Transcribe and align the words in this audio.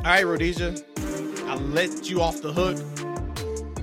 All 0.00 0.06
right, 0.06 0.24
Rhodesia, 0.26 0.74
I 1.44 1.56
let 1.56 2.08
you 2.08 2.22
off 2.22 2.40
the 2.40 2.50
hook 2.54 2.78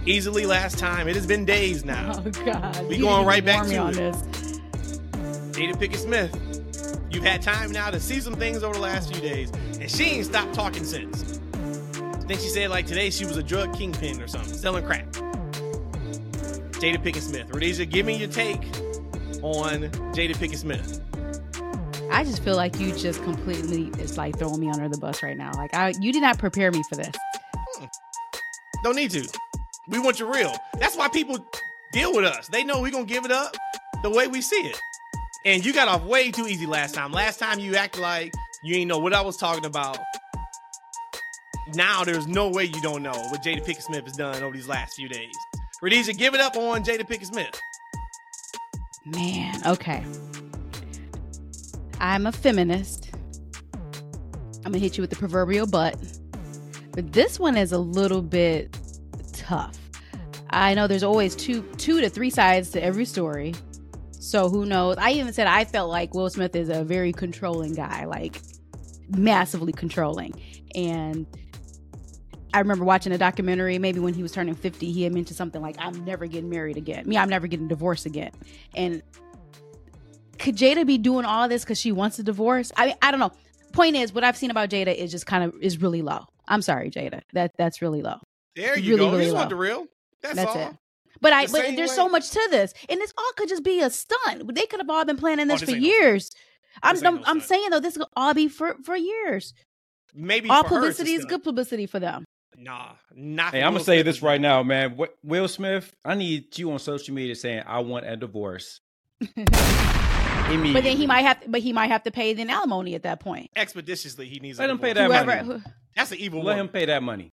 easily 0.07 0.47
last 0.47 0.79
time. 0.79 1.07
It 1.07 1.15
has 1.15 1.27
been 1.27 1.45
days 1.45 1.85
now. 1.85 2.11
Oh 2.25 2.31
God, 2.43 2.87
We 2.87 2.97
going 2.97 3.23
right 3.27 3.45
back 3.45 3.63
to 3.67 3.69
this. 3.93 4.17
Jada 5.55 5.75
Pinkett 5.75 5.97
Smith. 5.97 7.03
You've 7.11 7.23
had 7.23 7.43
time 7.43 7.71
now 7.71 7.91
to 7.91 7.99
see 7.99 8.19
some 8.19 8.33
things 8.33 8.63
over 8.63 8.73
the 8.73 8.79
last 8.79 9.13
few 9.13 9.21
days, 9.21 9.51
and 9.79 9.89
she 9.91 10.05
ain't 10.05 10.25
stopped 10.25 10.55
talking 10.55 10.83
since. 10.83 11.39
I 11.53 12.19
think 12.21 12.41
she 12.41 12.49
said 12.49 12.71
like 12.71 12.87
today 12.87 13.11
she 13.11 13.25
was 13.25 13.37
a 13.37 13.43
drug 13.43 13.75
kingpin 13.77 14.19
or 14.19 14.27
something, 14.27 14.55
selling 14.55 14.85
crack. 14.85 15.05
Jada 15.11 16.97
Pinkett 16.97 17.21
Smith. 17.21 17.47
Rhodesia, 17.53 17.85
give 17.85 18.07
me 18.07 18.17
your 18.17 18.29
take 18.29 18.63
on 19.43 19.91
Jada 20.13 20.35
Pinkett 20.35 20.57
Smith. 20.57 20.99
I 22.17 22.23
just 22.23 22.43
feel 22.43 22.55
like 22.55 22.79
you 22.79 22.95
just 22.95 23.21
completely 23.21 23.91
it's 24.01 24.17
like 24.17 24.39
throwing 24.39 24.59
me 24.59 24.71
under 24.71 24.89
the 24.89 24.97
bus 24.97 25.21
right 25.21 25.37
now. 25.37 25.51
Like 25.53 25.71
I, 25.75 25.93
you 26.01 26.11
did 26.11 26.23
not 26.23 26.39
prepare 26.39 26.71
me 26.71 26.81
for 26.89 26.95
this. 26.95 27.15
Mm. 27.79 27.89
Don't 28.83 28.95
need 28.95 29.11
to. 29.11 29.29
We 29.87 29.99
want 29.99 30.19
you 30.19 30.33
real. 30.33 30.51
That's 30.79 30.97
why 30.97 31.09
people 31.09 31.37
deal 31.93 32.15
with 32.15 32.25
us. 32.25 32.47
They 32.47 32.63
know 32.63 32.81
we're 32.81 32.89
gonna 32.89 33.05
give 33.05 33.23
it 33.23 33.31
up 33.31 33.55
the 34.01 34.09
way 34.09 34.25
we 34.25 34.41
see 34.41 34.55
it. 34.55 34.79
And 35.45 35.63
you 35.63 35.71
got 35.71 35.87
off 35.87 36.05
way 36.05 36.31
too 36.31 36.47
easy 36.47 36.65
last 36.65 36.95
time. 36.95 37.11
Last 37.11 37.37
time 37.37 37.59
you 37.59 37.75
acted 37.75 38.01
like 38.01 38.33
you 38.63 38.75
ain't 38.77 38.87
know 38.87 38.97
what 38.97 39.13
I 39.13 39.21
was 39.21 39.37
talking 39.37 39.65
about. 39.65 39.99
Now 41.75 42.03
there's 42.03 42.25
no 42.25 42.49
way 42.49 42.63
you 42.63 42.81
don't 42.81 43.03
know 43.03 43.11
what 43.11 43.43
Jada 43.43 43.63
Pinkett 43.63 43.83
Smith 43.83 44.05
has 44.05 44.13
done 44.13 44.41
over 44.41 44.55
these 44.55 44.67
last 44.67 44.95
few 44.95 45.07
days. 45.07 45.35
Rhodesia, 45.83 46.13
give 46.13 46.33
it 46.33 46.41
up 46.41 46.57
on 46.57 46.83
Jada 46.83 47.07
Pinkett 47.07 47.27
Smith. 47.27 47.61
Man, 49.05 49.61
okay. 49.67 50.03
I'm 51.99 52.25
a 52.25 52.31
feminist. 52.31 53.09
I'm 54.65 54.71
gonna 54.71 54.79
hit 54.79 54.97
you 54.97 55.01
with 55.01 55.09
the 55.09 55.15
proverbial 55.15 55.67
butt. 55.67 55.95
But 56.91 57.13
this 57.13 57.39
one 57.39 57.57
is 57.57 57.71
a 57.71 57.77
little 57.77 58.21
bit 58.21 58.77
tough. 59.33 59.77
I 60.49 60.73
know 60.73 60.87
there's 60.87 61.03
always 61.03 61.35
two 61.35 61.61
two 61.77 62.01
to 62.01 62.09
three 62.09 62.29
sides 62.29 62.71
to 62.71 62.83
every 62.83 63.05
story. 63.05 63.53
So 64.11 64.49
who 64.49 64.65
knows? 64.65 64.97
I 64.97 65.11
even 65.11 65.31
said 65.31 65.47
I 65.47 65.63
felt 65.63 65.89
like 65.89 66.13
Will 66.13 66.29
Smith 66.29 66.55
is 66.55 66.69
a 66.69 66.83
very 66.83 67.13
controlling 67.13 67.73
guy, 67.73 68.05
like 68.05 68.41
massively 69.09 69.71
controlling. 69.71 70.33
And 70.75 71.25
I 72.53 72.59
remember 72.59 72.83
watching 72.83 73.11
a 73.13 73.17
documentary, 73.17 73.77
maybe 73.77 73.99
when 73.99 74.13
he 74.13 74.23
was 74.23 74.31
turning 74.31 74.55
50, 74.55 74.91
he 74.91 75.03
had 75.03 75.13
mentioned 75.13 75.37
something 75.37 75.61
like, 75.61 75.75
I'm 75.79 76.03
never 76.05 76.25
getting 76.27 76.49
married 76.49 76.77
again. 76.77 77.07
Me, 77.07 77.17
I'm 77.17 77.29
never 77.29 77.47
getting 77.47 77.67
divorced 77.67 78.05
again. 78.05 78.31
And 78.73 79.03
could 80.39 80.55
Jada 80.55 80.85
be 80.85 80.97
doing 80.97 81.25
all 81.25 81.47
this 81.47 81.63
because 81.63 81.79
she 81.79 81.91
wants 81.91 82.19
a 82.19 82.23
divorce? 82.23 82.71
I 82.77 82.87
mean, 82.87 82.95
I 83.01 83.11
don't 83.11 83.19
know. 83.19 83.31
Point 83.73 83.95
is, 83.95 84.13
what 84.13 84.23
I've 84.23 84.37
seen 84.37 84.49
about 84.51 84.69
Jada 84.69 84.95
is 84.95 85.11
just 85.11 85.25
kind 85.25 85.43
of 85.43 85.53
is 85.61 85.81
really 85.81 86.01
low. 86.01 86.25
I'm 86.47 86.61
sorry, 86.61 86.89
Jada. 86.89 87.21
That 87.33 87.51
that's 87.57 87.81
really 87.81 88.01
low. 88.01 88.17
There 88.55 88.77
you 88.77 88.95
Really, 88.95 89.05
go. 89.05 89.11
really 89.11 89.17
you 89.17 89.23
just 89.31 89.35
want 89.35 89.45
low. 89.51 89.55
the 89.57 89.61
real. 89.61 89.87
That's, 90.21 90.35
That's 90.35 90.49
all. 90.55 90.69
it. 90.69 90.75
But 91.21 91.33
I 91.33 91.45
The 91.45 91.51
but 91.51 91.61
there's 91.75 91.89
way- 91.91 91.95
so 91.95 92.09
much 92.09 92.29
to 92.31 92.47
this. 92.51 92.73
And 92.89 92.99
this 92.99 93.13
all 93.17 93.31
could 93.35 93.49
just 93.49 93.63
be 93.63 93.81
a 93.81 93.89
stunt. 93.89 94.53
They 94.55 94.65
could 94.65 94.79
have 94.79 94.89
all 94.89 95.03
been 95.05 95.17
planning 95.17 95.45
Oh, 95.49 95.53
this 95.53 95.61
this 95.61 95.69
for 95.69 95.75
ain't 95.75 95.83
no 95.83 95.87
years. 95.89 96.31
I'm 96.83 96.95
I'm, 97.05 97.15
no 97.15 97.21
I'm 97.25 97.39
saying 97.41 97.69
though, 97.71 97.79
this 97.79 97.97
could 97.97 98.07
all 98.15 98.33
be 98.33 98.47
for 98.47 98.75
for 98.83 98.95
years. 98.95 99.53
Maybe 100.15 100.49
all 100.49 100.63
for 100.63 100.69
her, 100.69 100.75
publicity 100.75 101.13
is 101.13 101.25
good 101.25 101.43
publicity 101.43 101.85
for 101.85 101.99
them. 101.99 102.23
Nah, 102.57 102.93
not. 103.13 103.53
Hey, 103.53 103.61
I'm 103.61 103.73
gonna 103.73 103.83
say 103.83 104.01
this 104.01 104.21
right 104.23 104.41
now, 104.41 104.63
man. 104.63 104.97
Will 105.23 105.47
Smith, 105.47 105.93
I 106.05 106.15
need 106.15 106.57
you 106.57 106.71
on 106.71 106.79
social 106.79 107.13
media 107.13 107.35
saying 107.35 107.63
I 107.67 107.79
want 107.79 108.07
a 108.07 108.15
divorce. 108.15 108.79
Immediately. 110.47 110.73
But 110.73 110.83
then 110.83 110.97
he 110.97 111.07
might 111.07 111.21
have 111.21 111.43
but 111.47 111.61
he 111.61 111.73
might 111.73 111.87
have 111.91 112.03
to 112.03 112.11
pay 112.11 112.33
the 112.33 112.47
alimony 112.49 112.95
at 112.95 113.03
that 113.03 113.19
point. 113.19 113.49
Expeditiously, 113.55 114.27
he 114.27 114.39
needs. 114.39 114.57
a 114.59 114.61
Let 114.61 114.69
him 114.69 114.79
pay 114.79 114.93
that 114.93 115.05
Whoever 115.07 115.25
money. 115.43 115.47
who- 115.63 115.69
That's 115.95 116.11
an 116.11 116.17
evil 116.19 116.39
let 116.39 116.53
woman. 116.53 116.59
him 116.61 116.69
pay 116.69 116.85
that 116.85 117.03
money. 117.03 117.31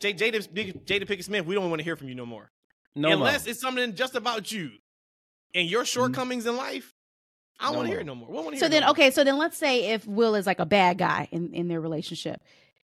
J- 0.00 0.14
Jada, 0.14 0.46
Jada 0.48 1.06
Pinkett 1.06 1.24
Smith, 1.24 1.46
we 1.46 1.54
don't 1.54 1.70
want 1.70 1.80
to 1.80 1.84
hear 1.84 1.96
from 1.96 2.08
you 2.08 2.14
no 2.14 2.26
more. 2.26 2.50
No 2.94 3.10
Unless 3.12 3.44
more. 3.44 3.50
it's 3.50 3.60
something 3.60 3.94
just 3.94 4.14
about 4.14 4.50
you 4.52 4.70
and 5.54 5.68
your 5.68 5.82
mm-hmm. 5.82 5.86
shortcomings 5.86 6.44
in 6.46 6.56
life. 6.56 6.92
I 7.58 7.66
don't 7.66 7.72
No 7.72 7.78
want 7.78 7.86
to 7.86 7.92
hear 7.92 8.00
it 8.00 8.06
no 8.06 8.14
more. 8.14 8.28
We 8.28 8.34
wanna 8.36 8.56
So 8.56 8.60
hear 8.60 8.66
it 8.66 8.70
then 8.70 8.80
no 8.82 8.86
more. 8.88 8.90
okay, 8.92 9.10
so 9.10 9.24
then 9.24 9.38
let's 9.38 9.56
say 9.56 9.92
if 9.92 10.06
Will 10.06 10.34
is 10.34 10.46
like 10.46 10.58
a 10.58 10.66
bad 10.66 10.98
guy 10.98 11.28
in 11.30 11.54
in 11.54 11.68
their 11.68 11.80
relationship 11.80 12.42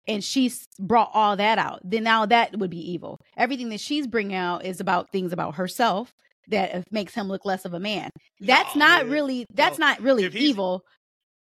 and 0.07 0.23
she's 0.23 0.67
brought 0.77 1.09
all 1.13 1.35
that 1.37 1.57
out, 1.57 1.79
then 1.83 2.03
now 2.03 2.25
that 2.27 2.57
would 2.59 2.69
be 2.69 2.91
evil. 2.91 3.19
Everything 3.37 3.69
that 3.69 3.79
she's 3.79 4.05
bringing 4.05 4.35
out 4.35 4.65
is 4.65 4.79
about 4.79 5.11
things 5.11 5.31
about 5.33 5.55
herself 5.55 6.13
that 6.49 6.75
uh, 6.75 6.81
makes 6.91 7.13
him 7.15 7.27
look 7.27 7.45
less 7.45 7.65
of 7.65 7.73
a 7.73 7.79
man. 7.79 8.09
That's 8.39 8.75
No, 8.75 8.85
not 8.85 9.03
man. 9.05 9.11
really 9.13 9.45
that's 9.53 9.79
No. 9.79 9.87
not 9.87 10.01
really 10.01 10.25
If 10.25 10.35
evil. 10.35 10.83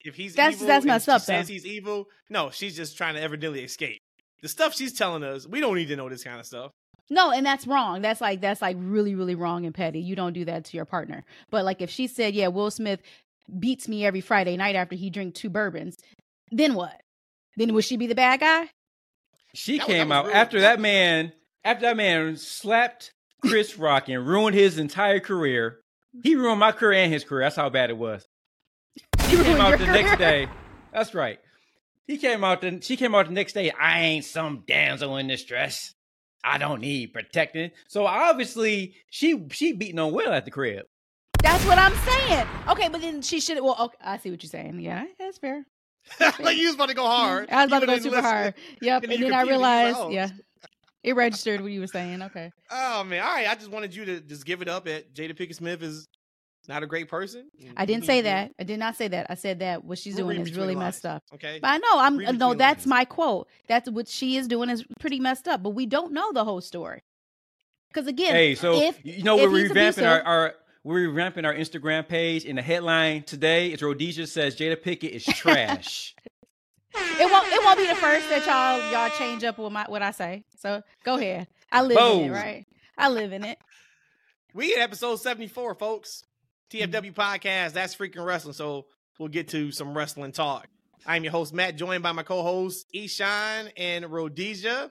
If 0.03 0.16
he's 0.16 0.35
That's- 0.35 0.55
evil 0.55 0.67
that's 0.67 0.83
and 0.85 0.88
messed 0.91 1.09
up, 1.09 1.21
says 1.21 1.47
though. 1.47 1.53
he's 1.53 1.66
evil, 1.66 2.05
no, 2.29 2.51
she's 2.51 2.75
just 2.75 2.95
trying 2.95 3.16
to 3.16 3.21
evidently 3.21 3.63
escape. 3.63 3.99
The 4.41 4.47
stuff 4.47 4.75
she's 4.75 4.93
telling 4.93 5.23
us, 5.23 5.47
we 5.47 5.59
don't 5.59 5.75
need 5.75 5.88
to 5.88 5.95
know 5.95 6.07
this 6.09 6.23
kind 6.23 6.39
of 6.39 6.45
stuff. 6.45 6.71
No, 7.09 7.31
and 7.31 7.43
that's 7.45 7.66
wrong. 7.66 8.01
That's 8.01 8.21
like 8.21 8.39
that's 8.41 8.61
like 8.61 8.77
really 8.79 9.16
really 9.16 9.35
wrong 9.35 9.66
and 9.66 9.73
petty. 9.73 9.99
You 9.99 10.16
don't 10.16 10.33
do 10.33 10.45
that 10.45 10.66
to 10.66 10.77
your 10.77 10.85
partner. 10.85 11.23
But 11.49 11.66
like 11.66 11.81
if 11.81 11.89
she 11.89 12.05
said, 12.07 12.33
"Yeah, 12.35 12.47
Will 12.49 12.69
Smith 12.72 12.99
beats 13.59 13.87
me 13.87 14.05
every 14.05 14.22
Friday 14.22 14.57
night 14.57 14.75
after 14.75 14.95
he 14.95 15.09
drink 15.09 15.33
two 15.35 15.49
bourbons," 15.49 15.97
then 16.51 16.73
what? 16.75 16.99
Then 17.57 17.73
would 17.73 17.85
she 17.85 17.95
be 17.97 18.07
the 18.07 18.16
bad 18.16 18.39
guy? 18.41 18.69
She 19.53 19.77
That 19.77 19.87
came 19.87 20.09
was 20.09 20.16
out 20.17 20.25
real- 20.27 20.35
after 20.35 20.59
that 20.61 20.77
that 20.77 20.79
man. 20.81 21.31
After 21.63 21.81
that 21.87 21.97
man 21.97 22.37
slapped 22.37 23.11
Chris 23.41 23.78
Rock 23.78 24.09
and 24.09 24.25
ruined 24.25 24.56
his 24.56 24.78
entire 24.78 25.19
career. 25.19 25.79
He 26.23 26.35
ruined 26.35 26.59
my 26.59 26.72
career 26.72 27.03
and 27.03 27.12
his 27.13 27.23
career. 27.23 27.44
That's 27.44 27.56
how 27.56 27.69
bad 27.69 27.90
it 27.90 27.97
was. 27.97 28.28
He 29.28 29.38
came 29.38 29.59
out 29.59 29.69
your 29.69 29.79
the 29.79 29.88
next 29.88 30.18
day. 30.18 30.47
That's 30.94 31.13
right. 31.13 31.40
He 32.07 32.18
came 32.18 32.44
out. 32.44 32.62
The, 32.62 32.79
she 32.81 32.96
came 32.96 33.16
out 33.16 33.28
the 33.28 33.34
next 33.34 33.53
day. 33.53 33.72
I 33.72 34.01
ain't 34.01 34.25
some 34.25 34.63
damsel 34.68 35.18
in 35.18 35.28
distress. 35.28 35.94
I 36.44 36.57
don't 36.59 36.81
need 36.81 37.12
protecting. 37.13 37.72
So 37.88 38.06
obviously 38.06 38.96
she 39.09 39.46
she 39.52 39.73
beating 39.73 40.00
on 40.00 40.13
Will 40.13 40.31
at 40.31 40.46
the 40.46 40.52
crib. 40.52 40.85
That's 41.41 41.66
what 41.66 41.78
I'm 41.78 41.96
saying. 41.96 42.47
Okay, 42.69 42.88
but 42.90 43.02
then 43.02 43.22
she 43.22 43.40
should. 43.40 43.62
Well, 43.62 43.75
okay, 43.79 43.97
I 44.02 44.17
see 44.17 44.29
what 44.31 44.44
you're 44.44 44.50
saying. 44.50 44.79
Yeah, 44.79 45.06
that's 45.19 45.40
fair. 45.40 45.66
like 46.40 46.57
you 46.57 46.67
was 46.67 46.75
about 46.75 46.90
to 46.90 46.94
go 46.96 47.06
hard. 47.06 47.50
I 47.50 47.63
was 47.66 47.67
about 47.72 47.79
to 47.79 47.85
go 47.88 47.97
super 47.97 48.17
listen. 48.17 48.23
hard. 48.23 48.53
Yep, 48.81 49.03
And 49.03 49.12
and, 49.13 49.23
then 49.23 49.34
I 49.34 49.40
confused. 49.41 49.62
You 49.62 49.63
was 49.63 49.96
realized, 49.96 50.13
yeah, 50.13 50.29
it 51.05 51.16
registered 51.16 51.61
what 51.61 51.71
you 51.71 51.79
were 51.79 51.88
saying. 51.88 52.21
Okay. 52.23 52.51
Oh 52.71 53.03
man, 53.03 53.21
all 53.23 53.33
right. 53.33 53.47
I 53.47 53.55
just 53.55 53.69
wanted 53.69 53.95
you 53.95 54.05
to 54.05 54.19
just 54.21 54.45
give 54.45 54.61
it 54.61 54.67
up. 54.67 54.88
At 54.88 55.13
Jada 55.13 55.38
Pinkett 55.38 55.55
Smith 55.55 55.83
is 55.83 56.07
not 56.67 56.81
a 56.81 56.88
great 56.88 57.07
person. 57.07 57.49
I 57.77 57.85
didn't 57.85 58.05
say 58.05 58.21
that. 58.21 58.51
I 58.59 58.63
did 58.63 58.79
not 58.79 58.95
say 58.95 59.07
that. 59.09 59.27
I 59.29 59.35
said 59.35 59.59
that 59.59 59.83
what 59.85 59.99
she's 59.99 60.16
We'll 60.16 60.27
doing 60.29 60.41
is 60.41 60.55
really 60.55 60.73
the 60.73 60.79
messed 60.79 61.05
up. 61.05 61.23
Okay. 61.35 61.59
But 61.61 61.67
I 61.67 61.77
know 61.77 61.99
I'm 61.99 62.17
Read 62.17 62.29
uh, 62.29 62.31
no, 62.31 62.53
that's 62.55 62.85
lines. 62.85 62.88
my 62.88 63.05
quote. 63.05 63.47
That's 63.67 63.89
what 63.89 64.07
she 64.07 64.38
is 64.38 64.47
doing 64.47 64.69
is 64.69 64.83
pretty 64.99 65.19
messed 65.19 65.47
up. 65.47 65.61
But 65.61 65.71
we 65.71 65.85
don't 65.85 66.11
know 66.11 66.31
the 66.33 66.43
whole 66.43 66.61
story. 66.61 67.03
Because 67.89 68.07
again, 68.07 68.33
Hey, 68.33 68.55
so 68.55 68.73
if 68.73 68.99
you 69.05 69.23
know 69.23 69.35
we're 69.37 69.49
he's 69.57 69.72
revamping 69.72 70.09
our, 70.09 70.22
our 70.23 70.53
we're 70.83 71.07
revamping 71.07 71.45
our 71.45 71.53
Instagram 71.53 72.07
page, 72.07 72.45
and 72.45 72.57
the 72.57 72.61
headline 72.61 73.23
today 73.23 73.69
is 73.69 73.81
Rhodesia 73.81 74.27
says 74.27 74.55
Jada 74.55 74.75
Pinkett 74.75 75.09
is 75.09 75.23
trash. 75.25 76.16
It 76.97 77.31
won't 77.31 77.47
it 77.47 77.63
won't 77.63 77.78
be 77.78 77.88
the 77.88 77.95
first 77.95 78.29
that 78.29 78.45
y'all 78.45 78.91
y'all 78.91 79.09
change 79.17 79.44
up 79.44 79.57
with 79.57 79.72
my 79.72 79.85
what 79.88 80.01
I 80.01 80.11
say. 80.11 80.44
So 80.57 80.81
go 81.03 81.16
ahead. 81.16 81.47
I 81.72 81.81
live 81.81 81.97
in 81.97 82.29
it, 82.29 82.31
right? 82.31 82.66
I 82.97 83.09
live 83.09 83.33
in 83.33 83.44
it. 83.44 83.57
We 84.53 84.73
at 84.75 84.79
episode 84.79 85.17
74, 85.17 85.75
folks. 85.75 86.23
TFW 86.72 87.13
podcast. 87.13 87.73
That's 87.73 87.95
freaking 87.95 88.25
wrestling. 88.25 88.53
So 88.53 88.85
we'll 89.19 89.29
get 89.29 89.50
to 89.50 89.72
some 89.72 89.95
wrestling 89.95 90.31
talk. 90.31 90.67
I'm 91.05 91.23
your 91.23 91.31
host, 91.31 91.53
Matt, 91.53 91.75
joined 91.75 92.01
by 92.01 92.13
my 92.13 92.23
co-hosts, 92.23 92.85
Eshaun 92.95 93.72
and 93.78 94.09
Rhodesia. 94.09 94.89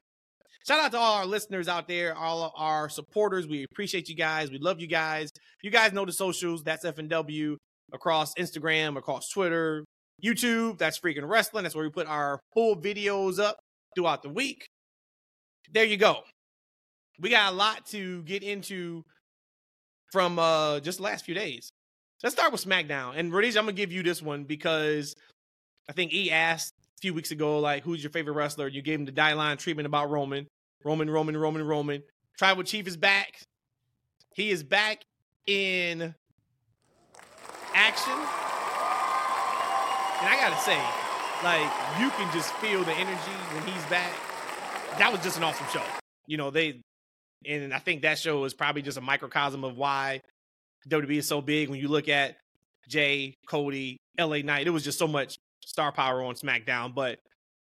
Shout 0.66 0.80
out 0.80 0.92
to 0.92 0.98
all 0.98 1.16
our 1.16 1.26
listeners 1.26 1.68
out 1.68 1.88
there, 1.88 2.16
all 2.16 2.44
of 2.44 2.52
our 2.56 2.88
supporters. 2.88 3.46
We 3.46 3.64
appreciate 3.64 4.08
you 4.08 4.14
guys. 4.14 4.50
We 4.50 4.58
love 4.58 4.80
you 4.80 4.86
guys. 4.86 5.30
You 5.62 5.70
guys 5.70 5.92
know 5.92 6.04
the 6.04 6.12
socials. 6.12 6.62
That's 6.62 6.84
FNW 6.84 7.56
across 7.92 8.34
Instagram, 8.34 8.96
across 8.96 9.28
Twitter, 9.28 9.84
YouTube. 10.22 10.78
That's 10.78 10.98
freaking 10.98 11.28
wrestling. 11.28 11.64
That's 11.64 11.74
where 11.74 11.84
we 11.84 11.90
put 11.90 12.06
our 12.06 12.40
full 12.52 12.76
videos 12.76 13.38
up 13.38 13.58
throughout 13.94 14.22
the 14.22 14.28
week. 14.28 14.66
There 15.72 15.84
you 15.84 15.96
go. 15.96 16.20
We 17.20 17.30
got 17.30 17.52
a 17.52 17.56
lot 17.56 17.86
to 17.86 18.22
get 18.22 18.42
into 18.42 19.04
from 20.12 20.38
uh 20.38 20.80
just 20.80 21.00
last 21.00 21.24
few 21.24 21.34
days. 21.34 21.70
Let's 22.22 22.34
start 22.34 22.52
with 22.52 22.64
SmackDown. 22.64 23.14
And 23.16 23.32
Rhodesia, 23.32 23.58
I'm 23.58 23.66
gonna 23.66 23.76
give 23.76 23.92
you 23.92 24.02
this 24.02 24.22
one 24.22 24.44
because 24.44 25.14
I 25.88 25.92
think 25.92 26.12
E 26.12 26.30
asked 26.30 26.72
a 26.98 27.00
few 27.00 27.14
weeks 27.14 27.30
ago, 27.30 27.58
like, 27.58 27.82
who's 27.82 28.02
your 28.02 28.10
favorite 28.10 28.34
wrestler? 28.34 28.68
You 28.68 28.82
gave 28.82 28.98
him 28.98 29.04
the 29.04 29.12
die 29.12 29.34
line 29.34 29.56
treatment 29.56 29.86
about 29.86 30.10
Roman. 30.10 30.46
Roman, 30.84 31.10
Roman, 31.10 31.36
Roman, 31.36 31.66
Roman. 31.66 32.02
Tribal 32.38 32.62
Chief 32.62 32.86
is 32.86 32.96
back. 32.96 33.40
He 34.34 34.50
is 34.50 34.62
back 34.62 35.02
in 35.46 36.14
action. 37.74 38.53
And 40.24 40.32
I 40.32 40.40
gotta 40.40 40.58
say, 40.62 40.80
like, 41.44 41.70
you 42.00 42.08
can 42.16 42.32
just 42.32 42.50
feel 42.54 42.82
the 42.82 42.94
energy 42.94 43.30
when 43.52 43.62
he's 43.66 43.84
back. 43.90 44.10
That 44.96 45.12
was 45.12 45.22
just 45.22 45.36
an 45.36 45.44
awesome 45.44 45.66
show. 45.70 45.82
You 46.26 46.38
know, 46.38 46.50
they 46.50 46.80
and 47.46 47.74
I 47.74 47.78
think 47.78 48.00
that 48.02 48.18
show 48.18 48.42
is 48.44 48.54
probably 48.54 48.80
just 48.80 48.96
a 48.96 49.02
microcosm 49.02 49.64
of 49.64 49.76
why 49.76 50.22
WWE 50.88 51.18
is 51.18 51.28
so 51.28 51.42
big. 51.42 51.68
When 51.68 51.78
you 51.78 51.88
look 51.88 52.08
at 52.08 52.36
Jey, 52.88 53.34
Cody, 53.46 53.98
LA 54.18 54.38
Knight, 54.38 54.66
it 54.66 54.70
was 54.70 54.82
just 54.82 54.98
so 54.98 55.06
much 55.06 55.36
star 55.62 55.92
power 55.92 56.22
on 56.22 56.36
SmackDown. 56.36 56.94
But 56.94 57.18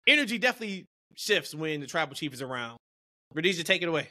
energy 0.06 0.38
definitely 0.38 0.84
shifts 1.16 1.56
when 1.56 1.80
the 1.80 1.88
tribal 1.88 2.14
chief 2.14 2.32
is 2.32 2.42
around. 2.42 2.76
Rhodesia, 3.34 3.64
take 3.64 3.82
it 3.82 3.88
away. 3.88 4.06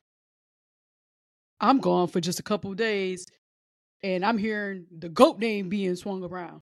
I'm 1.61 1.77
gone 1.77 2.09
for 2.09 2.19
just 2.19 2.41
a 2.41 2.43
couple 2.43 2.73
days, 2.73 3.25
and 4.03 4.25
I'm 4.25 4.37
hearing 4.37 4.87
the 4.91 5.07
goat 5.07 5.39
name 5.39 5.69
being 5.69 5.95
swung 5.95 6.21
around. 6.21 6.59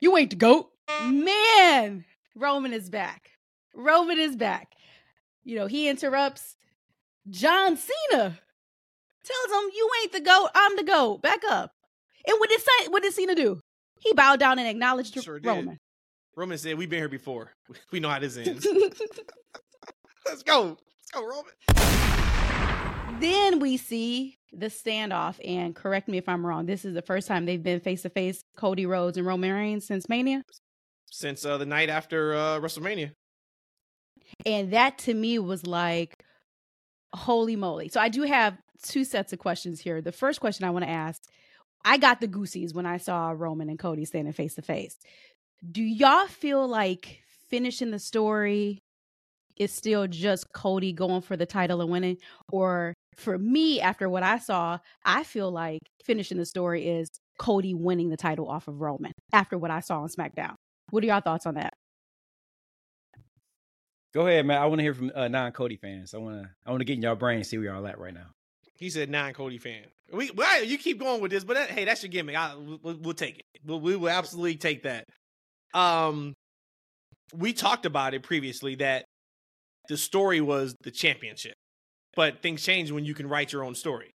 You 0.00 0.16
ain't 0.16 0.30
the 0.30 0.36
goat. 0.36 0.70
Man, 1.04 2.04
Roman 2.34 2.72
is 2.72 2.88
back. 2.88 3.30
Roman 3.74 4.18
is 4.18 4.34
back. 4.34 4.72
You 5.44 5.56
know, 5.56 5.66
he 5.66 5.88
interrupts 5.88 6.56
John 7.28 7.76
Cena. 7.76 8.38
Tells 9.22 9.64
him, 9.64 9.70
You 9.74 9.90
ain't 10.02 10.12
the 10.12 10.20
goat, 10.20 10.48
I'm 10.54 10.76
the 10.76 10.84
goat. 10.84 11.22
Back 11.22 11.42
up. 11.48 11.74
And 12.26 12.36
what 12.38 12.48
did 12.48 12.60
what 12.88 13.02
did 13.02 13.12
Cena 13.12 13.34
do? 13.34 13.60
He 14.00 14.14
bowed 14.14 14.40
down 14.40 14.58
and 14.58 14.66
acknowledged 14.66 15.22
sure 15.22 15.38
Roman. 15.42 15.78
Roman 16.34 16.56
said, 16.56 16.78
We've 16.78 16.88
been 16.88 17.00
here 17.00 17.08
before. 17.08 17.52
We 17.92 18.00
know 18.00 18.08
how 18.08 18.18
this 18.18 18.36
ends. 18.36 18.66
Let's 20.26 20.42
go. 20.42 20.78
Let's 20.78 21.10
go, 21.12 21.26
Roman. 21.26 23.20
Then 23.20 23.58
we 23.60 23.76
see 23.76 24.38
the 24.52 24.66
standoff, 24.66 25.38
and 25.46 25.74
correct 25.74 26.08
me 26.08 26.18
if 26.18 26.28
I'm 26.28 26.44
wrong. 26.44 26.66
This 26.66 26.84
is 26.84 26.94
the 26.94 27.02
first 27.02 27.28
time 27.28 27.46
they've 27.46 27.62
been 27.62 27.80
face 27.80 28.02
to 28.02 28.10
face, 28.10 28.42
Cody 28.56 28.86
Rhodes 28.86 29.16
and 29.16 29.26
Roman 29.26 29.52
Reigns 29.52 29.86
since 29.86 30.08
Mania. 30.08 30.42
Since 31.06 31.44
uh, 31.44 31.58
the 31.58 31.66
night 31.66 31.88
after 31.88 32.34
uh, 32.34 32.60
WrestleMania. 32.60 33.12
And 34.46 34.72
that 34.72 34.98
to 34.98 35.14
me 35.14 35.38
was 35.38 35.66
like, 35.66 36.22
holy 37.12 37.56
moly. 37.56 37.88
So 37.88 38.00
I 38.00 38.08
do 38.08 38.22
have 38.22 38.56
two 38.82 39.04
sets 39.04 39.32
of 39.32 39.38
questions 39.38 39.80
here. 39.80 40.00
The 40.00 40.12
first 40.12 40.40
question 40.40 40.64
I 40.64 40.70
want 40.70 40.84
to 40.84 40.90
ask 40.90 41.22
I 41.84 41.96
got 41.96 42.20
the 42.20 42.26
goosies 42.26 42.74
when 42.74 42.86
I 42.86 42.98
saw 42.98 43.30
Roman 43.30 43.70
and 43.70 43.78
Cody 43.78 44.04
standing 44.04 44.32
face 44.32 44.54
to 44.56 44.62
face. 44.62 44.96
Do 45.68 45.82
y'all 45.82 46.26
feel 46.26 46.66
like 46.66 47.22
finishing 47.48 47.90
the 47.90 47.98
story 47.98 48.82
is 49.60 49.70
still 49.70 50.08
just 50.08 50.46
Cody 50.54 50.92
going 50.92 51.20
for 51.20 51.36
the 51.36 51.46
title 51.46 51.82
and 51.82 51.90
winning? 51.90 52.16
Or 52.50 52.94
for 53.16 53.38
me, 53.38 53.80
after 53.80 54.08
what 54.08 54.22
I 54.22 54.38
saw, 54.38 54.78
I 55.04 55.22
feel 55.22 55.52
like 55.52 55.80
finishing 56.02 56.38
the 56.38 56.46
story 56.46 56.88
is 56.88 57.08
Cody 57.38 57.74
winning 57.74 58.08
the 58.08 58.16
title 58.16 58.48
off 58.48 58.66
of 58.66 58.80
Roman 58.80 59.12
after 59.32 59.58
what 59.58 59.70
I 59.70 59.80
saw 59.80 60.00
on 60.00 60.08
SmackDown. 60.08 60.54
What 60.90 61.04
are 61.04 61.06
y'all 61.06 61.20
thoughts 61.20 61.46
on 61.46 61.54
that? 61.54 61.74
Go 64.12 64.26
ahead, 64.26 64.44
man. 64.46 64.60
I 64.60 64.66
want 64.66 64.78
to 64.78 64.82
hear 64.82 64.94
from 64.94 65.12
uh, 65.14 65.28
non 65.28 65.52
Cody 65.52 65.76
fans. 65.76 66.14
I 66.14 66.18
want 66.18 66.42
to 66.42 66.50
I 66.66 66.70
want 66.70 66.80
to 66.80 66.84
get 66.84 66.94
in 66.94 67.02
your 67.02 67.14
brain 67.14 67.36
and 67.36 67.46
see 67.46 67.58
where 67.58 67.66
y'all 67.66 67.86
at 67.86 67.98
right 67.98 68.14
now. 68.14 68.26
He 68.76 68.90
said 68.90 69.10
non 69.10 69.34
Cody 69.34 69.58
fan. 69.58 69.84
We 70.12 70.30
well, 70.32 70.64
you 70.64 70.78
keep 70.78 70.98
going 70.98 71.20
with 71.20 71.30
this, 71.30 71.44
but 71.44 71.54
that, 71.54 71.70
hey, 71.70 71.84
that's 71.84 72.02
your 72.02 72.10
gimmick. 72.10 72.34
I, 72.34 72.54
we'll, 72.56 72.96
we'll, 72.96 73.14
take 73.14 73.38
it. 73.38 73.44
We'll, 73.64 73.80
we 73.80 73.94
will 73.94 74.08
absolutely 74.08 74.56
take 74.56 74.82
that. 74.82 75.04
Um, 75.74 76.34
we 77.32 77.52
talked 77.52 77.86
about 77.86 78.14
it 78.14 78.24
previously 78.24 78.74
that 78.76 79.04
the 79.90 79.96
story 79.96 80.40
was 80.40 80.76
the 80.84 80.90
championship, 80.92 81.54
but 82.14 82.42
things 82.42 82.62
change 82.62 82.92
when 82.92 83.04
you 83.04 83.12
can 83.12 83.28
write 83.28 83.52
your 83.52 83.64
own 83.64 83.74
story. 83.74 84.12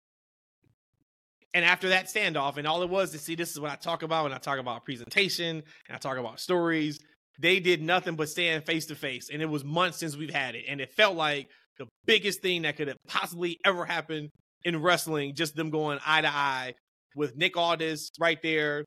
And 1.53 1.63
after 1.63 1.89
that 1.89 2.07
standoff, 2.07 2.57
and 2.57 2.67
all 2.67 2.83
it 2.83 2.89
was 2.89 3.11
to 3.11 3.17
see 3.17 3.35
this 3.35 3.51
is 3.51 3.59
what 3.59 3.71
I 3.71 3.75
talk 3.75 4.03
about 4.03 4.23
when 4.23 4.33
I 4.33 4.37
talk 4.37 4.59
about 4.59 4.83
presentation 4.83 5.63
and 5.87 5.95
I 5.95 5.97
talk 5.97 6.17
about 6.17 6.41
stories. 6.41 6.99
They 7.39 7.61
did 7.61 7.81
nothing 7.81 8.15
but 8.15 8.27
stand 8.27 8.65
face 8.65 8.85
to 8.87 8.95
face, 8.95 9.29
and 9.31 9.41
it 9.41 9.45
was 9.45 9.63
months 9.63 9.97
since 9.97 10.17
we've 10.17 10.33
had 10.33 10.55
it, 10.55 10.65
and 10.67 10.81
it 10.81 10.91
felt 10.91 11.15
like 11.15 11.47
the 11.79 11.87
biggest 12.05 12.41
thing 12.41 12.63
that 12.63 12.75
could 12.75 12.89
have 12.89 12.97
possibly 13.07 13.57
ever 13.65 13.85
happened 13.85 14.29
in 14.65 14.81
wrestling. 14.81 15.33
Just 15.35 15.55
them 15.55 15.69
going 15.69 15.99
eye 16.05 16.21
to 16.21 16.27
eye 16.27 16.73
with 17.15 17.37
Nick 17.37 17.55
Aldis 17.55 18.09
right 18.19 18.41
there, 18.43 18.83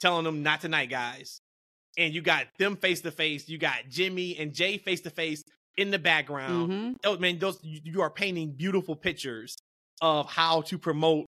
telling 0.00 0.24
them 0.24 0.44
not 0.44 0.60
tonight, 0.60 0.90
guys. 0.90 1.40
And 1.98 2.14
you 2.14 2.22
got 2.22 2.46
them 2.58 2.76
face 2.76 3.00
to 3.00 3.10
face. 3.10 3.48
You 3.48 3.58
got 3.58 3.88
Jimmy 3.88 4.36
and 4.38 4.54
Jey 4.54 4.78
face 4.78 5.00
to 5.02 5.10
face 5.10 5.42
in 5.80 5.90
the 5.90 5.98
background. 5.98 6.70
Mm-hmm. 6.70 6.92
Oh 7.04 7.16
man, 7.16 7.38
those 7.38 7.58
you 7.62 8.02
are 8.02 8.10
painting 8.10 8.52
beautiful 8.52 8.94
pictures 8.94 9.56
of 10.02 10.30
how 10.30 10.60
to 10.62 10.78
promote 10.78 11.24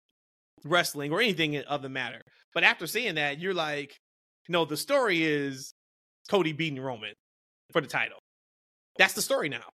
wrestling 0.66 1.12
or 1.12 1.22
anything 1.22 1.56
of 1.58 1.84
the 1.84 1.90
matter. 1.90 2.22
But 2.54 2.64
after 2.64 2.88
seeing 2.88 3.16
that, 3.16 3.40
you're 3.40 3.54
like, 3.54 3.96
no, 4.48 4.66
the 4.66 4.76
story 4.76 5.24
is 5.24 5.72
Cody 6.30 6.52
beating 6.52 6.82
Roman 6.82 7.14
for 7.72 7.80
the 7.80 7.88
title. 7.88 8.18
That's 8.98 9.14
the 9.14 9.22
story 9.22 9.50
now. 9.50 9.70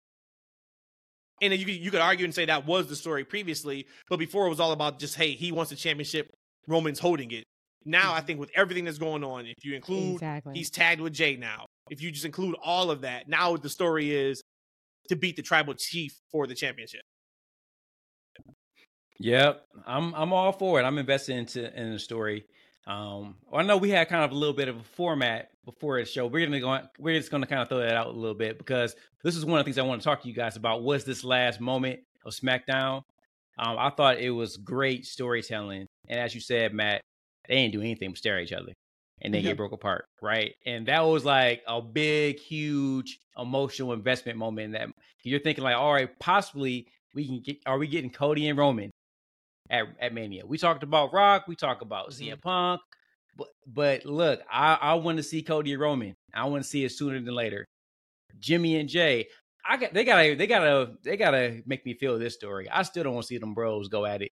And 1.41 1.53
you 1.53 1.65
could, 1.65 1.75
you 1.75 1.91
could 1.91 2.01
argue 2.01 2.25
and 2.25 2.35
say 2.35 2.45
that 2.45 2.65
was 2.65 2.87
the 2.87 2.95
story 2.95 3.23
previously, 3.23 3.87
but 4.09 4.19
before 4.19 4.45
it 4.45 4.49
was 4.49 4.59
all 4.59 4.73
about 4.73 4.99
just 4.99 5.15
hey, 5.15 5.31
he 5.31 5.53
wants 5.53 5.69
the 5.69 5.77
championship, 5.77 6.29
Roman's 6.67 6.99
holding 6.99 7.31
it. 7.31 7.45
Now 7.85 8.11
I 8.11 8.17
mm-hmm. 8.17 8.25
think 8.25 8.39
with 8.41 8.51
everything 8.55 8.83
that's 8.83 8.97
going 8.97 9.23
on, 9.23 9.45
if 9.45 9.63
you 9.63 9.73
include 9.73 10.15
exactly. 10.15 10.53
he's 10.53 10.69
tagged 10.69 10.99
with 10.99 11.13
Jey 11.13 11.37
now, 11.37 11.65
if 11.89 12.01
you 12.01 12.11
just 12.11 12.25
include 12.25 12.55
all 12.61 12.91
of 12.91 13.01
that, 13.01 13.29
now 13.29 13.55
the 13.55 13.69
story 13.69 14.13
is 14.13 14.41
to 15.09 15.15
beat 15.15 15.35
the 15.35 15.41
tribal 15.41 15.73
chief 15.73 16.19
for 16.31 16.47
the 16.47 16.55
championship. 16.55 17.01
Yep, 19.19 19.65
I'm 19.85 20.13
I'm 20.13 20.33
all 20.33 20.51
for 20.51 20.79
it. 20.79 20.83
I'm 20.83 20.97
invested 20.97 21.37
into 21.37 21.79
in 21.79 21.93
the 21.93 21.99
story. 21.99 22.45
Um, 22.87 23.35
I 23.51 23.63
know 23.63 23.77
we 23.77 23.89
had 23.89 24.09
kind 24.09 24.23
of 24.23 24.31
a 24.31 24.35
little 24.35 24.53
bit 24.53 24.67
of 24.67 24.77
a 24.77 24.83
format 24.83 25.49
before 25.63 25.99
the 25.99 26.05
show. 26.05 26.27
We're 26.27 26.45
gonna 26.45 26.59
go. 26.59 26.79
We're 26.99 27.17
just 27.17 27.31
gonna 27.31 27.47
kind 27.47 27.61
of 27.61 27.69
throw 27.69 27.79
that 27.79 27.95
out 27.95 28.07
a 28.07 28.11
little 28.11 28.35
bit 28.35 28.57
because 28.57 28.95
this 29.23 29.35
is 29.35 29.45
one 29.45 29.59
of 29.59 29.65
the 29.65 29.69
things 29.69 29.79
I 29.79 29.83
want 29.83 30.01
to 30.01 30.05
talk 30.05 30.21
to 30.21 30.27
you 30.27 30.35
guys 30.35 30.55
about. 30.55 30.83
Was 30.83 31.05
this 31.05 31.23
last 31.23 31.59
moment 31.61 32.01
of 32.25 32.33
SmackDown? 32.33 33.01
Um, 33.57 33.77
I 33.79 33.89
thought 33.89 34.19
it 34.19 34.31
was 34.31 34.57
great 34.57 35.05
storytelling, 35.05 35.87
and 36.09 36.19
as 36.19 36.35
you 36.35 36.41
said, 36.41 36.73
Matt, 36.73 37.01
they 37.47 37.55
didn't 37.55 37.73
do 37.73 37.81
anything 37.81 38.09
but 38.09 38.17
stare 38.17 38.37
at 38.37 38.43
each 38.43 38.53
other, 38.53 38.73
and 39.21 39.33
then 39.33 39.43
get 39.43 39.57
broke 39.57 39.71
apart, 39.71 40.05
right? 40.21 40.53
And 40.65 40.87
that 40.87 41.01
was 41.01 41.25
like 41.25 41.61
a 41.67 41.81
big, 41.81 42.39
huge 42.39 43.19
emotional 43.37 43.93
investment 43.93 44.37
moment. 44.37 44.65
In 44.65 44.71
that 44.71 44.89
you're 45.23 45.39
thinking 45.39 45.63
like, 45.63 45.75
all 45.75 45.93
right, 45.93 46.09
possibly 46.19 46.87
we 47.13 47.25
can 47.25 47.41
get. 47.41 47.57
Are 47.65 47.77
we 47.77 47.87
getting 47.87 48.09
Cody 48.09 48.47
and 48.47 48.57
Roman 48.57 48.91
at, 49.69 49.85
at 49.99 50.13
Mania? 50.13 50.45
We 50.45 50.57
talked 50.57 50.83
about 50.83 51.13
Rock. 51.13 51.45
We 51.47 51.55
talked 51.55 51.81
about 51.81 52.09
mm-hmm. 52.09 52.33
CM 52.33 52.41
Punk. 52.41 52.81
But 53.37 53.47
but 53.65 54.05
look, 54.05 54.41
I, 54.51 54.77
I 54.79 54.93
want 54.95 55.17
to 55.17 55.23
see 55.23 55.41
Cody 55.41 55.73
and 55.73 55.81
Roman. 55.81 56.13
I 56.33 56.45
want 56.45 56.63
to 56.63 56.69
see 56.69 56.83
it 56.83 56.91
sooner 56.91 57.19
than 57.19 57.33
later. 57.33 57.65
Jimmy 58.39 58.77
and 58.77 58.89
Jey. 58.89 59.27
I 59.67 59.77
got 59.77 59.93
they 59.93 60.03
gotta 60.03 60.35
they 60.35 60.45
gotta 60.45 60.93
they 61.03 61.17
gotta 61.17 61.61
make 61.65 61.85
me 61.85 61.95
feel 61.95 62.19
this 62.19 62.35
story. 62.35 62.69
I 62.69 62.83
still 62.83 63.03
don't 63.03 63.13
want 63.13 63.23
to 63.23 63.27
see 63.27 63.37
them 63.39 63.53
bros 63.53 63.87
go 63.87 64.05
at 64.05 64.21
it. 64.21 64.29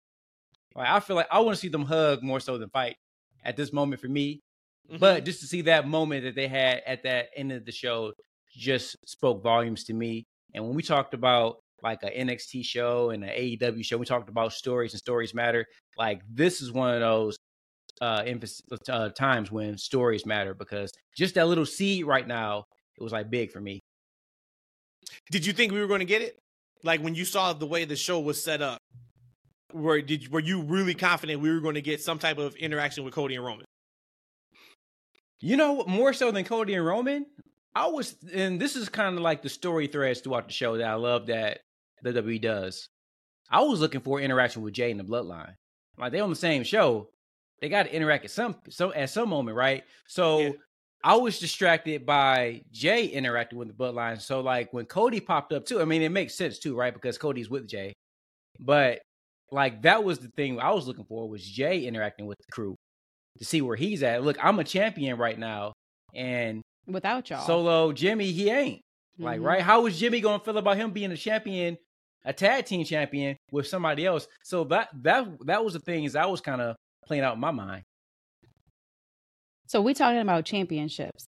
Like 0.75 0.87
I 0.89 0.99
feel 0.99 1.15
like 1.15 1.27
I 1.31 1.39
want 1.41 1.55
to 1.55 1.61
see 1.61 1.67
them 1.67 1.85
hug 1.85 2.23
more 2.23 2.39
so 2.39 2.57
than 2.57 2.69
fight 2.69 2.95
at 3.43 3.55
this 3.55 3.71
moment 3.71 4.01
for 4.01 4.07
me. 4.07 4.41
Mm-hmm. 4.89 4.99
But 4.99 5.25
just 5.25 5.41
to 5.41 5.47
see 5.47 5.61
that 5.63 5.87
moment 5.87 6.23
that 6.23 6.35
they 6.35 6.47
had 6.47 6.81
at 6.85 7.03
that 7.03 7.27
end 7.35 7.51
of 7.51 7.65
the 7.65 7.71
show 7.71 8.13
just 8.55 8.95
spoke 9.05 9.43
volumes 9.43 9.83
to 9.85 9.93
me. 9.93 10.25
And 10.53 10.65
when 10.65 10.75
we 10.75 10.81
talked 10.81 11.13
about 11.13 11.57
like 11.83 12.01
a 12.03 12.09
NXT 12.09 12.65
show 12.65 13.11
and 13.11 13.23
an 13.23 13.29
AEW 13.29 13.85
show, 13.85 13.97
we 13.97 14.05
talked 14.05 14.29
about 14.29 14.53
stories 14.53 14.93
and 14.93 14.99
stories 14.99 15.33
matter. 15.33 15.65
Like 15.97 16.21
this 16.27 16.61
is 16.61 16.71
one 16.71 16.93
of 16.93 16.99
those 16.99 17.37
uh, 18.01 18.23
emphasis, 18.25 18.61
uh, 18.89 19.09
times 19.09 19.51
when 19.51 19.77
stories 19.77 20.25
matter 20.25 20.53
because 20.53 20.91
just 21.15 21.35
that 21.35 21.47
little 21.47 21.65
seed 21.65 22.05
right 22.05 22.27
now, 22.27 22.63
it 22.97 23.03
was 23.03 23.11
like 23.11 23.29
big 23.29 23.51
for 23.51 23.61
me. 23.61 23.79
Did 25.31 25.45
you 25.45 25.53
think 25.53 25.71
we 25.71 25.79
were 25.79 25.87
going 25.87 25.99
to 25.99 26.05
get 26.05 26.21
it? 26.21 26.37
Like 26.83 27.01
when 27.01 27.15
you 27.15 27.25
saw 27.25 27.53
the 27.53 27.65
way 27.65 27.85
the 27.85 27.95
show 27.95 28.19
was 28.19 28.41
set 28.41 28.61
up, 28.61 28.79
were 29.73 30.01
did 30.01 30.31
were 30.31 30.39
you 30.39 30.61
really 30.61 30.95
confident 30.95 31.41
we 31.41 31.51
were 31.51 31.59
going 31.59 31.75
to 31.75 31.81
get 31.81 32.01
some 32.01 32.17
type 32.17 32.37
of 32.37 32.55
interaction 32.55 33.03
with 33.03 33.13
Cody 33.13 33.35
and 33.35 33.45
Roman? 33.45 33.65
You 35.41 35.57
know, 35.57 35.83
more 35.85 36.13
so 36.13 36.31
than 36.31 36.43
Cody 36.43 36.73
and 36.73 36.85
Roman, 36.85 37.25
I 37.75 37.87
was, 37.87 38.15
and 38.33 38.59
this 38.59 38.75
is 38.75 38.89
kind 38.89 39.15
of 39.15 39.21
like 39.21 39.41
the 39.41 39.49
story 39.49 39.87
threads 39.87 40.19
throughout 40.19 40.47
the 40.47 40.53
show 40.53 40.77
that 40.77 40.87
I 40.87 40.95
love 40.95 41.27
that 41.27 41.59
the 42.01 42.11
WWE 42.11 42.41
does. 42.41 42.89
I 43.49 43.61
was 43.61 43.79
looking 43.79 44.01
for 44.01 44.19
interaction 44.19 44.61
with 44.61 44.73
Jey 44.73 44.91
and 44.91 44.99
the 44.99 45.03
Bloodline. 45.03 45.55
Like 45.97 46.11
they 46.11 46.19
on 46.19 46.29
the 46.29 46.35
same 46.35 46.63
show, 46.63 47.09
they 47.61 47.69
got 47.69 47.83
to 47.83 47.95
interact 47.95 48.25
at 48.25 48.31
some 48.31 48.55
so 48.69 48.93
at 48.93 49.09
some 49.09 49.29
moment, 49.29 49.57
right? 49.57 49.83
So 50.07 50.39
yeah. 50.39 50.51
I 51.03 51.15
was 51.15 51.39
distracted 51.39 52.05
by 52.05 52.61
Jey 52.71 53.07
interacting 53.07 53.59
with 53.59 53.67
the 53.67 53.73
Bloodline. 53.73 54.21
So 54.21 54.41
like 54.41 54.71
when 54.71 54.85
Cody 54.85 55.19
popped 55.19 55.51
up 55.51 55.65
too, 55.65 55.81
I 55.81 55.85
mean 55.85 56.01
it 56.01 56.09
makes 56.09 56.35
sense 56.35 56.59
too, 56.59 56.75
right? 56.75 56.93
Because 56.93 57.17
Cody's 57.17 57.49
with 57.49 57.67
Jey. 57.67 57.93
But 58.59 58.99
like 59.51 59.81
that 59.81 60.03
was 60.03 60.19
the 60.19 60.29
thing 60.29 60.59
I 60.59 60.71
was 60.71 60.87
looking 60.87 61.05
for 61.05 61.27
was 61.27 61.43
Jey 61.43 61.85
interacting 61.85 62.27
with 62.27 62.37
the 62.37 62.51
crew 62.51 62.75
to 63.39 63.45
see 63.45 63.61
where 63.61 63.75
he's 63.75 64.03
at. 64.03 64.23
Look, 64.23 64.37
I'm 64.43 64.59
a 64.59 64.63
champion 64.63 65.17
right 65.17 65.37
now, 65.37 65.73
and 66.13 66.61
without 66.87 67.29
y'all, 67.29 67.45
solo 67.45 67.91
Jimmy, 67.91 68.31
he 68.31 68.49
ain't. 68.49 68.81
Like, 69.17 69.37
mm-hmm. 69.37 69.47
right? 69.47 69.61
How 69.61 69.85
is 69.85 69.99
Jimmy 69.99 70.21
gonna 70.21 70.39
feel 70.39 70.57
about 70.57 70.77
him 70.77 70.91
being 70.91 71.11
a 71.11 71.17
champion, 71.17 71.77
a 72.23 72.31
tag 72.31 72.65
team 72.65 72.85
champion 72.85 73.35
with 73.51 73.67
somebody 73.67 74.05
else? 74.05 74.27
So 74.43 74.63
that 74.65 74.89
that 75.01 75.27
that 75.45 75.63
was 75.63 75.73
the 75.73 75.79
things 75.79 76.15
I 76.15 76.25
was 76.25 76.41
kind 76.41 76.61
of 76.61 76.75
playing 77.05 77.23
out 77.23 77.33
in 77.33 77.39
my 77.39 77.51
mind. 77.51 77.83
So 79.67 79.81
we 79.81 79.93
talking 79.93 80.19
about 80.19 80.45
championships, 80.45 81.25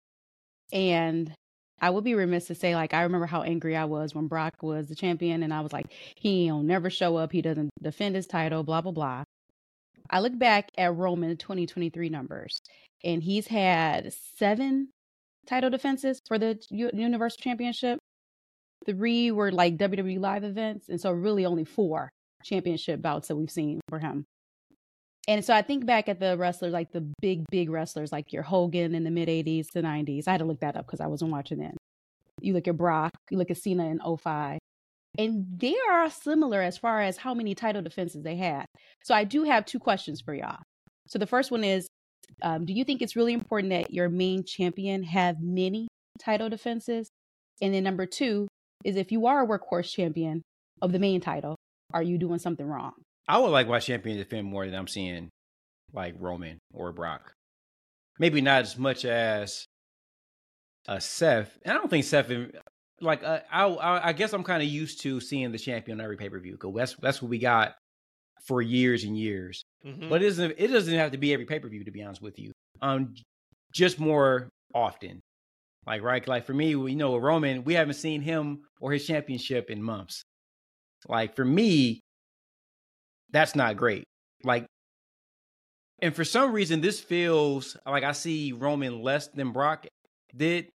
and 0.74 1.32
I 1.80 1.90
would 1.92 2.04
be 2.04 2.16
remiss 2.16 2.48
to 2.48 2.56
say 2.56 2.76
like 2.76 2.94
I 2.94 3.04
remember 3.04 3.28
how 3.28 3.44
angry 3.44 3.76
I 3.76 3.86
was 3.86 4.16
when 4.16 4.28
Brock 4.28 4.64
was 4.64 4.88
the 4.88 4.96
champion, 4.96 5.44
and 5.44 5.54
I 5.54 5.62
was 5.62 5.72
like, 5.72 5.88
he'll 6.16 6.64
never 6.64 6.90
show 6.90 7.18
up, 7.18 7.32
he 7.32 7.42
doesn't 7.42 7.70
defend 7.82 8.16
his 8.16 8.26
title, 8.26 8.64
blah 8.64 8.82
blah 8.82 8.92
blah. 8.92 9.24
I 10.10 10.20
look 10.20 10.38
back 10.38 10.72
at 10.78 10.96
Roman 10.96 11.38
2023 11.38 12.10
numbers, 12.10 12.60
and 13.04 13.24
he's 13.24 13.48
had 13.48 14.14
seven 14.38 14.90
title 15.48 15.70
defenses 15.70 16.20
for 16.28 16.38
the 16.38 16.60
U- 16.70 16.92
Universal 16.94 17.42
Championship. 17.42 18.00
Three 18.86 19.32
were 19.32 19.52
like 19.52 19.78
WWE 19.78 20.20
live 20.20 20.44
events, 20.44 20.90
and 20.90 21.00
so 21.00 21.12
really 21.12 21.46
only 21.46 21.66
four 21.66 22.10
championship 22.44 23.02
bouts 23.02 23.28
that 23.28 23.36
we've 23.36 23.50
seen 23.50 23.82
for 23.90 24.00
him. 24.00 24.26
And 25.28 25.44
so 25.44 25.56
I 25.56 25.64
think 25.64 25.86
back 25.86 26.08
at 26.08 26.20
the 26.20 26.38
wrestlers, 26.38 26.74
like 26.74 26.92
the 26.92 27.02
big, 27.22 27.46
big 27.50 27.72
wrestlers, 27.72 28.12
like 28.12 28.32
your 28.32 28.44
Hogan 28.44 28.94
in 28.94 29.04
the 29.04 29.10
mid 29.10 29.28
80s 29.28 29.72
to 29.72 29.82
90s. 29.82 30.28
I 30.28 30.32
had 30.32 30.38
to 30.40 30.46
look 30.46 30.60
that 30.60 30.76
up 30.76 30.86
because 30.86 31.02
I 31.02 31.08
wasn't 31.08 31.32
watching 31.32 31.58
then. 31.58 31.76
You 32.42 32.54
look 32.54 32.68
at 32.68 32.78
Brock, 32.78 33.12
you 33.32 33.38
look 33.38 33.50
at 33.50 33.58
Cena 33.58 33.86
in 33.86 34.00
05. 34.00 34.60
And 35.18 35.46
they 35.58 35.76
are 35.92 36.10
similar 36.10 36.62
as 36.62 36.78
far 36.78 37.02
as 37.02 37.18
how 37.18 37.34
many 37.34 37.56
title 37.56 37.82
defenses 37.82 38.24
they 38.24 38.36
had. 38.36 38.66
So 39.04 39.14
I 39.14 39.24
do 39.24 39.44
have 39.44 39.66
two 39.66 39.80
questions 39.80 40.22
for 40.22 40.34
y'all. 40.34 40.60
So 41.08 41.20
the 41.20 41.28
first 41.28 41.52
one 41.52 41.64
is 41.64 41.88
um, 42.42 42.66
Do 42.66 42.74
you 42.74 42.84
think 42.84 43.02
it's 43.02 43.16
really 43.16 43.34
important 43.34 43.72
that 43.72 43.94
your 43.94 44.10
main 44.10 44.44
champion 44.44 45.04
have 45.04 45.42
many 45.42 45.88
title 46.20 46.50
defenses? 46.50 47.10
And 47.62 47.74
then 47.74 47.84
number 47.84 48.06
two 48.06 48.48
is 48.84 48.96
if 48.96 49.12
you 49.12 49.28
are 49.28 49.44
a 49.44 49.48
workhorse 49.48 49.92
champion 49.92 50.42
of 50.82 50.92
the 50.92 51.00
main 51.00 51.22
title, 51.22 51.56
are 51.94 52.04
you 52.04 52.18
doing 52.18 52.40
something 52.40 52.66
wrong? 52.66 52.94
I 53.28 53.38
would 53.38 53.50
like 53.50 53.68
my 53.68 53.80
champion 53.80 54.18
defend 54.18 54.48
more 54.48 54.66
than 54.66 54.76
I'm 54.76 54.88
seeing 54.88 55.30
like 55.94 56.16
Roman 56.20 56.60
or 56.74 56.92
Brock. 56.92 57.32
Maybe 58.20 58.42
not 58.42 58.62
as 58.62 58.78
much 58.78 59.06
as 59.06 59.66
uh, 60.88 61.00
Seth. 61.00 61.58
And 61.64 61.72
I 61.72 61.76
don't 61.76 61.90
think 61.90 62.06
Seth, 62.06 62.30
like, 63.06 63.24
uh, 63.24 63.40
I, 63.52 63.66
I, 63.66 64.08
I 64.10 64.14
guess 64.14 64.34
I'm 64.34 64.44
kind 64.44 64.62
of 64.62 64.70
used 64.70 65.02
to 65.02 65.20
seeing 65.20 65.52
the 65.52 65.58
champion 65.58 66.00
on 66.00 66.04
every 66.04 66.18
pay 66.18 66.30
per 66.30 66.40
view 66.40 66.54
because 66.54 66.74
that's 66.76 66.96
that's 66.96 67.22
what 67.22 67.30
we 67.30 67.40
got 67.40 67.76
for 68.46 68.62
years 68.62 69.04
and 69.04 69.18
years. 69.18 69.64
Mm-hmm. 69.86 70.10
But 70.10 70.22
it 70.22 70.28
doesn't 70.28 70.56
it 70.58 70.68
doesn't 70.68 70.94
have 70.94 71.12
to 71.12 71.18
be 71.18 71.34
every 71.34 71.46
pay 71.46 71.60
per 71.60 71.70
view 71.70 71.84
to 71.84 71.92
be 71.92 72.04
honest 72.04 72.22
with 72.22 72.40
you. 72.40 72.52
Um, 72.82 73.14
just 73.74 74.00
more 74.00 74.50
often. 74.74 75.22
Like 75.86 76.02
right, 76.02 76.28
like 76.28 76.46
for 76.46 76.54
me, 76.54 76.70
you 76.70 76.96
know, 76.96 77.16
Roman, 77.18 77.64
we 77.64 77.76
haven't 77.76 77.94
seen 77.94 78.22
him 78.22 78.62
or 78.82 78.92
his 78.92 79.06
championship 79.06 79.70
in 79.70 79.84
months. 79.84 80.24
Like 81.08 81.36
for 81.36 81.46
me, 81.46 82.00
that's 83.32 83.56
not 83.56 83.78
great. 83.78 84.04
Like, 84.44 84.66
and 86.02 86.16
for 86.16 86.24
some 86.24 86.54
reason, 86.54 86.82
this 86.82 87.00
feels 87.00 87.78
like 87.86 88.04
I 88.04 88.14
see 88.14 88.52
Roman 88.52 89.02
less 89.02 89.28
than 89.28 89.52
Brock 89.52 89.86
did 90.36 90.70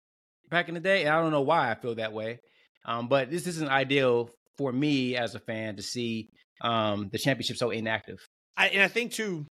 back 0.50 0.68
in 0.68 0.74
the 0.74 0.80
day. 0.80 1.04
And 1.04 1.14
I 1.14 1.20
don't 1.20 1.30
know 1.30 1.42
why 1.42 1.70
I 1.70 1.74
feel 1.74 1.94
that 1.96 2.12
way. 2.12 2.40
Um, 2.84 3.08
but 3.08 3.30
this 3.30 3.46
isn't 3.46 3.68
ideal 3.68 4.30
for 4.56 4.72
me 4.72 5.16
as 5.16 5.34
a 5.34 5.40
fan 5.40 5.76
to 5.76 5.82
see 5.82 6.28
um, 6.60 7.08
the 7.12 7.18
championship 7.18 7.56
so 7.56 7.70
inactive. 7.70 8.18
I, 8.56 8.68
and 8.68 8.82
I 8.82 8.88
think 8.88 9.12
too, 9.12 9.46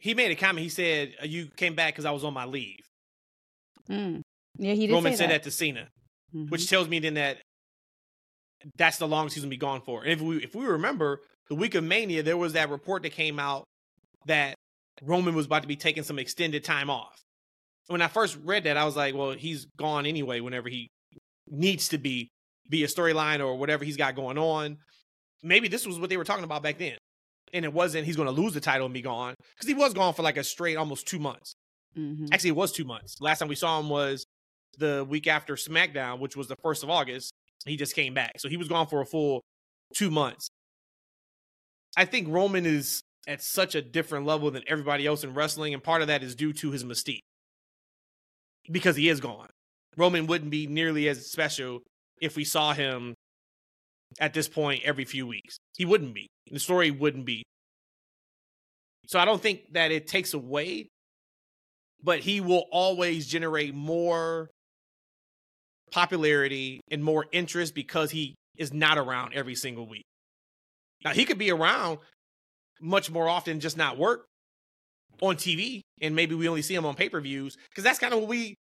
he 0.00 0.14
made 0.14 0.30
a 0.30 0.36
comment. 0.36 0.62
He 0.62 0.68
said, 0.68 1.14
uh, 1.22 1.26
"You 1.26 1.48
came 1.56 1.74
back 1.74 1.94
because 1.94 2.04
I 2.04 2.10
was 2.10 2.24
on 2.24 2.34
my 2.34 2.44
leave." 2.44 2.80
Mm. 3.88 4.22
Yeah, 4.56 4.74
he 4.74 4.86
did. 4.86 4.92
Roman 4.92 5.16
said 5.16 5.30
that. 5.30 5.42
that 5.42 5.42
to 5.44 5.50
Cena, 5.50 5.88
mm-hmm. 6.34 6.46
which 6.48 6.68
tells 6.68 6.88
me 6.88 6.98
then 6.98 7.14
that 7.14 7.38
that's 8.76 8.98
the 8.98 9.06
longest 9.06 9.34
he's 9.34 9.44
gonna 9.44 9.50
be 9.50 9.56
gone 9.56 9.82
for. 9.82 10.02
And 10.02 10.12
if 10.12 10.20
we 10.20 10.42
if 10.42 10.54
we 10.54 10.64
remember, 10.64 11.20
the 11.48 11.54
week 11.54 11.74
of 11.74 11.84
Mania, 11.84 12.22
there 12.22 12.36
was 12.36 12.54
that 12.54 12.70
report 12.70 13.02
that 13.02 13.12
came 13.12 13.38
out 13.38 13.64
that 14.26 14.54
Roman 15.02 15.34
was 15.34 15.46
about 15.46 15.62
to 15.62 15.68
be 15.68 15.76
taking 15.76 16.02
some 16.02 16.18
extended 16.18 16.64
time 16.64 16.90
off. 16.90 17.20
When 17.88 18.02
I 18.02 18.08
first 18.08 18.38
read 18.44 18.64
that, 18.64 18.76
I 18.76 18.84
was 18.84 18.96
like, 18.96 19.14
well, 19.14 19.32
he's 19.32 19.66
gone 19.76 20.06
anyway 20.06 20.40
whenever 20.40 20.68
he 20.68 20.90
needs 21.48 21.88
to 21.88 21.98
be, 21.98 22.30
be 22.68 22.84
a 22.84 22.86
storyline 22.86 23.40
or 23.40 23.56
whatever 23.56 23.84
he's 23.84 23.96
got 23.96 24.14
going 24.14 24.38
on. 24.38 24.78
Maybe 25.42 25.68
this 25.68 25.86
was 25.86 25.98
what 25.98 26.10
they 26.10 26.16
were 26.16 26.24
talking 26.24 26.44
about 26.44 26.62
back 26.62 26.78
then. 26.78 26.96
And 27.52 27.64
it 27.64 27.72
wasn't 27.72 28.04
he's 28.04 28.16
going 28.16 28.26
to 28.26 28.42
lose 28.42 28.52
the 28.52 28.60
title 28.60 28.84
and 28.84 28.92
be 28.92 29.00
gone 29.00 29.34
because 29.56 29.68
he 29.68 29.74
was 29.74 29.94
gone 29.94 30.12
for 30.12 30.22
like 30.22 30.36
a 30.36 30.44
straight 30.44 30.76
almost 30.76 31.06
two 31.06 31.18
months. 31.18 31.54
Mm-hmm. 31.96 32.26
Actually, 32.30 32.50
it 32.50 32.56
was 32.56 32.72
two 32.72 32.84
months. 32.84 33.16
Last 33.20 33.38
time 33.38 33.48
we 33.48 33.54
saw 33.54 33.80
him 33.80 33.88
was 33.88 34.26
the 34.76 35.06
week 35.08 35.26
after 35.26 35.54
SmackDown, 35.54 36.18
which 36.18 36.36
was 36.36 36.48
the 36.48 36.56
first 36.62 36.82
of 36.82 36.90
August. 36.90 37.32
He 37.64 37.76
just 37.76 37.94
came 37.94 38.12
back. 38.12 38.38
So 38.38 38.50
he 38.50 38.58
was 38.58 38.68
gone 38.68 38.86
for 38.86 39.00
a 39.00 39.06
full 39.06 39.42
two 39.94 40.10
months. 40.10 40.48
I 41.96 42.04
think 42.04 42.28
Roman 42.28 42.66
is 42.66 43.02
at 43.26 43.42
such 43.42 43.74
a 43.74 43.80
different 43.80 44.26
level 44.26 44.50
than 44.50 44.62
everybody 44.66 45.06
else 45.06 45.24
in 45.24 45.32
wrestling, 45.32 45.72
and 45.72 45.82
part 45.82 46.02
of 46.02 46.08
that 46.08 46.22
is 46.22 46.34
due 46.34 46.52
to 46.52 46.70
his 46.70 46.84
mystique 46.84 47.22
because 48.70 48.96
he 48.96 49.08
is 49.08 49.20
gone. 49.20 49.48
Roman 49.96 50.26
wouldn't 50.26 50.50
be 50.50 50.66
nearly 50.66 51.08
as 51.08 51.30
special 51.30 51.80
if 52.20 52.36
we 52.36 52.44
saw 52.44 52.72
him 52.72 53.14
at 54.20 54.34
this 54.34 54.48
point 54.48 54.82
every 54.84 55.04
few 55.04 55.26
weeks. 55.26 55.58
He 55.76 55.84
wouldn't 55.84 56.14
be. 56.14 56.28
The 56.50 56.58
story 56.58 56.90
wouldn't 56.90 57.24
be. 57.24 57.42
So 59.06 59.18
I 59.18 59.24
don't 59.24 59.40
think 59.40 59.72
that 59.72 59.90
it 59.90 60.06
takes 60.06 60.34
away, 60.34 60.88
but 62.02 62.20
he 62.20 62.40
will 62.40 62.66
always 62.70 63.26
generate 63.26 63.74
more 63.74 64.50
popularity 65.90 66.80
and 66.90 67.02
more 67.02 67.26
interest 67.32 67.74
because 67.74 68.10
he 68.10 68.34
is 68.56 68.72
not 68.72 68.98
around 68.98 69.32
every 69.34 69.54
single 69.54 69.86
week. 69.86 70.04
Now 71.04 71.12
he 71.12 71.24
could 71.24 71.38
be 71.38 71.50
around 71.50 71.98
much 72.80 73.10
more 73.10 73.28
often, 73.28 73.60
just 73.60 73.76
not 73.76 73.98
work 73.98 74.27
on 75.20 75.36
TV, 75.36 75.82
and 76.00 76.14
maybe 76.14 76.34
we 76.34 76.48
only 76.48 76.62
see 76.62 76.74
him 76.74 76.86
on 76.86 76.94
pay 76.94 77.08
per 77.08 77.20
views 77.20 77.56
because 77.70 77.84
that's 77.84 77.98
kind 77.98 78.12
of 78.12 78.20
what 78.20 78.28
we 78.28 78.56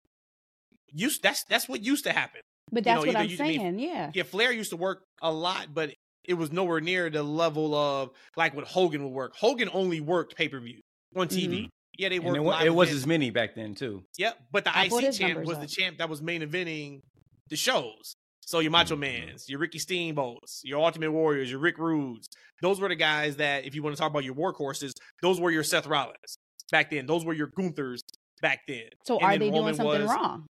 used. 0.93 1.23
That's 1.23 1.45
that's 1.45 1.69
what 1.69 1.83
used 1.83 2.05
to 2.05 2.13
happen. 2.13 2.41
But 2.73 2.85
that's 2.85 3.05
you 3.05 3.13
know, 3.13 3.19
what 3.19 3.31
I'm 3.31 3.37
saying. 3.37 3.79
yeah, 3.79 4.11
yeah. 4.15 4.23
Flair 4.23 4.53
used 4.53 4.71
to 4.71 4.77
work 4.77 5.03
a 5.23 5.33
lot, 5.33 5.69
but 5.73 5.91
it 6.25 6.35
was 6.35 6.53
nowhere 6.53 6.81
near 6.81 7.11
the 7.11 7.23
level 7.23 7.75
of 7.75 8.11
like 8.37 8.55
what 8.55 8.67
Hogan 8.67 9.05
would 9.05 9.13
work. 9.13 9.35
Hogan 9.37 9.69
only 9.73 10.01
worked 10.01 10.37
pay 10.37 10.49
per 10.49 10.61
view 10.61 10.81
on 11.17 11.29
TV. 11.29 11.49
Mm-hmm. 11.49 11.67
Yeah, 11.97 12.09
they 12.09 12.19
worked. 12.19 12.63
it, 12.63 12.67
it 12.67 12.75
was 12.75 12.91
as 12.91 13.07
many 13.07 13.31
back 13.31 13.55
then 13.55 13.75
too. 13.75 14.03
Yep, 14.19 14.37
but 14.51 14.65
the 14.65 14.77
I 14.77 14.85
IC 14.87 15.13
champ 15.13 15.45
was 15.45 15.57
up. 15.57 15.63
the 15.63 15.69
champ 15.69 15.99
that 15.99 16.09
was 16.09 16.21
main 16.21 16.43
eventing 16.43 17.01
the 17.49 17.57
shows. 17.57 18.17
So 18.47 18.59
your 18.59 18.73
Macho 18.73 18.95
mm-hmm. 18.95 19.01
Mans, 19.01 19.49
your 19.49 19.59
Ricky 19.59 19.79
Steamboats, 19.79 20.61
your 20.65 20.81
Ultimate 20.81 21.13
Warriors, 21.13 21.51
your 21.51 21.61
Rick 21.61 21.79
Rudes, 21.79 22.29
those 22.61 22.79
were 22.79 22.89
the 22.89 22.95
guys 22.95 23.37
that, 23.37 23.65
if 23.65 23.75
you 23.75 23.83
want 23.83 23.97
to 23.97 24.01
talk 24.01 24.11
about 24.11 24.25
your 24.25 24.35
workhorses, 24.35 24.93
those 25.23 25.41
were 25.41 25.51
your 25.51 25.63
Seth 25.63 25.87
Rollins 25.87 26.39
back 26.75 26.91
then. 26.91 27.07
Those 27.07 27.25
were 27.25 27.35
your 27.35 27.47
Gunthers 27.47 28.01
back 28.43 28.63
then. 28.67 28.89
So 29.05 29.19
and 29.19 29.25
are 29.25 29.39
they 29.39 29.47
Roman 29.47 29.63
doing 29.63 29.75
something 29.77 30.03
was, 30.03 30.11
wrong? 30.11 30.47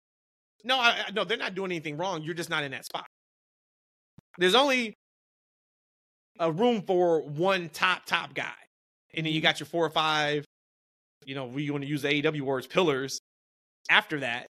No, 0.65 0.79
I, 0.79 1.05
no, 1.15 1.25
they're 1.25 1.37
not 1.37 1.55
doing 1.55 1.71
anything 1.71 1.99
wrong. 1.99 2.23
You're 2.23 2.33
just 2.33 2.49
not 2.49 2.65
in 2.65 2.71
that 2.71 2.87
spot. 2.87 3.05
There's 4.39 4.55
only 4.55 4.95
a 6.41 6.51
room 6.51 6.81
for 6.87 7.21
one 7.21 7.69
top 7.69 8.07
top 8.07 8.33
guy, 8.33 8.55
and 9.13 9.27
then 9.27 9.35
you 9.35 9.41
mm-hmm. 9.41 9.49
got 9.49 9.61
your 9.61 9.67
four 9.67 9.85
or 9.85 9.91
five. 9.91 10.47
You 11.27 11.35
know, 11.35 11.45
we 11.45 11.71
want 11.71 11.85
to 11.85 11.89
use 11.91 12.01
the 12.01 12.09
AEW 12.09 12.41
words, 12.41 12.67
pillars. 12.67 13.21
After 13.91 14.21
that, 14.21 14.47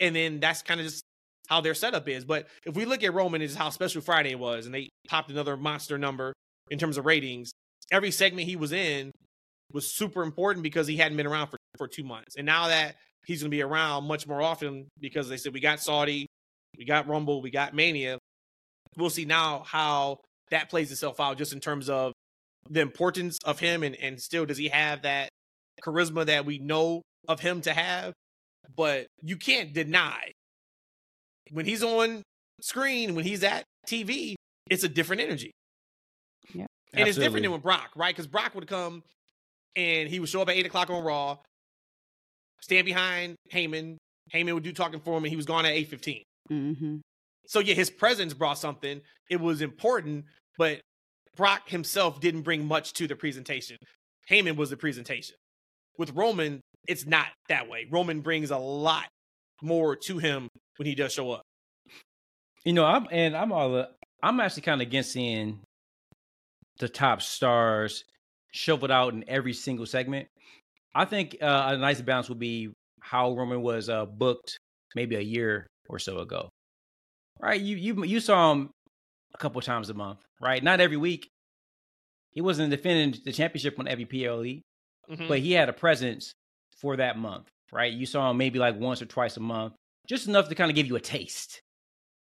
and 0.00 0.16
then 0.16 0.40
that's 0.40 0.62
kind 0.62 0.80
of 0.80 0.86
just 0.86 1.02
how 1.46 1.60
their 1.60 1.74
setup 1.74 2.08
is. 2.08 2.24
But 2.24 2.46
if 2.64 2.74
we 2.74 2.86
look 2.86 3.04
at 3.04 3.12
Roman, 3.12 3.42
is 3.42 3.54
how 3.54 3.68
Special 3.68 4.00
Friday 4.00 4.34
was, 4.34 4.64
and 4.64 4.74
they 4.74 4.88
popped 5.08 5.30
another 5.30 5.58
monster 5.58 5.98
number 5.98 6.32
in 6.70 6.78
terms 6.78 6.96
of 6.96 7.04
ratings. 7.04 7.52
Every 7.92 8.10
segment 8.10 8.48
he 8.48 8.56
was 8.56 8.72
in 8.72 9.12
was 9.72 9.94
super 9.94 10.22
important 10.22 10.62
because 10.62 10.86
he 10.86 10.96
hadn't 10.96 11.16
been 11.16 11.26
around 11.26 11.48
for, 11.48 11.56
for 11.76 11.88
two 11.88 12.04
months. 12.04 12.36
And 12.36 12.46
now 12.46 12.68
that 12.68 12.96
he's 13.26 13.42
going 13.42 13.50
to 13.50 13.56
be 13.56 13.62
around 13.62 14.04
much 14.04 14.26
more 14.26 14.40
often 14.40 14.88
because 14.98 15.28
they 15.28 15.36
said 15.36 15.52
we 15.52 15.60
got 15.60 15.80
Saudi, 15.80 16.26
we 16.76 16.84
got 16.84 17.08
Rumble, 17.08 17.42
we 17.42 17.50
got 17.50 17.74
Mania. 17.74 18.18
We'll 18.96 19.10
see 19.10 19.24
now 19.24 19.62
how 19.66 20.18
that 20.50 20.70
plays 20.70 20.90
itself 20.90 21.20
out 21.20 21.38
just 21.38 21.52
in 21.52 21.60
terms 21.60 21.90
of 21.90 22.12
the 22.70 22.80
importance 22.80 23.38
of 23.44 23.60
him 23.60 23.82
and, 23.82 23.94
and 23.96 24.20
still 24.20 24.46
does 24.46 24.58
he 24.58 24.68
have 24.68 25.02
that 25.02 25.28
charisma 25.82 26.26
that 26.26 26.44
we 26.44 26.58
know 26.58 27.02
of 27.28 27.40
him 27.40 27.60
to 27.62 27.72
have? 27.72 28.12
But 28.76 29.06
you 29.22 29.36
can't 29.36 29.72
deny 29.72 30.32
when 31.50 31.64
he's 31.64 31.82
on 31.82 32.22
screen, 32.60 33.14
when 33.14 33.24
he's 33.24 33.42
at 33.44 33.64
TV, 33.86 34.34
it's 34.70 34.84
a 34.84 34.88
different 34.88 35.22
energy. 35.22 35.50
Yeah. 36.52 36.62
And 36.62 36.68
Absolutely. 37.00 37.10
it's 37.10 37.18
different 37.18 37.42
than 37.44 37.52
with 37.52 37.62
Brock, 37.62 37.90
right? 37.96 38.14
Because 38.14 38.26
Brock 38.26 38.54
would 38.54 38.66
come 38.66 39.02
and 39.76 40.08
he 40.08 40.20
would 40.20 40.28
show 40.28 40.42
up 40.42 40.48
at 40.48 40.56
eight 40.56 40.66
o'clock 40.66 40.90
on 40.90 41.04
Raw, 41.04 41.38
stand 42.60 42.84
behind 42.84 43.36
Heyman. 43.52 43.96
Heyman 44.32 44.54
would 44.54 44.62
do 44.62 44.72
talking 44.72 45.00
for 45.00 45.16
him, 45.16 45.24
and 45.24 45.30
he 45.30 45.36
was 45.36 45.46
gone 45.46 45.64
at 45.64 45.72
eight 45.72 45.88
fifteen. 45.88 46.22
mm-hmm. 46.50 46.96
So 47.46 47.60
yeah, 47.60 47.74
his 47.74 47.90
presence 47.90 48.34
brought 48.34 48.58
something. 48.58 49.00
It 49.30 49.40
was 49.40 49.62
important, 49.62 50.26
but 50.58 50.80
Brock 51.34 51.68
himself 51.68 52.20
didn't 52.20 52.42
bring 52.42 52.66
much 52.66 52.92
to 52.94 53.06
the 53.06 53.16
presentation. 53.16 53.76
Heyman 54.30 54.56
was 54.56 54.70
the 54.70 54.76
presentation. 54.76 55.36
With 55.96 56.14
Roman, 56.14 56.60
it's 56.86 57.06
not 57.06 57.26
that 57.48 57.68
way. 57.68 57.86
Roman 57.90 58.20
brings 58.20 58.50
a 58.50 58.58
lot 58.58 59.06
more 59.62 59.96
to 59.96 60.18
him 60.18 60.48
when 60.76 60.86
he 60.86 60.94
does 60.94 61.12
show 61.12 61.30
up. 61.30 61.42
You 62.64 62.72
know, 62.74 62.84
I'm 62.84 63.06
and 63.10 63.36
I'm 63.36 63.52
all 63.52 63.74
uh, 63.76 63.86
I'm 64.22 64.40
actually 64.40 64.62
kind 64.62 64.82
of 64.82 64.88
against 64.88 65.12
seeing 65.12 65.60
the 66.78 66.88
top 66.88 67.22
stars 67.22 68.04
shoveled 68.52 68.90
out 68.90 69.12
in 69.14 69.24
every 69.28 69.52
single 69.52 69.86
segment. 69.86 70.28
I 70.94 71.04
think 71.04 71.36
uh, 71.40 71.64
a 71.68 71.76
nice 71.76 72.00
balance 72.00 72.28
would 72.28 72.38
be 72.38 72.70
how 73.00 73.34
Roman 73.34 73.62
was 73.62 73.88
uh, 73.88 74.06
booked 74.06 74.58
maybe 74.94 75.16
a 75.16 75.20
year 75.20 75.66
or 75.88 75.98
so 75.98 76.18
ago. 76.18 76.48
Right? 77.40 77.60
You 77.60 77.76
you 77.76 78.04
you 78.04 78.20
saw 78.20 78.52
him 78.52 78.70
a 79.34 79.38
couple 79.38 79.60
times 79.60 79.90
a 79.90 79.94
month, 79.94 80.20
right? 80.40 80.62
Not 80.62 80.80
every 80.80 80.96
week. 80.96 81.28
He 82.32 82.40
wasn't 82.40 82.70
defending 82.70 83.20
the 83.24 83.32
championship 83.32 83.78
on 83.78 83.88
every 83.88 84.04
PLE, 84.04 84.62
mm-hmm. 85.10 85.28
but 85.28 85.38
he 85.38 85.52
had 85.52 85.68
a 85.68 85.72
presence 85.72 86.32
for 86.80 86.96
that 86.96 87.18
month. 87.18 87.48
right? 87.72 87.92
You 87.92 88.06
saw 88.06 88.30
him 88.30 88.36
maybe 88.36 88.58
like 88.58 88.78
once 88.78 89.02
or 89.02 89.06
twice 89.06 89.36
a 89.36 89.40
month, 89.40 89.74
just 90.08 90.28
enough 90.28 90.48
to 90.48 90.54
kind 90.54 90.70
of 90.70 90.74
give 90.74 90.86
you 90.86 90.96
a 90.96 91.00
taste, 91.00 91.60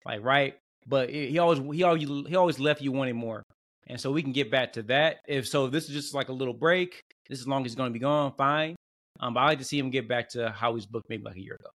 like 0.06 0.24
right. 0.24 0.56
But 0.86 1.10
he 1.10 1.38
always 1.40 1.60
he 1.60 1.84
always 1.84 2.04
he 2.04 2.36
always 2.36 2.60
left 2.60 2.82
you 2.82 2.92
wanting 2.92 3.16
more, 3.16 3.44
and 3.88 4.00
so 4.00 4.12
we 4.12 4.22
can 4.22 4.34
get 4.34 4.52
back 4.52 4.74
to 4.74 4.84
that. 4.84 5.18
If 5.28 5.48
so, 5.48 5.66
if 5.66 5.72
this 5.72 5.86
is 5.86 5.92
just 5.92 6.14
like 6.14 6.30
a 6.30 6.34
little 6.34 6.54
break. 6.54 7.02
This 7.30 7.40
as 7.40 7.48
long 7.48 7.66
as 7.66 7.72
he's 7.72 7.76
going 7.76 7.90
to 7.90 7.94
be 7.94 8.00
gone, 8.00 8.34
fine. 8.38 8.76
Um, 9.20 9.34
but 9.34 9.42
I 9.42 9.46
like 9.48 9.60
to 9.60 9.66
see 9.66 9.80
him 9.80 9.90
get 9.90 10.08
back 10.08 10.30
to 10.30 10.50
how 10.50 10.76
he's 10.76 10.86
booked 10.86 11.10
maybe 11.10 11.24
like 11.24 11.36
a 11.36 11.42
year 11.42 11.56
ago. 11.56 11.70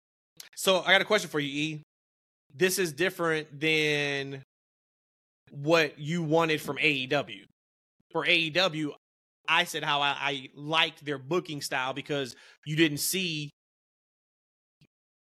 So 0.56 0.82
I 0.82 0.92
got 0.92 1.02
a 1.02 1.06
question 1.06 1.30
for 1.30 1.40
you, 1.40 1.50
E. 1.50 1.84
This 2.54 2.80
is 2.80 2.94
different 2.94 3.60
than 3.60 4.44
what 5.52 5.98
you 6.00 6.24
wanted 6.24 6.62
from 6.62 6.78
AEW. 6.78 7.44
For 8.12 8.26
AEW, 8.26 8.92
I 9.48 9.64
said 9.64 9.84
how 9.84 10.02
I, 10.02 10.10
I 10.20 10.50
liked 10.56 11.06
their 11.06 11.18
booking 11.18 11.62
style 11.62 11.94
because 11.94 12.36
you 12.66 12.76
didn't 12.76 13.00
see 13.00 13.50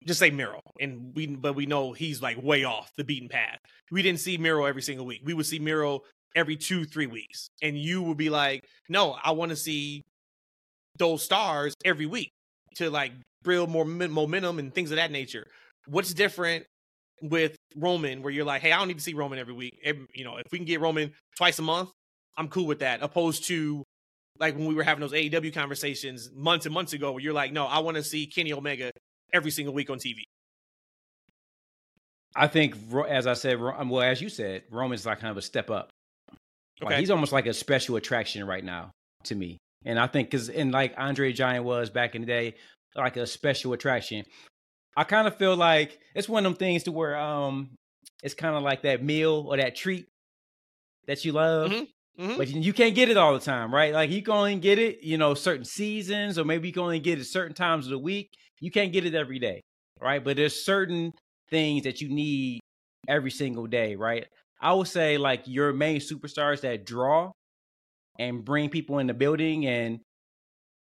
just 0.06 0.20
say 0.20 0.30
Miro, 0.30 0.62
and 0.80 1.14
we 1.16 1.28
but 1.28 1.54
we 1.54 1.66
know 1.66 1.92
he's 1.92 2.22
like 2.22 2.42
way 2.42 2.64
off 2.64 2.92
the 2.98 3.04
beaten 3.04 3.28
path. 3.28 3.60
We 3.92 4.02
didn't 4.02 4.22
see 4.22 4.38
Miro 4.38 4.66
every 4.66 4.82
single 4.82 5.06
week. 5.06 5.22
We 5.26 5.34
would 5.34 5.46
see 5.46 5.60
Miro 5.60 6.02
every 6.36 6.56
two, 6.56 6.86
three 6.86 7.08
weeks, 7.08 7.50
and 7.62 7.78
you 7.78 8.02
would 8.04 8.18
be 8.18 8.30
like, 8.30 8.66
"No, 8.90 9.18
I 9.24 9.32
want 9.32 9.50
to 9.50 9.56
see 9.56 10.04
those 10.98 11.24
stars 11.24 11.74
every 11.86 12.06
week 12.06 12.32
to 12.76 12.90
like 12.90 13.14
build 13.44 13.70
more 13.70 13.86
momentum 13.86 14.60
and 14.60 14.74
things 14.74 14.92
of 14.92 14.98
that 14.98 15.12
nature." 15.12 15.48
What's 15.88 16.14
different 16.14 16.66
with 17.22 17.56
Roman, 17.76 18.22
where 18.22 18.32
you're 18.32 18.46
like, 18.46 18.62
"Hey, 18.62 18.72
I 18.72 18.78
don't 18.78 18.88
need 18.88 18.98
to 18.98 19.04
see 19.04 19.14
Roman 19.14 19.40
every 19.40 19.54
week. 19.54 19.80
Every, 19.84 20.06
you 20.14 20.24
know, 20.24 20.38
if 20.38 20.46
we 20.52 20.60
can 20.60 20.66
get 20.66 20.82
Roman 20.82 21.14
twice 21.36 21.60
a 21.60 21.64
month, 21.64 21.90
I'm 22.38 22.50
cool 22.50 22.66
with 22.66 22.80
that." 22.80 23.02
Opposed 23.02 23.46
to 23.46 23.84
like 24.40 24.56
when 24.56 24.68
we 24.68 24.76
were 24.76 24.84
having 24.84 25.02
those 25.02 25.14
AEW 25.14 25.54
conversations 25.54 26.30
months 26.34 26.66
and 26.66 26.74
months 26.74 26.94
ago, 26.94 27.12
where 27.12 27.22
you're 27.22 27.34
like, 27.34 27.52
"No, 27.52 27.66
I 27.66 27.80
want 27.80 27.98
to 27.98 28.04
see 28.04 28.28
Kenny 28.28 28.54
Omega 28.54 28.92
every 29.34 29.52
single 29.52 29.74
week 29.74 29.90
on 29.90 29.98
TV." 29.98 30.24
I 32.36 32.48
think, 32.48 32.76
as 33.10 33.26
I 33.26 33.34
said, 33.34 33.60
well, 33.60 34.02
as 34.02 34.22
you 34.22 34.30
said, 34.30 34.64
Roman's 34.70 35.08
like 35.08 35.20
kind 35.20 35.32
of 35.32 35.38
a 35.38 35.42
step 35.42 35.72
up. 35.72 35.90
Okay. 36.82 36.94
Like 36.94 37.00
he's 37.00 37.12
almost 37.12 37.32
like 37.32 37.48
a 37.48 37.54
special 37.54 37.96
attraction 37.96 38.46
right 38.46 38.64
now 38.64 38.92
to 39.26 39.36
me. 39.36 39.58
And 39.86 40.00
I 40.00 40.08
think 40.08 40.30
because 40.30 40.50
and 40.50 40.72
like 40.72 40.94
Andre 40.98 41.34
Giant 41.34 41.66
was 41.66 41.90
back 41.90 42.16
in 42.16 42.22
the 42.22 42.28
day, 42.28 42.56
like 42.96 43.18
a 43.18 43.26
special 43.26 43.74
attraction. 43.74 44.24
I 44.96 45.04
kind 45.04 45.28
of 45.28 45.38
feel 45.38 45.56
like 45.56 46.00
it's 46.16 46.28
one 46.28 46.46
of 46.46 46.54
them 46.54 46.58
things 46.58 46.84
to 46.84 46.92
where 46.92 47.18
um 47.18 47.70
it's 48.24 48.34
kind 48.34 48.56
of 48.56 48.64
like 48.64 48.82
that 48.82 49.04
meal 49.04 49.46
or 49.48 49.58
that 49.58 49.76
treat 49.76 50.08
that 51.08 51.24
you 51.24 51.32
love. 51.32 51.72
Mm-hmm. 51.72 52.24
Mm-hmm. 52.24 52.38
But 52.38 52.48
you 52.50 52.74
can't 52.74 52.96
get 52.96 53.10
it 53.10 53.18
all 53.18 53.34
the 53.34 53.40
time, 53.40 53.74
right? 53.74 53.94
Like 53.94 54.10
you 54.10 54.24
can 54.24 54.34
only 54.34 54.56
get 54.56 54.80
it, 54.80 55.04
you 55.04 55.18
know, 55.20 55.36
certain 55.36 55.66
seasons, 55.66 56.40
or 56.40 56.46
maybe 56.46 56.68
you 56.68 56.74
can 56.74 56.82
only 56.82 57.00
get 57.00 57.20
it 57.20 57.26
certain 57.26 57.54
times 57.54 57.86
of 57.86 57.92
the 57.92 58.00
week. 58.00 58.32
You 58.60 58.72
can't 58.72 58.92
get 58.92 59.06
it 59.06 59.14
every 59.14 59.38
day, 59.38 59.62
right? 60.02 60.24
But 60.24 60.36
there's 60.36 60.66
certain 60.66 61.14
things 61.52 61.84
that 61.84 62.02
you 62.02 62.10
need 62.10 62.60
every 63.08 63.30
single 63.30 63.68
day, 63.68 63.96
right? 63.96 64.26
I 64.60 64.74
would 64.74 64.88
say 64.88 65.18
like 65.18 65.44
your 65.46 65.74
main 65.74 66.00
superstars 66.00 66.62
that 66.62 66.86
draw 66.86 67.32
and 68.20 68.44
bring 68.44 68.70
people 68.70 69.00
in 69.00 69.08
the 69.08 69.14
building 69.14 69.68
and 69.68 70.00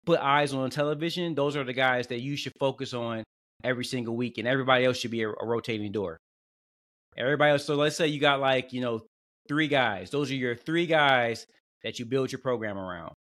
put 0.07 0.21
eyes 0.21 0.53
on 0.53 0.71
television, 0.71 1.35
those 1.35 1.57
are 1.57 1.65
the 1.65 1.73
guys 1.73 2.09
that 2.09 2.21
you 2.21 2.37
should 2.37 2.53
focus 2.59 2.95
on 2.95 3.23
every 3.63 3.85
single 3.85 4.17
week, 4.17 4.39
and 4.39 4.49
everybody 4.49 4.85
else 4.85 4.97
should 4.97 5.11
be 5.11 5.23
a, 5.23 5.31
a 5.31 5.47
rotating 5.47 5.93
door. 5.93 6.19
Everybody 7.17 7.53
else. 7.53 7.65
So 7.65 7.75
let's 7.75 7.97
say 7.97 8.09
you 8.09 8.21
got 8.21 8.41
like 8.41 8.73
you 8.73 8.81
know 8.81 9.03
three 9.49 9.69
guys. 9.69 10.11
Those 10.11 10.31
are 10.31 10.37
your 10.37 10.57
three 10.57 10.87
guys 10.87 11.47
that 11.83 11.99
you 11.99 12.07
build 12.07 12.33
your 12.33 12.41
program 12.41 12.79
around. 12.79 13.13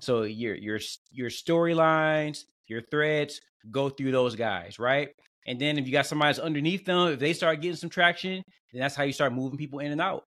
So 0.00 0.22
your 0.22 0.54
your 0.54 0.78
your 1.10 1.30
storylines, 1.30 2.44
your 2.66 2.82
threads 2.90 3.40
go 3.70 3.88
through 3.88 4.12
those 4.12 4.36
guys, 4.36 4.78
right? 4.78 5.10
And 5.48 5.58
then 5.58 5.78
if 5.78 5.86
you 5.86 5.92
got 5.92 6.04
somebody 6.06 6.28
that's 6.28 6.38
underneath 6.38 6.84
them, 6.84 7.08
if 7.08 7.18
they 7.18 7.32
start 7.32 7.62
getting 7.62 7.76
some 7.76 7.88
traction, 7.88 8.42
then 8.70 8.80
that's 8.80 8.94
how 8.94 9.04
you 9.04 9.14
start 9.14 9.32
moving 9.32 9.56
people 9.56 9.78
in 9.78 9.90
and 9.90 10.00
out. 10.00 10.24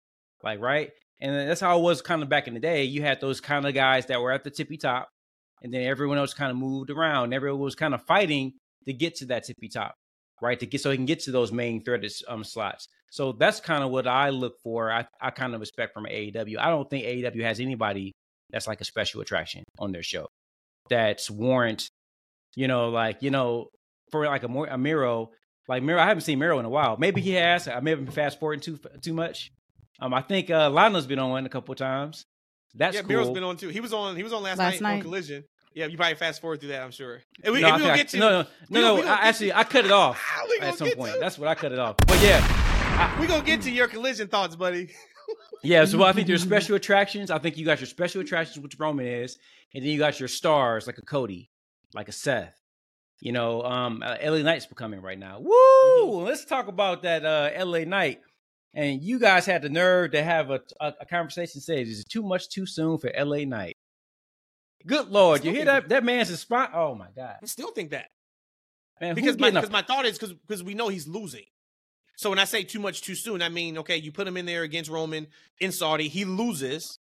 Like, 0.43 0.61
right? 0.61 0.91
And 1.21 1.49
that's 1.49 1.61
how 1.61 1.79
it 1.79 1.83
was 1.83 2.03
kind 2.03 2.21
of 2.21 2.29
back 2.29 2.49
in 2.49 2.55
the 2.55 2.61
day. 2.61 2.83
You 2.83 3.03
had 3.03 3.21
those 3.21 3.41
kind 3.41 3.65
of 3.65 3.75
guys 3.75 4.07
that 4.07 4.21
were 4.21 4.33
at 4.33 4.43
the 4.43 4.51
tippy 4.51 4.77
top, 4.77 5.09
and 5.63 5.73
then 5.73 5.87
everyone 5.87 6.19
else 6.19 6.35
kind 6.35 6.51
of 6.51 6.57
moved 6.57 6.91
around. 6.91 7.33
Everyone 7.33 7.61
was 7.61 7.77
kind 7.77 7.95
of 7.95 8.03
fighting 8.03 8.55
to 8.87 8.93
get 8.93 9.15
to 9.17 9.27
that 9.27 9.45
tippy 9.45 9.69
top, 9.69 9.95
right? 10.43 10.59
To 10.59 10.67
get 10.67 10.81
so 10.81 10.91
he 10.91 10.97
can 10.97 11.07
get 11.07 11.21
to 11.21 11.31
those 11.31 11.53
main 11.53 11.85
threaded 11.85 12.13
um, 12.27 12.43
slots. 12.43 12.89
So 13.11 13.31
that's 13.31 13.61
kind 13.61 13.85
of 13.85 13.93
what 13.93 14.09
I 14.09 14.31
look 14.31 14.55
for. 14.65 14.91
I, 14.91 15.07
I 15.21 15.31
kind 15.31 15.55
of 15.55 15.63
expect 15.63 15.95
from 15.95 16.07
AEW. 16.07 16.59
I 16.59 16.71
don't 16.71 16.91
think 16.91 17.07
AEW 17.07 17.45
has 17.45 17.61
anybody 17.61 18.11
that's 18.51 18.67
like 18.67 18.81
a 18.81 18.85
special 18.85 19.21
attraction 19.21 19.63
on 19.79 19.93
their 19.93 20.03
show 20.03 20.27
that's 20.91 21.31
warrant, 21.31 21.89
you 22.57 22.67
know, 22.67 22.89
like, 22.89 23.23
you 23.23 23.31
know, 23.31 23.69
for 24.11 24.25
like 24.27 24.43
a 24.43 24.49
more 24.49 24.67
a 24.67 24.79
Miro, 24.79 25.31
like 25.69 25.83
Miro, 25.83 26.01
I 26.01 26.07
haven't 26.07 26.23
seen 26.23 26.39
Miro 26.39 26.59
in 26.59 26.65
a 26.65 26.69
while. 26.71 26.97
Maybe 26.99 27.21
he 27.21 27.33
has. 27.33 27.69
I 27.69 27.81
may 27.81 27.91
have 27.91 28.05
been 28.05 28.13
fast 28.15 28.39
forwarding 28.41 28.61
too 28.61 28.79
too 29.03 29.13
much. 29.15 29.51
Um, 30.01 30.13
I 30.13 30.23
think 30.23 30.51
uh 30.51 30.71
Lana's 30.71 31.07
been 31.07 31.19
on 31.19 31.31
one 31.31 31.47
a 31.47 31.49
couple 31.49 31.75
times. 31.75 32.27
That's 32.75 32.95
yeah, 32.97 33.03
cool. 33.03 33.09
Miro's 33.11 33.31
been 33.31 33.45
on 33.45 33.57
too. 33.57 33.69
He 33.69 33.81
was 33.81 33.93
on. 33.93 34.17
He 34.17 34.23
was 34.23 34.33
on 34.33 34.43
last, 34.43 34.59
Last 34.59 34.81
night, 34.81 34.95
on. 34.97 35.01
Collision. 35.03 35.45
Yeah, 35.75 35.87
you 35.87 35.97
probably 35.97 36.15
fast 36.15 36.41
forward 36.41 36.61
through 36.61 36.69
that. 36.71 36.83
I'm 36.83 36.93
sure. 36.93 37.21
And 37.43 37.53
we, 37.53 37.61
no, 37.61 37.67
and 37.69 37.77
we 37.77 37.83
gonna 37.83 37.97
get 37.97 38.07
I- 38.07 38.11
to 38.11 38.19
no, 38.19 38.29
no, 38.31 38.39
no, 38.39 38.47
we 38.71 38.75
gonna- 38.81 38.87
no. 38.87 38.95
we 38.97 39.01
gonna 39.03 39.13
I, 39.13 39.29
actually, 39.29 39.49
to- 39.49 39.59
I 39.59 39.65
cut 39.65 39.85
it 39.85 39.91
off 40.03 40.25
at 40.61 40.79
some 40.79 40.91
point. 40.93 41.15
to- 41.15 41.21
That's 41.21 41.37
what 41.39 41.49
I 41.49 41.55
cut 41.57 41.73
it 41.73 41.79
off. 41.81 41.97
But 42.07 42.23
yeah, 42.23 43.21
we 43.21 43.27
gonna 43.27 43.45
get 43.45 43.63
to 43.63 43.71
your 43.71 43.89
collision 43.89 44.29
thoughts, 44.29 44.55
buddy. 44.57 44.91
yeah. 45.63 45.85
So 45.85 46.03
I 46.05 46.13
think 46.13 46.27
there's 46.29 46.43
special 46.43 46.77
attractions. 46.77 47.31
I 47.31 47.39
think 47.39 47.57
you 47.57 47.65
got 47.65 47.81
your 47.81 47.87
special 47.89 48.21
attractions, 48.21 48.63
which 48.63 48.79
Roman 48.79 49.07
is, 49.07 49.37
and 49.75 49.83
then 49.85 49.91
you 49.91 49.99
got 49.99 50.21
your 50.21 50.29
stars 50.29 50.87
like 50.87 50.99
a 50.99 51.03
Cody, 51.03 51.51
like 51.95 52.09
a 52.09 52.13
Seth. 52.13 52.55
You 53.21 53.33
know, 53.33 53.63
um, 53.63 54.03
uh, 54.05 54.17
LA 54.23 54.39
Knight's 54.39 54.67
becoming 54.67 55.01
right 55.01 55.19
now. 55.19 55.39
Woo! 55.41 56.23
Let's 56.25 56.45
talk 56.45 56.69
about 56.69 57.03
that 57.03 57.25
uh, 57.25 57.51
LA 57.65 57.81
Knight. 57.85 58.21
And 58.75 59.01
you 59.03 59.19
guys 59.21 59.47
had 59.47 59.63
the 59.63 59.69
nerve 59.69 60.11
to 60.13 60.23
have 60.23 60.51
a, 60.51 60.61
a, 60.81 60.95
a 61.03 61.07
conversation. 61.07 61.61
Say, 61.61 61.81
is 61.83 62.01
it 62.01 62.09
too 62.09 62.23
much 62.23 62.49
too 62.49 62.67
soon 62.67 62.99
for 62.99 63.11
LA 63.17 63.45
Knight? 63.45 63.77
Good 64.87 65.09
lord, 65.09 65.45
you 65.45 65.53
hear 65.53 65.65
that? 65.65 65.89
That 65.89 66.05
man's 66.05 66.29
a 66.29 66.37
spot. 66.37 66.73
Oh 66.75 66.95
my 66.95 67.07
god, 67.17 67.37
I 67.43 67.47
still 67.47 67.71
think 67.71 67.93
that 67.93 68.09
man! 69.01 69.15
because 69.15 69.39
my, 69.39 69.49
a- 69.49 69.53
because 69.53 69.71
my 69.71 69.81
thought 69.81 70.05
is 70.05 70.19
because 70.19 70.35
because 70.35 70.63
we 70.63 70.75
know 70.75 70.89
he's 70.89 71.09
losing. 71.09 71.45
So 72.17 72.29
when 72.29 72.39
I 72.39 72.45
say 72.45 72.65
too 72.65 72.81
much 72.81 73.01
too 73.01 73.15
soon, 73.15 73.41
I 73.41 73.49
mean 73.49 73.79
okay, 73.79 73.97
you 73.97 74.13
put 74.13 74.29
him 74.29 74.37
in 74.37 74.45
there 74.45 74.63
against 74.63 74.91
Roman 74.91 75.29
in 75.59 75.73
Saudi, 75.73 76.09
he 76.09 76.27
loses. 76.27 76.99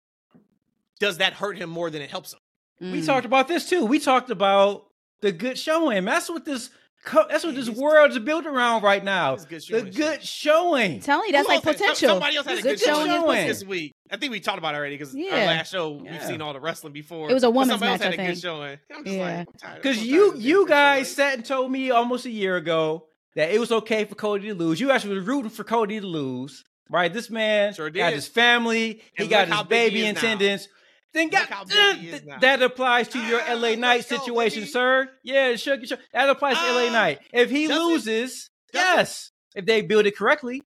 Does 1.00 1.18
that 1.18 1.32
hurt 1.32 1.58
him 1.58 1.70
more 1.70 1.90
than 1.90 2.02
it 2.02 2.10
helps 2.10 2.32
him? 2.34 2.38
We 2.80 3.00
Mm. 3.00 3.06
talked 3.06 3.26
about 3.26 3.48
this 3.48 3.68
too. 3.68 3.84
We 3.84 3.98
talked 3.98 4.30
about 4.30 4.84
the 5.22 5.32
good 5.32 5.58
showing. 5.58 6.04
That's 6.04 6.28
what 6.28 6.44
this. 6.44 6.70
Co- 7.04 7.26
that's 7.28 7.42
what 7.44 7.56
this 7.56 7.66
he's- 7.66 7.76
world 7.76 8.12
is 8.12 8.18
built 8.20 8.46
around 8.46 8.84
right 8.84 9.02
now. 9.02 9.34
Good 9.34 9.60
The 9.68 9.82
good 9.90 10.22
showing. 10.22 11.00
Telling 11.00 11.26
you, 11.26 11.32
that's 11.32 11.48
Who 11.48 11.54
like 11.54 11.56
else 11.56 11.64
had- 11.64 11.76
potential. 11.78 12.08
Somebody 12.10 12.36
else 12.36 12.46
had 12.46 12.58
a 12.58 12.62
Good 12.62 12.78
good 12.78 12.80
showing, 12.80 13.06
showing. 13.10 13.46
this 13.48 13.64
week. 13.64 13.92
I 14.08 14.18
think 14.18 14.30
we 14.30 14.38
talked 14.38 14.58
about 14.58 14.74
it 14.74 14.78
already 14.78 14.96
because 14.98 15.12
our 15.12 15.20
last 15.30 15.72
show 15.72 15.90
we've 15.90 16.04
Yeah. 16.12 16.24
seen 16.28 16.40
all 16.40 16.52
the 16.52 16.60
wrestling 16.60 16.92
before. 16.92 17.28
It 17.28 17.34
was 17.34 17.42
a 17.42 17.48
But 17.48 17.54
women's 17.54 17.70
somebody 17.72 17.90
else 17.92 18.00
match, 18.02 18.10
had 18.12 18.20
I 18.20 18.22
a 18.22 18.26
good 18.28 18.40
showing. 18.40 18.78
I'm 18.94 19.04
just 19.04 19.16
Yeah. 19.16 19.22
like, 19.24 19.34
I'm 19.34 19.46
tired- 19.58 19.70
I'm 19.72 19.76
Because 19.78 20.04
you 20.04 20.28
of 20.28 20.32
seeing 20.36 20.46
you 20.46 20.56
good 20.58 20.68
guys 20.68 21.06
showing. 21.08 21.14
sat 21.16 21.34
and 21.38 21.44
told 21.44 21.72
me 21.72 21.90
almost 21.90 22.24
a 22.26 22.30
year 22.30 22.54
ago 22.56 23.06
that 23.34 23.50
it 23.50 23.58
was 23.58 23.72
okay 23.72 24.04
for 24.04 24.14
Cody 24.14 24.46
to 24.48 24.54
lose. 24.54 24.80
You 24.80 24.92
actually 24.92 25.16
were 25.16 25.22
rooting 25.22 25.50
for 25.50 25.64
Cody 25.64 25.98
to 25.98 26.06
lose, 26.06 26.62
right? 26.88 27.12
This 27.12 27.30
man 27.30 27.74
Sure 27.74 27.90
got 27.90 28.10
did. 28.10 28.14
his 28.14 28.28
family, 28.28 29.02
he 29.16 29.24
And 29.24 29.28
got 29.30 29.48
look 29.48 29.56
how 29.56 29.62
his 29.64 29.68
big 29.68 29.82
he 29.82 29.88
baby 29.88 30.00
is 30.02 30.08
in 30.10 30.14
now. 30.14 30.18
attendance. 30.20 30.68
Then 31.14 31.28
got 31.28 31.48
how 31.48 31.64
big 31.64 31.96
he 31.98 32.08
is 32.08 32.22
th- 32.22 32.40
that 32.40 32.62
applies 32.62 33.08
to 33.08 33.18
your 33.20 33.40
Ah, 33.42 33.52
LA 33.52 33.60
let's 33.70 33.78
Knight 33.80 34.08
go, 34.08 34.16
situation, 34.18 34.60
baby. 34.62 34.70
sir. 34.70 35.10
Yeah, 35.22 35.56
sure, 35.56 35.84
sure. 35.84 35.98
That 36.12 36.30
applies 36.30 36.56
to 36.56 36.62
LA 36.64 36.88
Ah, 36.88 36.92
Knight. 36.92 37.20
If 37.32 37.50
he 37.50 37.66
does 37.66 37.76
it? 37.78 37.82
loses, 37.82 38.50
Does 38.72 38.82
it? 38.82 38.96
yes. 38.96 39.30
If 39.54 39.66
they 39.66 39.82
build 39.82 40.06
it 40.06 40.16
correctly, 40.16 40.62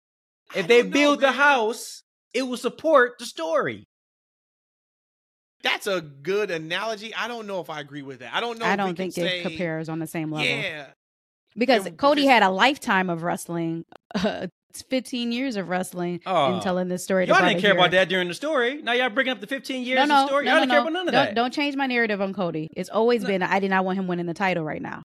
I 0.54 0.58
if 0.60 0.66
they 0.66 0.82
don't 0.82 0.90
know, 0.90 0.92
build 0.94 1.18
the 1.20 1.26
man. 1.28 1.34
house, 1.34 2.02
it 2.34 2.42
will 2.42 2.56
support 2.56 3.18
the 3.20 3.26
story. 3.26 3.86
That's 5.62 5.86
a 5.86 6.00
good 6.00 6.50
analogy. 6.50 7.14
I 7.14 7.28
don't 7.28 7.46
know 7.46 7.60
if 7.60 7.70
I 7.70 7.78
agree 7.80 8.02
with 8.02 8.18
that. 8.18 8.34
I 8.34 8.40
don't 8.40 8.58
know. 8.58 8.66
I 8.66 8.72
if 8.72 8.76
don't 8.78 8.86
can 8.88 8.96
think 8.96 9.18
it 9.18 9.20
say- 9.30 9.42
compares 9.42 9.88
on 9.88 10.00
the 10.00 10.08
same 10.08 10.32
level. 10.32 10.48
Yeah, 10.48 10.86
because 11.56 11.86
And 11.86 11.96
Cody 11.96 12.26
had 12.26 12.42
a 12.42 12.50
lifetime 12.50 13.08
of 13.08 13.22
wrestling, 13.22 13.84
uh, 14.16 14.48
15 14.80 15.32
years 15.32 15.56
of 15.56 15.68
wrestling, 15.68 16.20
Oh. 16.24 16.54
and 16.54 16.62
telling 16.62 16.88
this 16.88 17.04
story. 17.04 17.26
to 17.26 17.32
Y'all 17.32 17.38
about 17.40 17.48
didn't 17.48 17.60
care 17.60 17.72
year. 17.72 17.78
about 17.78 17.90
that 17.90 18.08
during 18.08 18.28
the 18.28 18.34
story. 18.34 18.80
Now 18.80 18.92
y'all 18.92 19.10
bringing 19.10 19.32
up 19.32 19.40
the 19.40 19.46
15 19.46 19.84
years 19.84 19.96
No, 19.96 20.02
of 20.04 20.08
no, 20.08 20.26
story. 20.28 20.44
no, 20.46 20.50
Y'all 20.52 20.54
no, 20.54 20.60
didn't 20.62 20.70
care 20.70 20.80
about 20.80 20.92
none 20.94 21.08
of 21.08 21.12
don't, 21.12 21.24
that. 21.26 21.34
Don't 21.34 21.52
change 21.52 21.76
my 21.76 21.86
narrative 21.86 22.22
on 22.22 22.32
Cody. 22.32 22.70
It's 22.74 22.88
always 22.88 23.24
been 23.24 23.42
I 23.42 23.60
did 23.60 23.68
not 23.68 23.84
want 23.84 23.98
him 23.98 24.06
winning 24.06 24.26
the 24.26 24.34
title 24.34 24.64
right 24.64 24.80
now. 24.80 25.02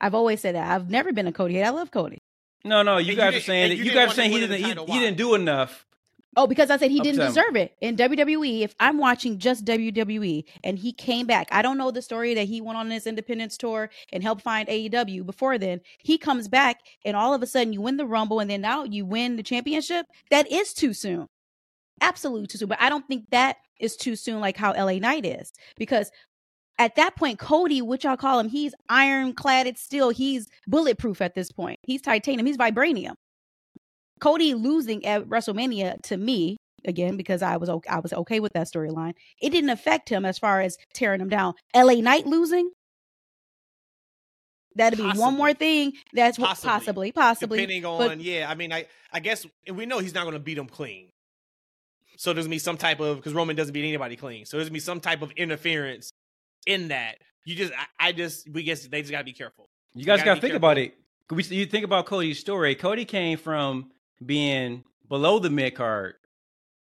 I've 0.00 0.14
always 0.14 0.40
said 0.40 0.54
that. 0.54 0.70
I've 0.70 0.88
never 0.88 1.12
been 1.12 1.26
a 1.26 1.32
Cody 1.32 1.54
head. 1.54 1.66
I 1.66 1.70
love 1.70 1.90
Cody. 1.90 2.18
No, 2.64 2.82
no, 2.82 2.98
you 2.98 2.98
And 2.98 3.06
you 3.08 3.16
guys 3.16 3.34
are 3.36 3.40
saying 3.40 3.70
that 3.70 3.76
you 3.76 3.84
you 3.84 3.92
guys 3.92 4.10
are 4.10 4.14
saying 4.14 4.30
he 4.30 4.40
didn't 4.40 4.58
he, 4.58 4.92
he 4.92 4.98
didn't 5.00 5.16
do 5.16 5.34
enough. 5.34 5.86
Oh, 6.36 6.46
because 6.46 6.70
I 6.70 6.76
said 6.76 6.90
he 6.90 7.00
didn't 7.00 7.26
deserve 7.26 7.56
it. 7.56 7.74
In 7.80 7.96
WWE, 7.96 8.60
if 8.60 8.74
I'm 8.78 8.98
watching 8.98 9.38
just 9.38 9.64
WWE 9.64 10.44
and 10.62 10.78
he 10.78 10.92
came 10.92 11.26
back, 11.26 11.48
I 11.50 11.62
don't 11.62 11.78
know 11.78 11.90
the 11.90 12.02
story 12.02 12.34
that 12.34 12.46
he 12.46 12.60
went 12.60 12.78
on 12.78 12.90
his 12.90 13.06
independence 13.06 13.56
tour 13.56 13.90
and 14.12 14.22
helped 14.22 14.42
find 14.42 14.68
AEW 14.68 15.24
before 15.24 15.58
then. 15.58 15.80
He 15.98 16.18
comes 16.18 16.46
back 16.46 16.80
and 17.04 17.16
all 17.16 17.34
of 17.34 17.42
a 17.42 17.46
sudden 17.46 17.72
you 17.72 17.80
win 17.80 17.96
the 17.96 18.06
Rumble 18.06 18.40
and 18.40 18.50
then 18.50 18.60
now 18.60 18.84
you 18.84 19.06
win 19.06 19.36
the 19.36 19.42
championship. 19.42 20.06
That 20.30 20.50
is 20.52 20.74
too 20.74 20.92
soon. 20.92 21.26
Absolutely 22.00 22.46
too 22.46 22.58
soon. 22.58 22.68
But 22.68 22.80
I 22.80 22.88
don't 22.88 23.06
think 23.08 23.24
that 23.30 23.56
is 23.80 23.96
too 23.96 24.14
soon 24.14 24.40
like 24.40 24.56
how 24.56 24.72
LA 24.72 24.98
Knight 24.98 25.24
is. 25.24 25.52
Because 25.76 26.10
at 26.78 26.94
that 26.96 27.16
point, 27.16 27.38
Cody, 27.38 27.82
which 27.82 28.04
y'all 28.04 28.16
call 28.16 28.38
him, 28.38 28.48
he's 28.48 28.74
ironclad. 28.88 29.66
It's 29.66 29.82
still 29.82 30.10
he's 30.10 30.48
bulletproof 30.68 31.20
at 31.20 31.34
this 31.34 31.50
point. 31.50 31.80
He's 31.82 32.02
titanium. 32.02 32.46
He's 32.46 32.58
vibranium. 32.58 33.14
Cody 34.20 34.54
losing 34.54 35.04
at 35.04 35.24
WrestleMania 35.28 36.02
to 36.02 36.16
me 36.16 36.56
again 36.84 37.16
because 37.16 37.42
I 37.42 37.56
was 37.56 37.68
okay, 37.68 37.88
I 37.90 37.98
was 38.00 38.12
okay 38.12 38.40
with 38.40 38.52
that 38.54 38.66
storyline. 38.66 39.14
It 39.40 39.50
didn't 39.50 39.70
affect 39.70 40.08
him 40.08 40.24
as 40.24 40.38
far 40.38 40.60
as 40.60 40.76
tearing 40.94 41.20
him 41.20 41.28
down. 41.28 41.54
LA 41.74 41.94
Knight 41.94 42.26
losing. 42.26 42.70
That'd 44.76 44.96
be 44.98 45.02
Possibly. 45.02 45.20
one 45.22 45.34
more 45.36 45.54
thing. 45.54 45.94
That's 46.12 46.38
what 46.38 46.48
Possibly. 46.50 46.70
possibly, 46.70 47.12
possibly. 47.12 47.58
depending 47.58 47.84
on 47.84 47.98
but- 47.98 48.20
yeah. 48.20 48.48
I 48.48 48.54
mean, 48.54 48.72
I 48.72 48.86
I 49.12 49.20
guess 49.20 49.44
we 49.72 49.86
know 49.86 49.98
he's 49.98 50.14
not 50.14 50.22
going 50.22 50.34
to 50.34 50.38
beat 50.40 50.58
him 50.58 50.66
clean. 50.68 51.08
So 52.16 52.32
there's 52.32 52.46
gonna 52.46 52.54
be 52.54 52.58
some 52.58 52.76
type 52.76 52.98
of 53.00 53.16
because 53.16 53.32
Roman 53.32 53.54
doesn't 53.54 53.72
beat 53.72 53.84
anybody 53.86 54.16
clean. 54.16 54.44
So 54.44 54.56
there's 54.56 54.68
gonna 54.68 54.74
be 54.74 54.80
some 54.80 55.00
type 55.00 55.22
of 55.22 55.30
interference 55.32 56.10
in 56.66 56.88
that. 56.88 57.18
You 57.44 57.54
just 57.54 57.72
I, 57.72 58.08
I 58.08 58.12
just 58.12 58.48
we 58.50 58.64
guess 58.64 58.86
they 58.88 59.00
just 59.02 59.12
gotta 59.12 59.22
be 59.24 59.32
careful. 59.32 59.68
You 59.94 60.04
guys 60.04 60.18
gotta 60.18 60.30
gotta 60.30 60.40
think 60.40 60.50
careful. 60.52 60.56
about 60.68 60.78
it. 60.78 60.94
We, 61.30 61.44
you 61.44 61.66
think 61.66 61.84
about 61.84 62.06
Cody's 62.06 62.38
story. 62.40 62.74
Cody 62.74 63.04
came 63.04 63.38
from 63.38 63.90
being 64.24 64.84
below 65.08 65.38
the 65.38 65.50
mid 65.50 65.74
card 65.74 66.14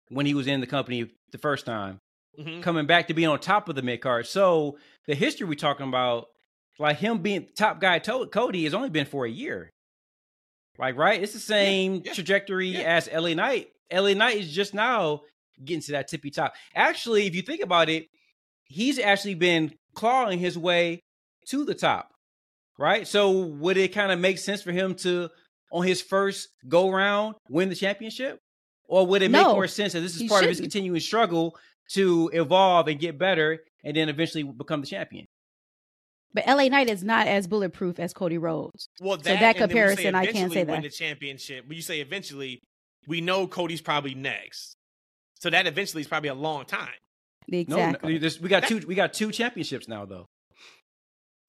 when 0.09 0.25
he 0.25 0.33
was 0.33 0.47
in 0.47 0.61
the 0.61 0.67
company 0.67 1.09
the 1.31 1.37
first 1.37 1.65
time, 1.65 1.99
Mhm. 2.39 2.61
coming 2.63 2.85
back 2.85 3.07
to 3.07 3.13
being 3.13 3.27
on 3.29 3.39
top 3.39 3.67
of 3.69 3.75
the 3.75 3.81
mid 3.81 4.01
card. 4.01 4.25
So 4.27 4.77
the 5.07 5.15
history 5.15 5.47
we're 5.47 5.55
talking 5.55 5.87
about, 5.87 6.27
like 6.79 6.97
him 6.97 7.19
being 7.19 7.47
top 7.57 7.79
guy, 7.81 7.99
to- 7.99 8.27
Cody, 8.27 8.63
has 8.65 8.73
only 8.73 8.89
been 8.89 9.05
for 9.05 9.25
a 9.25 9.29
year. 9.29 9.71
Like, 10.77 10.95
right? 10.95 11.21
It's 11.21 11.33
the 11.33 11.39
same 11.39 12.03
yeah, 12.05 12.13
trajectory 12.13 12.67
yeah. 12.69 12.81
as 12.81 13.09
LA 13.11 13.33
Knight. 13.33 13.69
LA 13.91 14.13
Knight 14.13 14.37
is 14.37 14.53
just 14.53 14.73
now 14.75 15.21
getting 15.63 15.81
to 15.81 15.93
that 15.93 16.07
tippy 16.07 16.29
top. 16.29 16.53
Actually, 16.75 17.25
if 17.25 17.33
you 17.35 17.41
think 17.41 17.61
about 17.61 17.89
it, 17.89 18.07
he's 18.65 18.99
actually 18.99 19.33
been 19.33 19.73
clawing 19.95 20.37
his 20.37 20.55
way 20.57 21.01
to 21.47 21.65
the 21.65 21.73
top, 21.73 22.11
right? 22.77 23.07
So 23.07 23.31
would 23.31 23.77
it 23.77 23.91
kind 23.93 24.11
of 24.11 24.19
make 24.19 24.37
sense 24.37 24.61
for 24.61 24.71
him 24.71 24.93
to, 24.95 25.29
on 25.71 25.85
his 25.85 26.01
first 26.01 26.49
go 26.67 26.89
round, 26.91 27.35
win 27.49 27.69
the 27.69 27.75
championship? 27.75 28.39
Or 28.87 29.05
would 29.05 29.21
it 29.21 29.31
make 29.31 29.41
No, 29.41 29.53
more 29.53 29.67
sense 29.67 29.93
that 29.93 29.99
this 29.99 30.15
is 30.15 30.21
he 30.21 30.29
part 30.29 30.43
of 30.43 30.49
his 30.49 30.61
continuing 30.61 30.99
struggle 30.99 31.57
to 31.91 32.29
evolve 32.33 32.87
and 32.87 32.99
get 32.99 33.17
better 33.17 33.59
and 33.83 33.97
then 33.97 34.07
eventually 34.09 34.43
become 34.43 34.81
the 34.81 34.87
champion? 34.87 35.25
But 36.33 36.45
LA 36.47 36.67
Knight 36.67 36.89
is 36.89 37.03
not 37.03 37.27
as 37.27 37.47
bulletproof 37.47 37.99
as 37.99 38.13
Cody 38.13 38.37
Rhodes. 38.37 38.87
Well, 38.99 39.17
So 39.17 39.23
that, 39.23 39.39
that 39.39 39.57
and 39.57 39.71
then 39.71 39.77
when 39.77 39.87
you 39.89 39.95
say 39.95 40.03
comparison, 40.03 40.15
I 40.15 40.25
can't 40.25 40.35
eventually 40.35 40.55
say 40.55 40.63
win 40.63 40.81
that. 40.81 40.83
the 40.83 40.89
championship. 40.89 41.67
When 41.67 41.75
you 41.75 41.81
say 41.81 41.99
eventually, 41.99 42.61
we 43.07 43.21
know 43.21 43.47
Cody's 43.47 43.81
probably 43.81 44.13
next. 44.13 44.75
So 45.39 45.49
that 45.49 45.67
eventually 45.67 46.01
is 46.01 46.07
probably 46.07 46.29
a 46.29 46.35
long 46.35 46.65
time. 46.65 46.89
Exactly. 47.47 48.19
No, 48.19 48.27
no 48.27 48.29
we 48.41 48.49
got 48.49 48.67
two. 48.67 48.79
We 48.85 48.95
got 48.95 49.13
two 49.13 49.31
championships 49.31 49.87
now, 49.87 50.05
though. 50.05 50.25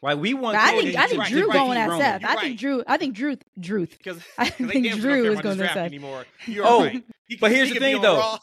Like 0.00 0.18
we 0.18 0.32
want. 0.34 0.56
I 0.56 0.80
think 0.80 0.96
I 0.96 1.06
think 1.08 1.20
right, 1.20 1.30
Drew 1.30 1.48
right, 1.48 1.52
going 1.54 1.78
at 1.78 1.90
Seth. 1.98 2.24
I 2.24 2.34
right. 2.34 2.40
think 2.40 2.58
Drew. 2.60 2.84
I 2.86 2.96
think 2.98 3.14
Drew. 3.16 3.36
Drew. 3.58 3.86
Because 3.98 4.18
I 4.36 4.48
think 4.48 4.92
Drew 5.00 5.32
is 5.32 5.40
going 5.40 5.58
to 5.58 5.68
say. 5.72 5.84
anymore. 5.84 6.24
You're 6.46 6.66
Oh, 6.66 6.84
right. 6.84 7.04
He 7.26 7.36
but 7.36 7.50
here's 7.52 7.68
he 7.68 7.74
the 7.74 7.80
thing, 7.80 8.00
though. 8.00 8.38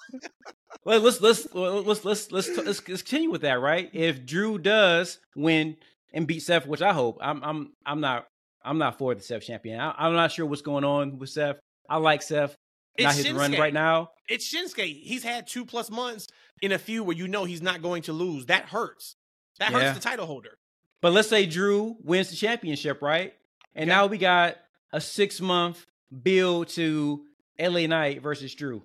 Well, 0.84 1.00
let's 1.00 1.20
let's 1.20 1.48
let's 1.54 2.06
let's 2.06 2.06
let's 2.06 2.32
let's, 2.32 2.58
let's 2.58 2.80
continue 2.82 3.32
with 3.32 3.42
that, 3.42 3.60
right? 3.60 3.90
If 3.94 4.26
Drew 4.26 4.60
does 4.60 5.18
win 5.36 5.78
and 6.14 6.28
beat 6.28 6.42
Seth, 6.44 6.68
which 6.68 6.84
I 6.84 6.94
hope, 6.94 7.18
I'm 7.22 7.44
I'm 7.44 7.74
I'm 7.86 8.00
not 8.02 8.28
I'm 8.64 8.78
not 8.78 8.98
for 9.00 9.16
the 9.16 9.22
Seth 9.22 9.42
champion. 9.44 9.80
I, 9.80 9.96
I'm 9.98 10.14
not 10.14 10.32
sure 10.32 10.46
what's 10.46 10.62
going 10.62 10.84
on 10.84 11.18
with 11.18 11.30
Seth. 11.30 11.56
I 11.90 11.98
like 11.98 12.22
Seth, 12.22 12.54
not 13.00 13.16
It's 13.16 13.24
his 13.24 13.34
run 13.34 13.54
right 13.54 13.74
now. 13.74 14.10
It's 14.30 14.54
Shinsuke. 14.54 15.02
He's 15.02 15.24
had 15.24 15.48
two 15.48 15.66
plus 15.66 15.90
months 15.90 16.28
in 16.62 16.72
a 16.72 16.78
feud 16.78 17.08
where 17.08 17.16
you 17.16 17.28
know 17.28 17.46
he's 17.46 17.62
not 17.62 17.82
going 17.82 18.04
to 18.04 18.14
lose. 18.14 18.46
That 18.48 18.66
hurts. 18.66 19.16
That 19.60 19.72
Yeah. 19.72 19.80
hurts 19.80 19.98
the 19.98 20.04
title 20.04 20.26
holder. 20.28 20.58
But 21.06 21.14
let's 21.14 21.28
say 21.30 21.46
Drew 21.46 21.98
wins 22.04 22.32
the 22.32 22.36
championship, 22.36 23.00
right? 23.04 23.36
And 23.76 23.88
Okay. 23.88 23.96
now 23.96 24.08
we 24.08 24.18
got 24.18 24.58
a 24.92 25.00
six 25.00 25.40
month 25.40 25.86
build 26.24 26.70
to 26.70 27.24
LA 27.60 27.86
Knight 27.86 28.24
versus 28.24 28.56
Drew 28.56 28.82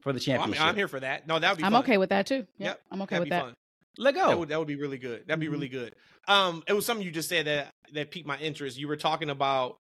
for 0.00 0.14
the 0.14 0.16
Well, 0.26 0.36
I'm, 0.36 0.40
championship. 0.40 0.64
I'm 0.66 0.74
here 0.74 0.88
for 0.88 1.00
that. 1.00 1.26
No, 1.26 1.38
that 1.38 1.50
would 1.50 1.58
be 1.58 1.64
I'm 1.64 1.72
fun. 1.72 1.82
okay 1.82 1.98
with 1.98 2.08
that 2.08 2.26
too. 2.26 2.36
Yep, 2.36 2.46
Yep, 2.60 2.80
I'm 2.90 3.02
okay 3.02 3.16
That'd 3.16 3.20
with 3.20 3.26
be 3.26 3.30
that. 3.36 3.42
fun. 3.42 3.54
Let 3.98 4.14
go. 4.14 4.28
That 4.28 4.38
would 4.38 4.48
that 4.48 4.58
would 4.58 4.68
be 4.68 4.76
really 4.76 4.96
good. 4.96 5.26
That'd 5.26 5.38
be 5.38 5.48
Mhm. 5.48 5.50
really 5.50 5.68
good. 5.68 5.94
Um, 6.28 6.64
it 6.66 6.72
was 6.72 6.86
something 6.86 7.04
you 7.04 7.12
just 7.12 7.28
said 7.28 7.44
that 7.46 7.68
that 7.92 8.10
piqued 8.10 8.26
my 8.26 8.38
interest. 8.38 8.78
You 8.78 8.88
were 8.88 8.96
talking 8.96 9.28
about, 9.28 9.76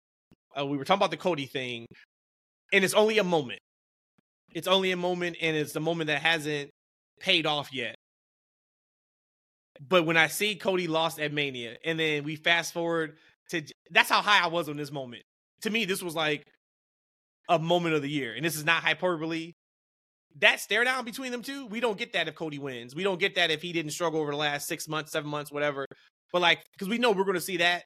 uh, 0.58 0.66
we 0.66 0.78
were 0.78 0.86
talking 0.86 1.00
about 1.00 1.12
the 1.12 1.18
Cody 1.18 1.46
thing, 1.46 1.88
and 2.72 2.86
it's 2.86 2.94
only 2.94 3.18
a 3.18 3.24
moment. 3.26 3.60
It's 4.54 4.66
only 4.70 4.92
a 4.92 4.98
moment, 4.98 5.36
and 5.42 5.58
it's 5.58 5.74
the 5.74 5.82
moment 5.82 6.08
that 6.08 6.22
hasn't 6.22 6.70
paid 7.20 7.46
off 7.46 7.74
yet. 7.74 7.96
But 9.88 10.06
when 10.06 10.18
I 10.18 10.28
see 10.28 10.56
Cody 10.56 10.88
lost 10.88 11.20
at 11.20 11.34
Mania, 11.34 11.78
and 11.84 12.00
then 12.00 12.24
we 12.24 12.36
fast 12.36 12.74
forward 12.74 13.18
to, 13.50 13.64
that's 13.90 14.10
how 14.10 14.22
high 14.22 14.44
I 14.44 14.48
was 14.48 14.70
on 14.70 14.78
this 14.78 14.92
moment. 14.92 15.24
To 15.62 15.70
me, 15.70 15.86
this 15.86 16.04
was 16.04 16.16
like 16.16 16.46
a 17.50 17.58
moment 17.58 17.96
of 17.96 18.02
the 18.02 18.10
year, 18.10 18.34
and 18.36 18.46
this 18.46 18.56
is 18.56 18.64
not 18.64 18.84
hyperbole 18.84 19.54
that 20.40 20.60
stare 20.60 20.84
down 20.84 21.06
between 21.06 21.32
them 21.32 21.42
two, 21.42 21.66
we 21.68 21.80
don't 21.80 21.98
get 21.98 22.14
that 22.14 22.28
if 22.28 22.36
Cody 22.36 22.60
wins. 22.60 22.96
We 22.96 23.04
don't 23.04 23.20
get 23.20 23.36
that 23.36 23.52
if 23.52 23.62
he 23.62 23.74
didn't 23.74 23.92
struggle 23.92 24.22
over 24.22 24.32
the 24.32 24.38
last 24.38 24.68
six 24.68 24.88
months, 24.88 25.12
seven 25.12 25.30
months, 25.30 25.52
whatever. 25.52 25.86
But 26.32 26.42
like, 26.42 26.64
because 26.74 26.88
we 26.88 26.98
know 26.98 27.12
we're 27.12 27.26
going 27.26 27.36
to 27.36 27.42
see 27.42 27.58
that 27.58 27.84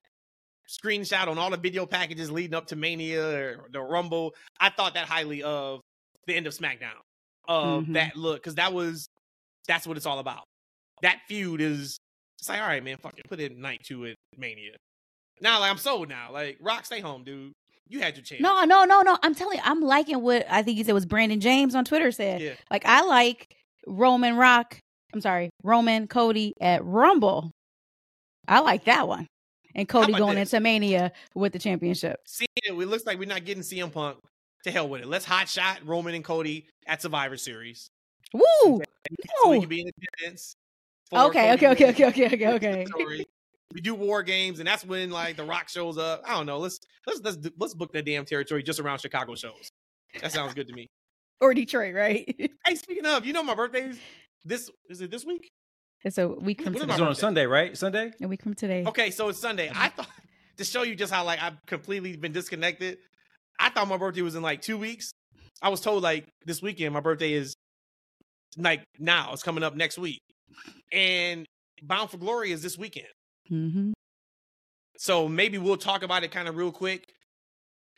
screenshot 0.70 1.28
on 1.28 1.38
all 1.38 1.50
the 1.50 1.58
video 1.58 1.86
packages 1.86 2.32
leading 2.32 2.56
up 2.56 2.68
to 2.68 2.76
Mania 2.76 3.24
or 3.24 3.68
the 3.72 3.82
Rumble. 3.82 4.36
I 4.60 4.70
thought 4.70 4.94
that 4.96 5.08
highly 5.08 5.44
of 5.44 5.82
the 6.28 6.36
end 6.36 6.48
of 6.48 6.56
SmackDown, 6.56 7.00
of 7.48 7.86
Mhm. 7.86 7.94
that 7.94 8.16
look, 8.16 8.38
because 8.38 8.56
that 8.56 8.74
was 8.74 9.08
that's 9.68 9.88
what 9.88 9.98
it's 9.98 10.06
all 10.06 10.20
about. 10.20 10.44
That 11.06 11.20
feud 11.28 11.62
is 11.62 12.00
it's 12.40 12.50
like, 12.50 12.60
all 12.62 12.68
right, 12.68 12.84
man, 12.84 12.98
fuck 12.98 13.18
it, 13.18 13.28
put 13.30 13.40
it 13.40 13.56
night 13.56 13.82
two 13.84 14.06
at 14.08 14.16
Mania. 14.38 14.72
Now, 15.40 15.60
like, 15.60 15.70
I'm 15.70 15.78
sold 15.78 16.10
now. 16.10 16.32
Like, 16.32 16.58
Rock, 16.60 16.86
stay 16.86 17.00
home, 17.00 17.24
dude. 17.24 17.54
You 17.88 18.00
had 18.00 18.16
your 18.16 18.24
chance. 18.24 18.42
No, 18.42 18.64
no, 18.64 18.86
no, 18.86 19.04
no. 19.04 19.16
I'm 19.22 19.36
telling 19.36 19.58
you, 19.58 19.64
I'm 19.64 19.82
liking 19.82 20.22
what 20.24 20.48
I 20.50 20.64
think 20.64 20.78
he 20.78 20.84
said 20.84 20.94
was 20.94 21.06
Brandon 21.06 21.40
James 21.40 21.76
on 21.76 21.86
Twitter 21.86 22.12
said. 22.12 22.42
Yeah. 22.42 22.54
Like 22.72 22.86
I 22.86 23.04
like 23.04 23.56
Roman 23.86 24.36
Rock. 24.36 24.80
I'm 25.14 25.22
sorry, 25.22 25.52
Roman 25.64 26.08
Cody 26.08 26.54
at 26.60 26.84
Rumble. 26.84 27.52
I 28.48 28.62
like 28.62 28.86
that 28.86 29.08
one. 29.08 29.28
And 29.76 29.88
Cody 29.88 30.14
going 30.14 30.36
this? 30.38 30.52
into 30.54 30.64
Mania 30.64 31.12
with 31.36 31.54
the 31.54 31.60
championship. 31.60 32.18
See, 32.26 32.48
it 32.64 32.74
looks 32.74 33.06
like 33.06 33.20
we're 33.20 33.28
not 33.28 33.46
getting 33.46 33.62
CM 33.62 33.92
Punk. 33.92 34.18
To 34.64 34.72
hell 34.72 34.90
with 34.90 35.02
it. 35.02 35.08
Let's 35.08 35.26
hot 35.26 35.48
shot 35.48 35.82
Roman 35.86 36.16
and 36.16 36.24
Cody 36.24 36.66
at 36.88 37.00
Survivor 37.00 37.38
Series. 37.38 37.88
Woo! 38.34 38.42
So 38.64 38.80
we 39.50 39.56
No. 39.56 39.60
can 39.60 39.70
be 39.70 39.82
in 39.82 39.92
attendance. 40.20 40.56
For 41.10 41.20
Okay, 41.20 41.54
okay, 41.54 41.70
okay, 41.70 41.90
okay, 41.90 42.06
okay, 42.08 42.28
okay, 42.28 42.86
okay. 42.86 43.26
We 43.74 43.82
do 43.82 43.94
war 43.94 44.24
games, 44.24 44.60
and 44.60 44.68
that's 44.68 44.86
when 44.86 45.10
like 45.10 45.36
The 45.36 45.44
Rock 45.44 45.70
shows 45.70 45.98
up. 45.98 46.22
I 46.26 46.34
don't 46.34 46.46
know. 46.46 46.60
Let's 46.60 46.80
let's 47.06 47.20
let's 47.22 47.38
do- 47.38 47.52
let's 47.58 47.74
book 47.74 47.92
that 47.94 48.06
damn 48.06 48.26
territory 48.26 48.64
just 48.64 48.80
around 48.80 49.00
Chicago 49.00 49.36
shows. 49.36 49.70
That 50.22 50.32
sounds 50.32 50.54
good 50.54 50.68
to 50.68 50.74
me. 50.74 50.88
Or 51.42 51.54
Detroit, 51.54 51.94
right? 51.94 52.36
Hey, 52.66 52.76
speaking 52.76 53.06
of, 53.06 53.26
you 53.26 53.34
know 53.34 53.44
my 53.44 53.54
birthday's 53.54 54.00
this 54.44 54.72
is 54.90 55.02
it 55.02 55.12
this 55.12 55.26
week? 55.26 55.52
it's 56.04 56.18
a 56.18 56.28
week 56.28 56.62
from 56.62 56.74
What 56.74 56.82
today. 56.82 56.94
It's 56.94 57.02
on 57.02 57.16
Sunday, 57.16 57.46
right? 57.46 57.76
Sunday. 57.78 58.12
A 58.22 58.28
week 58.28 58.44
from 58.44 58.54
today. 58.54 58.86
Okay, 58.86 59.12
so 59.12 59.30
it's 59.30 59.40
Sunday. 59.40 59.70
I 59.70 59.74
mm-hmm. 59.74 59.98
thought 59.98 60.10
to 60.58 60.64
show 60.64 60.84
you 60.84 60.96
just 60.96 61.12
how 61.12 61.24
like 61.26 61.42
I've 61.42 61.58
completely 61.66 62.16
been 62.16 62.32
disconnected. 62.32 63.00
I 63.60 63.70
thought 63.70 63.88
my 63.88 63.98
birthday 63.98 64.22
was 64.22 64.36
in 64.36 64.42
like 64.42 64.62
two 64.62 64.78
weeks. 64.78 65.12
I 65.62 65.70
was 65.70 65.82
told 65.82 66.04
like 66.04 66.28
this 66.46 66.62
weekend 66.62 66.94
my 66.94 67.00
birthday 67.00 67.34
is 67.34 67.56
like 68.58 68.84
now. 69.00 69.32
It's 69.34 69.44
coming 69.44 69.64
up 69.64 69.76
next 69.76 69.98
week, 69.98 70.22
and 70.92 71.46
Bound 71.82 72.10
for 72.10 72.18
Glory 72.18 72.52
is 72.52 72.62
this 72.62 72.78
weekend. 72.78 73.08
Mm-hmm. 73.52 73.92
So 74.98 75.28
maybe 75.28 75.58
we'll 75.58 75.78
talk 75.78 76.04
about 76.04 76.24
it 76.24 76.32
kind 76.32 76.48
of 76.48 76.56
real 76.56 76.72
quick 76.72 77.04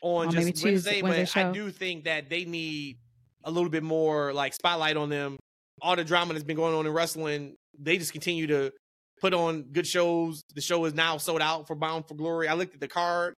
on 0.01 0.27
On 0.27 0.31
just 0.31 0.45
Wednesday. 0.45 0.71
Tuesday- 0.71 1.01
Wednesday 1.01 1.43
but 1.43 1.49
I 1.49 1.51
do 1.51 1.71
think 1.71 2.05
that 2.05 2.29
they 2.29 2.45
need 2.45 2.97
a 3.43 3.51
little 3.51 3.69
bit 3.69 3.83
more 3.83 4.33
like 4.33 4.53
spotlight 4.53 4.97
on 4.97 5.09
them. 5.09 5.37
All 5.81 5.95
the 5.95 6.03
drama 6.03 6.33
that's 6.33 6.43
been 6.43 6.55
going 6.55 6.73
on 6.73 6.85
in 6.85 6.91
wrestling, 6.91 7.55
they 7.79 7.97
just 7.97 8.11
continue 8.11 8.47
to 8.47 8.71
put 9.21 9.33
on 9.33 9.63
good 9.71 9.85
shows. 9.85 10.41
The 10.55 10.61
show 10.61 10.83
is 10.85 10.93
now 10.93 11.17
sold 11.17 11.41
out 11.41 11.67
for 11.67 11.75
Bound 11.75 12.07
for 12.07 12.15
Glory. 12.15 12.47
I 12.47 12.55
looked 12.55 12.73
at 12.73 12.79
the 12.79 12.87
card, 12.87 13.35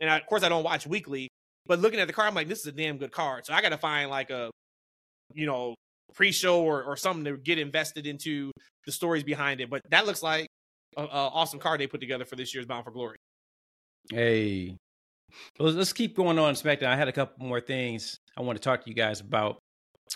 and 0.00 0.08
I, 0.08 0.16
of 0.16 0.26
course 0.26 0.42
I 0.42 0.48
don't 0.48 0.64
watch 0.64 0.86
weekly, 0.86 1.28
but 1.66 1.80
looking 1.80 2.00
at 2.00 2.06
the 2.06 2.12
card, 2.14 2.28
I'm 2.28 2.34
like, 2.34 2.48
this 2.48 2.60
is 2.60 2.66
a 2.66 2.72
damn 2.72 2.96
good 2.96 3.12
card. 3.12 3.44
So 3.44 3.52
I 3.52 3.60
got 3.60 3.68
to 3.70 3.78
find 3.78 4.08
like 4.10 4.30
a, 4.30 4.50
you 5.34 5.46
know, 5.46 5.74
pre-show 6.14 6.62
or, 6.62 6.82
or 6.82 6.96
something 6.96 7.24
to 7.24 7.36
get 7.36 7.58
invested 7.58 8.06
into 8.06 8.50
the 8.86 8.92
stories 8.92 9.22
behind 9.24 9.60
it. 9.60 9.70
But 9.70 9.82
that 9.90 10.06
looks 10.06 10.22
like 10.22 10.46
an 10.96 11.08
awesome 11.10 11.58
card 11.58 11.80
they 11.80 11.86
put 11.86 12.00
together 12.00 12.24
for 12.24 12.36
this 12.36 12.54
year's 12.54 12.66
Bound 12.66 12.84
for 12.84 12.90
Glory. 12.90 13.16
Hey, 14.10 14.76
well, 15.58 15.72
let's- 15.72 15.92
keep 15.92 16.16
going 16.16 16.38
on 16.38 16.54
SmackDown. 16.54 16.86
I 16.88 16.96
had 16.96 17.08
a 17.08 17.12
couple 17.12 17.46
more 17.46 17.60
things 17.60 18.18
I 18.36 18.42
want 18.42 18.58
to 18.58 18.62
talk 18.62 18.82
to 18.84 18.88
you 18.90 18.94
guys 18.94 19.20
about. 19.20 19.58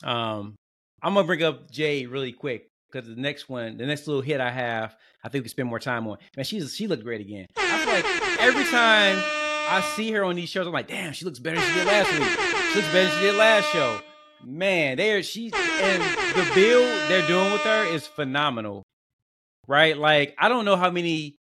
Um, 0.03 0.55
I'm 1.03 1.15
gonna 1.15 1.27
bring 1.27 1.43
up 1.43 1.71
Jade 1.71 2.09
really 2.09 2.33
quick 2.33 2.67
because 2.91 3.09
the 3.09 3.15
next 3.21 3.49
one, 3.49 3.77
the 3.77 3.87
next 3.87 4.07
little 4.07 4.23
hit 4.23 4.41
I 4.41 4.51
have, 4.51 4.97
I 5.25 5.29
think 5.29 5.43
we 5.43 5.45
can 5.45 5.51
spend 5.51 5.69
more 5.69 5.79
time 5.79 6.07
on. 6.07 6.19
Man, 6.37 6.45
she's 6.45 6.75
she 6.75 6.87
looked 6.87 7.05
great 7.05 7.21
again. 7.21 7.47
I 7.57 7.85
feel 7.85 7.95
like 7.95 8.41
every 8.41 8.65
time 8.65 9.17
I 9.69 9.81
see 9.95 10.11
her 10.13 10.25
on 10.25 10.37
these 10.37 10.49
shows, 10.49 10.67
I'm 10.67 10.73
like, 10.73 10.89
damn, 10.89 11.13
she 11.13 11.25
looks 11.25 11.39
better 11.39 11.57
than 11.59 11.67
she 11.69 11.75
did 11.75 11.87
last 11.87 12.13
week. 12.13 12.29
She 12.29 12.75
looks 12.81 12.93
better 12.93 13.09
than 13.09 13.19
she 13.19 13.25
did 13.25 13.35
last 13.37 13.73
show. 13.73 14.01
Man, 14.44 14.96
they 14.96 15.12
are 15.12 15.22
she 15.22 15.51
and 15.55 16.03
the 16.03 16.55
build 16.55 17.09
they're 17.09 17.27
doing 17.27 17.53
with 17.53 17.62
her 17.62 17.85
is 17.87 18.07
phenomenal. 18.07 18.83
right? 19.66 19.96
Like 19.96 20.35
I 20.38 20.49
don't 20.49 20.64
know 20.64 20.77
how 20.77 20.90
many. 20.90 21.37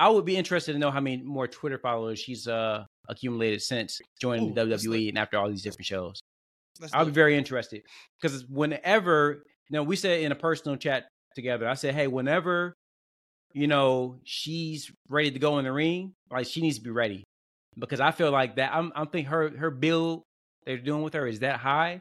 I 0.00 0.08
would 0.08 0.24
be 0.24 0.36
interested 0.36 0.72
to 0.72 0.78
know 0.78 0.90
how 0.90 1.00
many 1.00 1.22
more 1.22 1.46
Twitter 1.46 1.78
followers 1.78 2.18
she's 2.18 2.48
uh 2.48 2.84
accumulated 3.08 3.62
since 3.62 4.00
joining 4.20 4.50
Ooh, 4.50 4.54
the 4.54 4.76
WWE 4.76 5.08
and 5.10 5.18
after 5.18 5.38
all 5.38 5.48
these 5.48 5.62
different 5.62 5.86
shows. 5.86 6.20
I'll 6.92 7.04
be 7.04 7.12
very 7.12 7.36
interested 7.36 7.82
because 8.20 8.44
whenever 8.46 9.44
you 9.68 9.74
know 9.74 9.82
we 9.82 9.96
said 9.96 10.20
in 10.20 10.32
a 10.32 10.36
personal 10.36 10.76
chat 10.76 11.04
together, 11.34 11.68
I 11.68 11.74
said, 11.74 11.94
hey, 11.94 12.06
whenever 12.06 12.74
you 13.52 13.66
know 13.66 14.18
she's 14.24 14.90
ready 15.08 15.30
to 15.30 15.38
go 15.38 15.58
in 15.58 15.64
the 15.64 15.72
ring, 15.72 16.14
like 16.30 16.46
she 16.46 16.60
needs 16.60 16.78
to 16.78 16.82
be 16.82 16.90
ready 16.90 17.24
because 17.78 18.00
I 18.00 18.10
feel 18.10 18.30
like 18.30 18.56
that. 18.56 18.74
I'm 18.74 18.92
I'm 18.94 19.06
thinking 19.06 19.30
her 19.30 19.56
her 19.56 19.70
build 19.70 20.22
they're 20.66 20.78
doing 20.78 21.02
with 21.02 21.14
her 21.14 21.26
is 21.26 21.40
that 21.40 21.58
high 21.60 22.00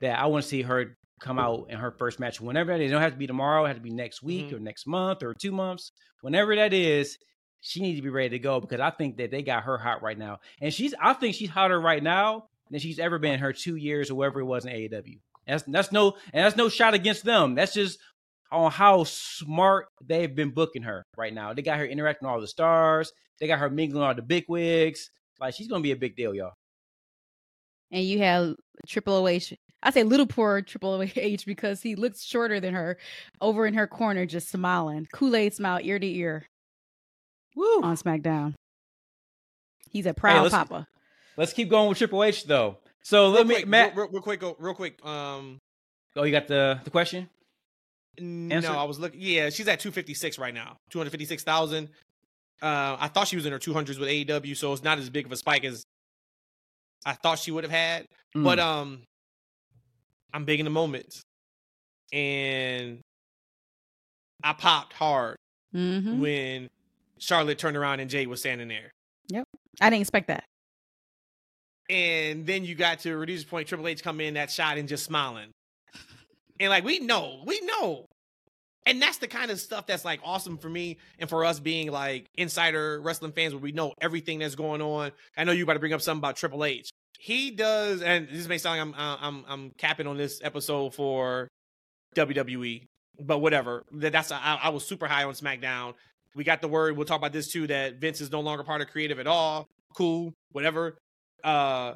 that 0.00 0.18
I 0.18 0.26
want 0.26 0.42
to 0.44 0.48
see 0.48 0.62
her 0.62 0.96
come 1.20 1.38
out 1.38 1.66
in 1.70 1.78
her 1.78 1.90
first 1.90 2.20
match 2.20 2.40
whenever 2.40 2.72
that 2.72 2.80
is. 2.82 2.90
It 2.90 2.94
don't 2.94 3.02
have 3.02 3.12
to 3.12 3.18
be 3.18 3.26
tomorrow. 3.26 3.64
It 3.64 3.68
has 3.68 3.76
to 3.76 3.82
be 3.82 3.90
next 3.90 4.22
week 4.22 4.46
Mhm. 4.50 4.52
or 4.54 4.58
next 4.60 4.86
month 4.86 5.22
or 5.24 5.34
two 5.34 5.50
months. 5.50 5.90
Whenever 6.20 6.54
that 6.54 6.72
is, 6.72 7.18
she 7.60 7.80
needs 7.80 7.98
to 7.98 8.02
be 8.02 8.08
ready 8.08 8.28
to 8.30 8.38
go 8.38 8.60
because 8.60 8.78
I 8.80 8.90
think 8.90 9.16
that 9.16 9.32
they 9.32 9.42
got 9.42 9.64
her 9.64 9.78
hot 9.78 10.00
right 10.02 10.16
now, 10.16 10.38
and 10.60 10.72
she's 10.72 10.94
I 11.00 11.12
think 11.14 11.34
she's 11.34 11.50
hotter 11.50 11.80
right 11.80 12.02
now 12.02 12.46
than 12.70 12.78
she's 12.80 13.00
ever 13.00 13.18
been 13.18 13.40
her 13.40 13.52
two 13.52 13.74
years 13.76 14.10
or 14.10 14.14
whatever 14.14 14.40
it 14.40 14.44
was 14.44 14.64
in 14.64 14.70
AEW. 14.72 15.18
That's 15.46 15.64
that's 15.64 15.90
no 15.90 16.12
and 16.32 16.44
that's 16.44 16.56
no 16.56 16.68
shot 16.68 16.94
against 16.94 17.24
them. 17.24 17.56
That's 17.56 17.74
just 17.74 17.98
on 18.52 18.70
how 18.70 19.02
smart 19.04 19.86
they've 20.04 20.34
been 20.34 20.50
booking 20.50 20.82
her 20.82 21.02
right 21.16 21.34
now. 21.34 21.52
They 21.52 21.62
got 21.62 21.78
her 21.78 21.84
interacting 21.86 22.26
with 22.28 22.32
all 22.34 22.40
the 22.40 22.46
stars. 22.46 23.12
They 23.40 23.46
got 23.48 23.58
her 23.58 23.68
mingling 23.70 24.00
with 24.02 24.08
all 24.08 24.14
the 24.14 24.22
big 24.22 24.44
wigs. 24.48 25.10
Like 25.40 25.54
she's 25.54 25.66
gonna 25.68 25.82
be 25.82 25.92
a 25.92 25.96
big 25.96 26.14
deal, 26.14 26.34
y'all. 26.34 26.52
And 27.90 28.04
you 28.04 28.18
have 28.20 28.54
Triple 28.86 29.26
H. 29.28 29.54
I 29.82 29.90
say 29.90 30.02
little 30.02 30.26
poor 30.26 30.60
Triple 30.62 31.02
H 31.16 31.46
because 31.46 31.80
he 31.82 31.94
looks 31.94 32.22
shorter 32.24 32.60
than 32.60 32.74
her, 32.74 32.98
over 33.40 33.66
in 33.66 33.74
her 33.74 33.86
corner, 33.86 34.26
just 34.26 34.50
smiling, 34.50 35.06
Kool 35.12 35.36
Aid 35.36 35.54
smile, 35.54 35.78
ear 35.82 35.98
to 35.98 36.06
ear 36.06 36.46
Woo! 37.54 37.82
on 37.82 37.96
SmackDown. 37.96 38.54
He's 39.90 40.06
a 40.06 40.14
proud 40.14 40.42
let's- 40.42 40.54
papa. 40.54 40.86
Let's 41.36 41.52
keep 41.52 41.68
going 41.70 41.88
with 41.88 41.98
Triple 41.98 42.24
H 42.24 42.44
though. 42.44 42.78
So 43.04 43.26
Real 43.26 43.30
let 43.32 43.46
me, 43.46 43.54
quick, 43.54 43.68
Matt. 43.68 43.94
real, 43.96 44.06
real, 44.06 44.12
real 44.14 44.22
quick, 44.22 44.40
go 44.40 44.56
real 44.58 44.74
quick. 44.74 45.04
Um, 45.06 45.58
oh, 46.16 46.24
you 46.24 46.32
got 46.32 46.48
the 46.48 46.80
the 46.82 46.90
question? 46.90 47.28
Answer? 48.18 48.72
no, 48.72 48.76
I 48.76 48.82
was 48.82 48.98
looking. 48.98 49.20
Yeah, 49.20 49.48
she's 49.50 49.68
at 49.68 49.78
two 49.78 49.92
fifty 49.92 50.14
six 50.14 50.36
right 50.36 50.52
now, 50.52 50.76
two 50.90 50.98
hundred 50.98 51.10
fifty 51.10 51.24
six 51.26 51.44
thousand. 51.44 51.90
Uh, 52.60 52.96
I 52.98 53.06
thought 53.06 53.28
she 53.28 53.36
was 53.36 53.46
in 53.46 53.52
her 53.52 53.60
two 53.60 53.72
hundreds 53.72 54.00
with 54.00 54.08
AEW, 54.08 54.56
so 54.56 54.72
it's 54.72 54.82
not 54.82 54.98
as 54.98 55.08
big 55.10 55.26
of 55.26 55.30
a 55.32 55.36
spike 55.36 55.64
as 55.64 55.84
I 57.06 57.12
thought 57.14 57.38
she 57.38 57.50
would 57.50 57.64
have 57.64 57.70
had. 57.70 58.06
But 58.34 58.58
Mm. 58.58 58.62
um, 58.62 59.02
I'm 60.32 60.44
big 60.44 60.60
in 60.60 60.64
the 60.64 60.70
moment, 60.70 61.22
and 62.12 63.00
I 64.44 64.52
popped 64.52 64.92
hard 64.92 65.36
hmm 65.72 66.20
when 66.20 66.68
Charlotte 67.18 67.58
turned 67.58 67.76
around 67.76 68.00
and 68.00 68.08
Jade 68.10 68.28
was 68.28 68.40
standing 68.40 68.68
there. 68.68 68.90
Yep. 69.28 69.44
I 69.80 69.90
didn't 69.90 70.02
expect 70.02 70.28
that. 70.28 70.44
And 71.90 72.46
then 72.46 72.64
you 72.64 72.74
got 72.74 73.00
to 73.00 73.16
reduce 73.16 73.44
point, 73.44 73.68
Triple 73.68 73.88
H 73.88 74.02
come 74.02 74.20
in 74.20 74.34
that 74.34 74.50
shot 74.50 74.76
and 74.78 74.88
just 74.88 75.04
smiling. 75.04 75.50
And 76.60 76.70
like 76.70 76.84
we 76.84 76.98
know, 77.00 77.42
we 77.46 77.60
know. 77.62 78.04
And 78.88 79.02
that's 79.02 79.18
the 79.18 79.28
kind 79.28 79.50
of 79.50 79.60
stuff 79.60 79.86
that's 79.86 80.02
like 80.02 80.20
awesome 80.24 80.56
for 80.56 80.70
me 80.70 80.96
and 81.18 81.28
for 81.28 81.44
us 81.44 81.60
being 81.60 81.92
like 81.92 82.26
insider 82.36 83.00
wrestling 83.02 83.32
fans 83.32 83.52
where 83.52 83.60
we 83.60 83.70
know 83.70 83.92
everything 84.00 84.38
that's 84.38 84.54
going 84.54 84.80
on. 84.80 85.12
I 85.36 85.44
know 85.44 85.52
you 85.52 85.64
about 85.64 85.74
to 85.74 85.78
bring 85.78 85.92
up 85.92 86.00
something 86.00 86.20
about 86.20 86.36
Triple 86.36 86.64
H. 86.64 86.88
He 87.18 87.50
does, 87.50 88.00
and 88.00 88.28
this 88.30 88.48
may 88.48 88.56
sound 88.56 88.78
like 88.78 88.98
I'm 88.98 89.18
I'm 89.20 89.44
I'm 89.46 89.70
capping 89.76 90.06
on 90.06 90.16
this 90.16 90.40
episode 90.42 90.94
for 90.94 91.48
WWE, 92.16 92.86
but 93.20 93.40
whatever. 93.40 93.84
That 93.92 94.12
that's 94.12 94.32
I, 94.32 94.58
I 94.62 94.70
was 94.70 94.86
super 94.86 95.06
high 95.06 95.24
on 95.24 95.34
SmackDown. 95.34 95.92
We 96.34 96.44
got 96.44 96.62
the 96.62 96.68
word. 96.68 96.96
We'll 96.96 97.06
talk 97.06 97.18
about 97.18 97.34
this 97.34 97.52
too. 97.52 97.66
That 97.66 97.96
Vince 97.96 98.22
is 98.22 98.32
no 98.32 98.40
longer 98.40 98.64
part 98.64 98.80
of 98.80 98.88
creative 98.88 99.18
at 99.18 99.26
all. 99.26 99.66
Cool, 99.94 100.32
whatever 100.52 100.96
uh 101.44 101.92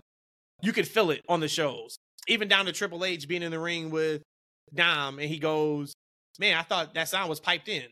you 0.60 0.72
could 0.72 0.86
feel 0.86 1.10
it 1.10 1.22
on 1.26 1.40
the 1.40 1.48
shows. 1.48 1.96
Even 2.28 2.48
down 2.48 2.66
to 2.66 2.72
Triple 2.72 3.02
H 3.02 3.26
being 3.26 3.42
in 3.42 3.50
the 3.50 3.58
ring 3.58 3.90
with 3.90 4.22
Dom 4.74 5.18
and 5.18 5.28
he 5.28 5.38
goes, 5.38 5.94
Man, 6.38 6.56
I 6.56 6.62
thought 6.62 6.94
that 6.94 7.08
sound 7.08 7.28
was 7.28 7.40
piped 7.40 7.68
in. 7.68 7.84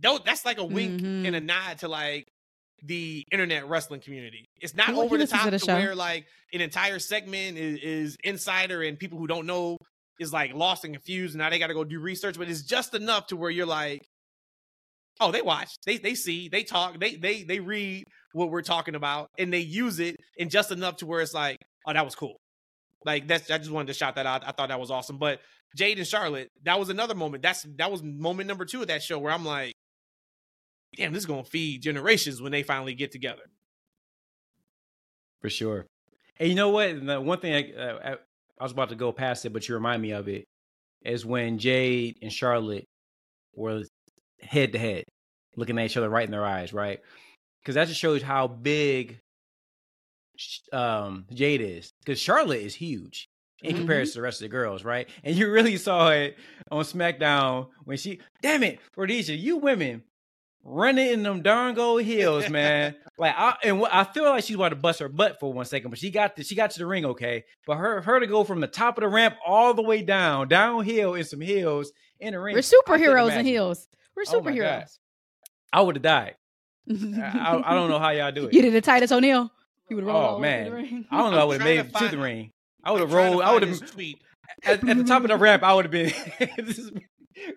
Though 0.00 0.18
that's 0.24 0.44
like 0.44 0.58
a 0.58 0.64
wink 0.64 1.00
Mhm. 1.02 1.26
and 1.26 1.36
a 1.36 1.40
nod 1.40 1.78
to 1.80 1.88
like 1.88 2.26
the 2.82 3.24
internet 3.30 3.68
wrestling 3.68 4.00
community. 4.00 4.46
It's 4.60 4.74
not 4.74 4.94
over 4.94 5.16
the 5.18 5.26
top 5.26 5.50
to 5.50 5.58
to, 5.58 5.66
where 5.74 5.94
like 5.94 6.26
an 6.52 6.60
entire 6.60 6.98
segment 6.98 7.56
is, 7.58 7.78
is 7.80 8.16
insider 8.24 8.82
and 8.82 8.98
people 8.98 9.18
who 9.18 9.26
don't 9.26 9.46
know 9.46 9.76
is 10.18 10.32
like 10.32 10.52
lost 10.54 10.84
and 10.84 10.94
confused 10.94 11.34
and 11.34 11.38
now 11.40 11.50
they 11.50 11.58
gotta 11.58 11.74
go 11.74 11.84
do 11.84 12.00
research, 12.00 12.36
but 12.38 12.48
it's 12.48 12.62
just 12.62 12.94
enough 12.94 13.26
to 13.28 13.36
where 13.36 13.50
you're 13.50 13.66
like, 13.66 14.02
Oh, 15.20 15.30
they 15.30 15.42
watch, 15.42 15.68
they 15.86 15.98
they 15.98 16.14
see, 16.14 16.48
they 16.48 16.64
talk, 16.64 16.98
they 16.98 17.16
they 17.16 17.42
they 17.44 17.60
read 17.60 18.04
what 18.32 18.50
we're 18.50 18.62
talking 18.62 18.94
about 18.94 19.28
and 19.38 19.52
they 19.52 19.58
use 19.60 20.00
it 20.00 20.16
and 20.38 20.50
just 20.50 20.72
enough 20.72 20.96
to 20.96 21.06
where 21.06 21.20
it's 21.20 21.34
like, 21.34 21.58
oh, 21.86 21.92
that 21.92 22.04
was 22.04 22.14
cool. 22.14 22.38
Like 23.04 23.28
that's 23.28 23.50
I 23.50 23.58
just 23.58 23.70
wanted 23.70 23.88
to 23.88 23.94
shout 23.94 24.16
that 24.16 24.26
out. 24.26 24.46
I 24.46 24.52
thought 24.52 24.68
that 24.68 24.80
was 24.80 24.90
awesome. 24.90 25.18
But 25.18 25.40
Jade 25.76 25.98
and 25.98 26.06
Charlotte, 26.06 26.50
that 26.64 26.78
was 26.78 26.88
another 26.88 27.14
moment. 27.14 27.42
That's 27.42 27.66
that 27.76 27.90
was 27.90 28.02
moment 28.02 28.48
number 28.48 28.64
two 28.64 28.82
of 28.82 28.88
that 28.88 29.02
show 29.02 29.18
where 29.18 29.32
I'm 29.32 29.44
like, 29.44 29.74
damn, 30.96 31.12
this 31.12 31.22
is 31.22 31.26
gonna 31.26 31.44
feed 31.44 31.82
generations 31.82 32.40
when 32.40 32.52
they 32.52 32.62
finally 32.62 32.94
get 32.94 33.12
together. 33.12 33.42
For 35.40 35.50
sure. 35.50 35.86
And 36.38 36.48
you 36.48 36.54
know 36.54 36.70
what? 36.70 37.04
The 37.04 37.20
one 37.20 37.40
thing 37.40 37.54
I, 37.54 37.80
uh, 37.80 38.16
I, 38.58 38.62
was 38.62 38.72
about 38.72 38.90
to 38.90 38.94
go 38.94 39.12
past 39.12 39.44
it, 39.44 39.52
but 39.52 39.68
you 39.68 39.74
remind 39.74 40.00
me 40.00 40.12
of 40.12 40.28
it, 40.28 40.44
is 41.04 41.26
when 41.26 41.58
Jade 41.58 42.18
and 42.22 42.32
Charlotte 42.32 42.84
were 43.54 43.82
head 44.40 44.72
to 44.72 44.78
head, 44.78 45.04
looking 45.56 45.78
at 45.78 45.84
each 45.86 45.96
other 45.96 46.08
right 46.08 46.24
in 46.24 46.30
their 46.30 46.44
eyes, 46.44 46.72
right? 46.72 47.00
Because 47.60 47.74
that 47.74 47.88
just 47.88 48.00
shows 48.00 48.22
how 48.22 48.46
big 48.46 49.20
um, 50.72 51.26
Jade 51.32 51.60
is. 51.60 51.92
Because 52.04 52.18
Charlotte 52.20 52.62
is 52.62 52.74
huge 52.74 53.28
in 53.62 53.74
Mhm. 53.74 53.78
comparison 53.78 54.12
to 54.14 54.18
the 54.18 54.22
rest 54.22 54.40
of 54.40 54.44
the 54.44 54.48
girls, 54.48 54.84
right? 54.84 55.08
And 55.24 55.36
you 55.36 55.50
really 55.50 55.76
saw 55.76 56.10
it 56.10 56.36
on 56.70 56.84
SmackDown 56.84 57.68
when 57.84 57.96
she, 57.96 58.20
damn 58.42 58.62
it, 58.62 58.80
Rhodesia, 58.96 59.34
you 59.34 59.56
women 59.58 60.02
running 60.64 61.08
in 61.08 61.22
them 61.22 61.42
darn 61.42 61.74
gold 61.74 62.02
heels, 62.02 62.48
man. 62.48 62.94
like 63.18 63.34
I 63.36 63.56
and 63.64 63.80
what, 63.80 63.92
I 63.92 64.04
feel 64.04 64.24
like 64.24 64.44
she's 64.44 64.54
about 64.56 64.68
to 64.70 64.76
bust 64.76 65.00
her 65.00 65.08
butt 65.08 65.38
for 65.40 65.52
one 65.52 65.64
second, 65.64 65.90
but 65.90 65.98
she 65.98 66.10
got 66.10 66.36
to, 66.36 66.44
she 66.44 66.54
got 66.54 66.70
to 66.72 66.78
the 66.78 66.86
ring 66.86 67.04
okay. 67.04 67.44
But 67.66 67.76
her 67.76 68.00
her 68.00 68.20
to 68.20 68.26
go 68.26 68.44
from 68.44 68.60
the 68.60 68.68
top 68.68 68.96
of 68.96 69.02
the 69.02 69.08
ramp 69.08 69.36
all 69.46 69.74
the 69.74 69.82
way 69.82 70.02
down, 70.02 70.48
downhill 70.48 71.14
in 71.14 71.24
some 71.24 71.40
heels 71.40 71.92
in 72.20 72.32
the 72.34 72.40
ring. 72.40 72.54
We're 72.54 72.60
superheroes 72.60 73.36
in 73.36 73.44
heels. 73.46 73.88
We're 74.16 74.24
Oh 74.28 74.40
superheroes. 74.40 74.98
I 75.72 75.80
would 75.80 75.96
have 75.96 76.02
died. 76.02 76.36
I, 76.90 77.62
I 77.64 77.74
don't 77.74 77.88
know 77.90 77.98
how 77.98 78.10
y'all 78.10 78.30
do 78.32 78.46
it. 78.46 78.54
You 78.54 78.62
did 78.62 78.74
a 78.74 78.80
Titus 78.80 79.10
O'Neil. 79.12 79.50
You 79.88 79.96
would 79.96 80.04
roll 80.06 80.16
Oh, 80.16 80.20
all 80.20 80.36
the 80.36 80.42
way 80.42 80.48
to 80.48 80.56
man. 80.56 80.64
the 80.70 80.76
ring. 80.76 81.04
I 81.10 81.18
don't 81.18 81.32
know. 81.32 81.38
I 81.38 81.42
I'm 81.42 81.48
would 81.48 81.60
have 81.60 81.64
made 81.68 81.78
it 81.80 81.94
to 81.94 82.08
the 82.08 82.18
ring. 82.22 82.50
I 82.84 82.92
would 82.92 83.00
have 83.00 83.12
rolled. 83.12 83.42
I 83.42 83.52
would 83.52 83.62
have 83.62 83.80
this 83.80 83.90
tweet. 83.90 84.18
at, 84.64 84.86
at 84.88 84.96
the 84.96 85.04
top 85.04 85.22
of 85.22 85.28
the 85.28 85.36
ramp. 85.36 85.62
I 85.62 85.74
would 85.74 85.84
have 85.84 85.92
been 85.92 86.12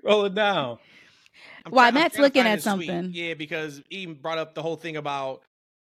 rolling 0.04 0.34
down. 0.34 0.78
I'm 1.66 1.72
Why, 1.72 1.90
try- 1.92 2.00
Matt's 2.02 2.18
looking 2.18 2.44
at 2.46 2.56
this 2.56 2.64
tweet. 2.66 2.88
something. 2.88 3.12
Yeah, 3.14 3.34
because 3.34 3.82
he 3.90 4.06
brought 4.06 4.38
up 4.38 4.54
the 4.56 4.62
whole 4.62 4.76
thing 4.76 4.98
about 4.98 5.42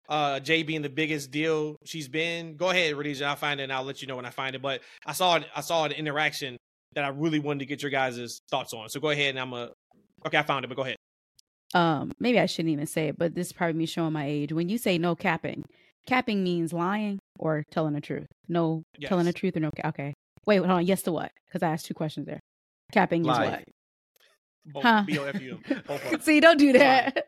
uh 0.07 0.39
Jade 0.39 0.65
being 0.65 0.81
the 0.81 0.89
biggest 0.89 1.29
deal 1.31 1.75
she's 1.85 2.07
been. 2.07 2.55
Go 2.55 2.69
ahead, 2.69 2.95
Rhodesia. 2.95 3.25
I'll 3.25 3.35
find 3.35 3.59
it 3.59 3.63
and 3.63 3.73
I'll 3.73 3.83
let 3.83 4.01
you 4.01 4.07
know 4.07 4.15
when 4.15 4.25
I 4.25 4.31
find 4.31 4.55
it. 4.55 4.61
But 4.61 4.81
I 5.05 5.13
saw 5.13 5.35
it, 5.35 5.45
I 5.55 5.61
saw 5.61 5.85
an 5.85 5.91
interaction 5.91 6.57
that 6.95 7.03
I 7.03 7.09
really 7.09 7.39
wanted 7.39 7.59
to 7.59 7.65
get 7.67 7.83
your 7.83 7.91
guys' 7.91 8.41
thoughts 8.49 8.73
on. 8.73 8.89
So 8.89 8.99
go 8.99 9.09
ahead 9.11 9.29
and 9.31 9.39
I'm 9.39 9.53
a 9.53 9.69
okay, 10.25 10.37
I 10.37 10.43
found 10.43 10.65
it, 10.65 10.67
but 10.69 10.75
go 10.75 10.83
ahead. 10.83 10.95
um, 11.75 12.11
maybe 12.19 12.39
I 12.39 12.47
shouldn't 12.47 12.71
even 12.73 12.87
say 12.87 13.09
it, 13.09 13.17
but 13.19 13.35
this 13.35 13.47
is 13.47 13.53
probably 13.53 13.73
me 13.77 13.85
showing 13.85 14.13
my 14.13 14.25
age. 14.25 14.51
When 14.51 14.69
you 14.69 14.79
say 14.79 14.97
no 14.97 15.15
capping, 15.15 15.63
capping 16.07 16.43
means 16.43 16.73
lying 16.73 17.19
or 17.37 17.63
telling 17.71 17.93
the 17.93 18.01
truth. 18.01 18.27
No 18.47 18.83
telling 19.03 19.25
the 19.25 19.33
truth 19.33 19.55
or 19.57 19.59
no. 19.61 19.71
Okay, 19.85 20.13
wait, 20.45 20.57
hold 20.57 20.69
on. 20.69 20.85
Yes 20.85 21.01
to 21.03 21.11
what? 21.11 21.31
Because 21.47 21.63
I 21.63 21.71
asked 21.71 21.85
two 21.85 21.93
questions 21.93 22.25
there. 22.25 22.39
Capping 22.91 23.23
Lie. 23.23 23.43
is 23.45 23.51
what? 23.51 23.63
Both 24.73 24.83
Huh. 24.83 25.03
B 25.05 25.17
O 25.19 25.23
F 25.25 25.41
U 25.41 25.59
M. 25.69 25.83
Both 25.87 26.13
of. 26.13 26.23
See, 26.23 26.39
don't 26.39 26.57
do 26.57 26.73
Lying. 26.73 27.11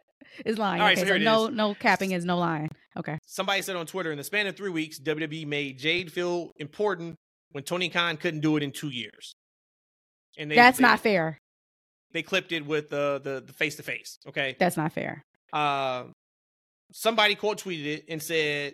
It's 0.46 0.58
lying. 0.58 0.80
All 0.80 0.88
right, 0.88 0.98
okay, 0.98 1.06
so 1.10 1.14
so, 1.18 1.24
no, 1.24 1.48
is. 1.48 1.56
no 1.56 1.74
capping 1.76 2.12
is 2.12 2.24
no 2.24 2.38
lying. 2.38 2.70
Okay. 2.96 3.18
Somebody 3.26 3.62
said 3.64 3.76
on 3.76 3.86
Twitter 3.86 4.14
in 4.14 4.18
the 4.18 4.24
span 4.24 4.48
of 4.48 4.56
three 4.56 4.70
weeks, 4.70 4.98
WWE 4.98 5.46
made 5.46 5.78
Jade 5.78 6.10
feel 6.10 6.52
important 6.56 7.16
when 7.52 7.66
Tony 7.66 7.90
Khan 7.90 8.16
couldn't 8.16 8.40
do 8.40 8.56
it 8.56 8.64
in 8.64 8.72
two 8.72 8.88
years. 8.88 9.34
And 10.38 10.50
they, 10.50 10.56
That's 10.56 10.78
they- 10.78 10.84
not 10.84 11.02
fair. 11.02 11.38
They 12.14 12.24
clipped 12.24 12.54
it 12.54 12.66
with 12.66 12.90
the 12.90 13.20
the 13.22 13.44
the 13.46 13.52
face 13.52 13.76
to 13.76 13.84
face. 13.84 14.18
Okay. 14.26 14.56
That's 14.58 14.78
not 14.78 14.94
fair. 14.94 15.22
uh, 15.52 16.06
somebody 16.92 17.36
quote 17.36 17.62
tweeted 17.62 17.86
it 17.86 18.06
and 18.10 18.22
said 18.22 18.74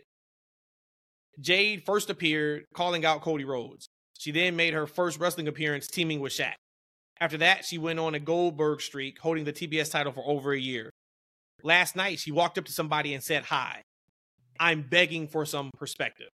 Jade 1.40 1.84
first 1.86 2.10
appeared 2.10 2.66
calling 2.74 3.06
out 3.06 3.22
Cody 3.22 3.46
Rhodes. 3.46 3.88
She 4.18 4.32
then 4.32 4.56
made 4.56 4.74
her 4.74 4.88
first 4.88 5.20
wrestling 5.20 5.48
appearance 5.48 5.88
teaming 5.88 6.20
with 6.20 6.34
Shaq. 6.34 6.54
After 7.20 7.38
that, 7.38 7.66
she 7.66 7.78
went 7.78 8.00
on 8.00 8.16
a 8.16 8.20
Goldberg 8.20 8.82
streak, 8.82 9.20
holding 9.20 9.44
the 9.44 9.54
TBS 9.54 9.92
title 9.92 10.12
for 10.12 10.24
over 10.26 10.54
a 10.54 10.60
year. 10.60 10.92
Last 11.64 11.96
night, 11.96 12.20
she 12.20 12.32
walked 12.32 12.58
up 12.58 12.66
to 12.66 12.72
somebody 12.72 13.14
and 13.14 13.24
said, 13.24 13.46
Hi, 13.46 13.82
I'm 14.60 14.84
begging 14.84 15.28
for 15.28 15.46
some 15.46 15.72
perspective. 15.78 16.30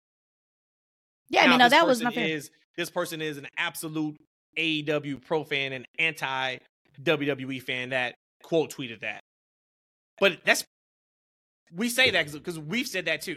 Yeah, 1.31 1.45
I 1.45 1.49
mean, 1.49 1.59
no, 1.59 1.69
that 1.69 1.87
was 1.87 1.99
person 1.99 2.05
not 2.05 2.15
fair. 2.15 2.29
Is, 2.29 2.51
this 2.77 2.91
person 2.91 3.21
is 3.21 3.37
an 3.37 3.49
absolute 3.57 4.17
AEW 4.57 5.25
pro 5.25 5.45
fan 5.45 5.73
and 5.73 5.85
anti 5.99 6.59
WWE 7.03 7.63
fan 7.63 7.91
that 7.91 8.15
quote 8.43 8.73
tweeted 8.73 9.01
that. 9.01 9.21
But 10.21 10.39
that's 10.45 10.65
we 11.75 11.89
say 11.89 12.11
that 12.11 12.33
because 12.33 12.59
we've 12.59 12.87
said 12.87 13.07
that 13.07 13.23
too. 13.23 13.37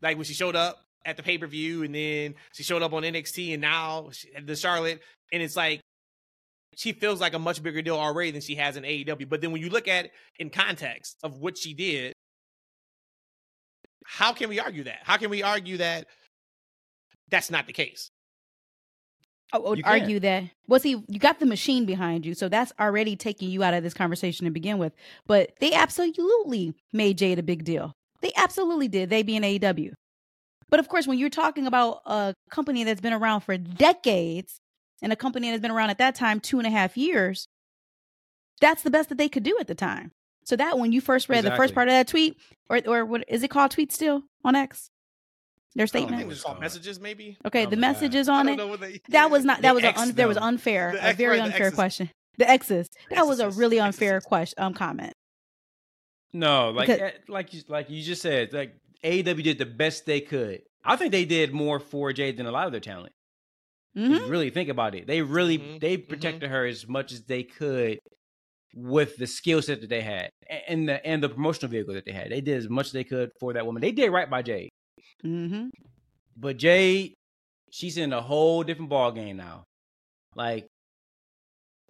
Like 0.00 0.16
when 0.16 0.24
she 0.24 0.34
showed 0.34 0.56
up 0.56 0.78
at 1.04 1.16
the 1.16 1.22
pay 1.22 1.38
per 1.38 1.46
view, 1.46 1.82
and 1.82 1.94
then 1.94 2.34
she 2.52 2.62
showed 2.62 2.82
up 2.82 2.92
on 2.92 3.02
NXT, 3.02 3.52
and 3.52 3.62
now 3.62 4.10
she, 4.12 4.28
the 4.44 4.56
Charlotte, 4.56 5.00
and 5.32 5.42
it's 5.42 5.56
like 5.56 5.80
she 6.74 6.92
feels 6.92 7.20
like 7.20 7.34
a 7.34 7.38
much 7.38 7.62
bigger 7.62 7.82
deal 7.82 7.96
already 7.96 8.30
than 8.30 8.40
she 8.40 8.54
has 8.56 8.76
in 8.76 8.84
AEW. 8.84 9.28
But 9.28 9.40
then 9.40 9.52
when 9.52 9.60
you 9.60 9.70
look 9.70 9.88
at 9.88 10.06
it 10.06 10.12
in 10.38 10.50
context 10.50 11.16
of 11.22 11.38
what 11.38 11.58
she 11.58 11.74
did, 11.74 12.14
how 14.04 14.32
can 14.32 14.48
we 14.48 14.58
argue 14.58 14.84
that? 14.84 15.00
How 15.02 15.16
can 15.16 15.30
we 15.30 15.42
argue 15.42 15.78
that 15.78 16.06
that's 17.30 17.50
not 17.50 17.66
the 17.66 17.72
case? 17.72 18.10
I 19.52 19.58
would 19.58 19.78
You 19.78 19.84
can. 19.84 20.00
argue 20.00 20.20
that. 20.20 20.44
Well, 20.66 20.80
see, 20.80 21.02
you 21.06 21.18
got 21.18 21.38
the 21.38 21.46
machine 21.46 21.84
behind 21.84 22.24
you, 22.24 22.34
so 22.34 22.48
that's 22.48 22.72
already 22.80 23.16
taking 23.16 23.50
you 23.50 23.62
out 23.62 23.74
of 23.74 23.82
this 23.82 23.94
conversation 23.94 24.44
to 24.46 24.50
begin 24.50 24.78
with. 24.78 24.94
But 25.26 25.52
they 25.60 25.72
absolutely 25.72 26.74
made 26.92 27.18
Jade 27.18 27.38
a 27.38 27.42
big 27.42 27.64
deal. 27.64 27.92
They 28.22 28.32
absolutely 28.36 28.88
did. 28.88 29.10
They 29.10 29.22
being 29.22 29.42
AEW. 29.42 29.92
But 30.70 30.80
of 30.80 30.88
course, 30.88 31.06
when 31.06 31.18
you're 31.18 31.28
talking 31.28 31.66
about 31.66 32.00
a 32.06 32.34
company 32.50 32.84
that's 32.84 33.00
been 33.00 33.12
around 33.12 33.40
for 33.42 33.58
decades 33.58 34.58
and 35.02 35.12
a 35.12 35.16
company 35.16 35.50
that's 35.50 35.60
been 35.60 35.70
around 35.70 35.90
at 35.90 35.98
that 35.98 36.14
time 36.14 36.40
two 36.40 36.58
and 36.58 36.66
a 36.66 36.70
half 36.70 36.96
years, 36.96 37.46
that's 38.60 38.82
the 38.82 38.90
best 38.90 39.10
that 39.10 39.18
they 39.18 39.28
could 39.28 39.42
do 39.42 39.56
at 39.60 39.66
the 39.66 39.74
time. 39.74 40.12
So 40.44 40.56
that 40.56 40.78
when 40.78 40.92
you 40.92 41.00
first 41.00 41.28
read 41.28 41.44
the 41.44 41.54
first 41.56 41.74
part 41.74 41.88
of 41.88 41.92
that 41.92 42.08
tweet, 42.08 42.36
or 42.70 42.80
or 42.86 43.04
what 43.04 43.24
is 43.28 43.42
it 43.42 43.50
called? 43.50 43.70
Tweet 43.72 43.92
still 43.92 44.22
on 44.44 44.54
X. 44.56 44.88
Their 45.74 45.84
I 45.84 45.86
statement. 45.86 46.16
think 46.18 46.26
what 46.26 46.32
it's 46.32 46.38
it's 46.40 46.44
called 46.44 46.54
called. 46.56 46.62
messages, 46.62 47.00
maybe. 47.00 47.38
Okay, 47.46 47.66
the 47.66 47.76
messages 47.88 48.28
on 48.28 48.48
it. 48.48 48.80
they. 48.80 49.00
That 49.08 49.30
was 49.30 49.44
not. 49.44 49.62
That 49.62 49.70
The 49.70 49.74
was 49.74 49.84
a 49.84 49.88
X 49.88 50.00
un, 50.00 50.12
there 50.12 50.28
was 50.28 50.36
unfair. 50.36 50.92
The 50.92 50.98
a 50.98 51.08
X- 51.08 51.18
very 51.18 51.38
right, 51.38 51.46
unfair 51.46 51.70
question. 51.70 52.10
The 52.38 52.48
X's. 52.48 52.88
That 53.10 53.26
was 53.26 53.40
a 53.40 53.50
really 53.50 53.78
unfair 53.78 54.16
Exorcist. 54.16 54.28
question. 54.28 54.54
Um, 54.64 54.74
comment. 54.74 55.12
No, 56.32 56.70
like 56.70 56.88
Because- 56.88 57.00
eh, 57.00 57.18
like 57.28 57.52
you 57.54 57.62
like 57.68 57.90
you 57.90 58.02
just 58.02 58.22
said, 58.22 58.52
like 58.52 58.74
AEW 59.04 59.42
did 59.42 59.58
the 59.58 59.66
best 59.66 60.06
they 60.06 60.20
could. 60.20 60.62
I 60.84 60.96
think 60.96 61.12
they 61.12 61.24
did 61.24 61.52
more 61.52 61.78
for 61.78 62.12
Jade 62.12 62.36
than 62.36 62.46
a 62.46 62.50
lot 62.50 62.66
of 62.66 62.72
their 62.72 62.80
talent. 62.80 63.12
If 63.94 64.06
hmm 64.08 64.14
you 64.24 64.26
really 64.30 64.48
think 64.50 64.68
about 64.70 64.94
it. 64.94 65.06
They 65.06 65.20
really 65.22 65.58
Mhm, 65.58 65.80
they 65.80 65.98
mhm. 65.98 66.08
protected 66.08 66.48
her 66.50 66.64
as 66.66 66.88
much 66.88 67.12
as 67.12 67.22
they 67.24 67.42
could 67.42 67.98
with 68.74 69.16
the 69.18 69.26
skill 69.26 69.60
set 69.60 69.82
that 69.82 69.90
they 69.90 70.00
had 70.00 70.30
and 70.66 70.88
the 70.88 71.04
and 71.06 71.22
the 71.22 71.28
promotional 71.28 71.70
vehicle 71.70 71.92
that 71.94 72.06
they 72.06 72.12
had. 72.12 72.30
They 72.30 72.40
did 72.40 72.56
as 72.56 72.68
much 72.70 72.86
as 72.86 72.92
they 72.92 73.04
could 73.04 73.30
for 73.38 73.52
that 73.52 73.66
woman. 73.66 73.82
They 73.82 73.92
did 73.92 74.10
right 74.10 74.28
by 74.30 74.40
Jade. 74.42 74.70
Hmm 75.22 75.68
But 76.36 76.56
Jade, 76.56 77.14
she's 77.70 77.96
in 77.98 78.12
a 78.12 78.20
whole 78.20 78.62
different 78.62 78.90
ball 78.90 79.12
game 79.12 79.36
now. 79.36 79.64
Like, 80.34 80.66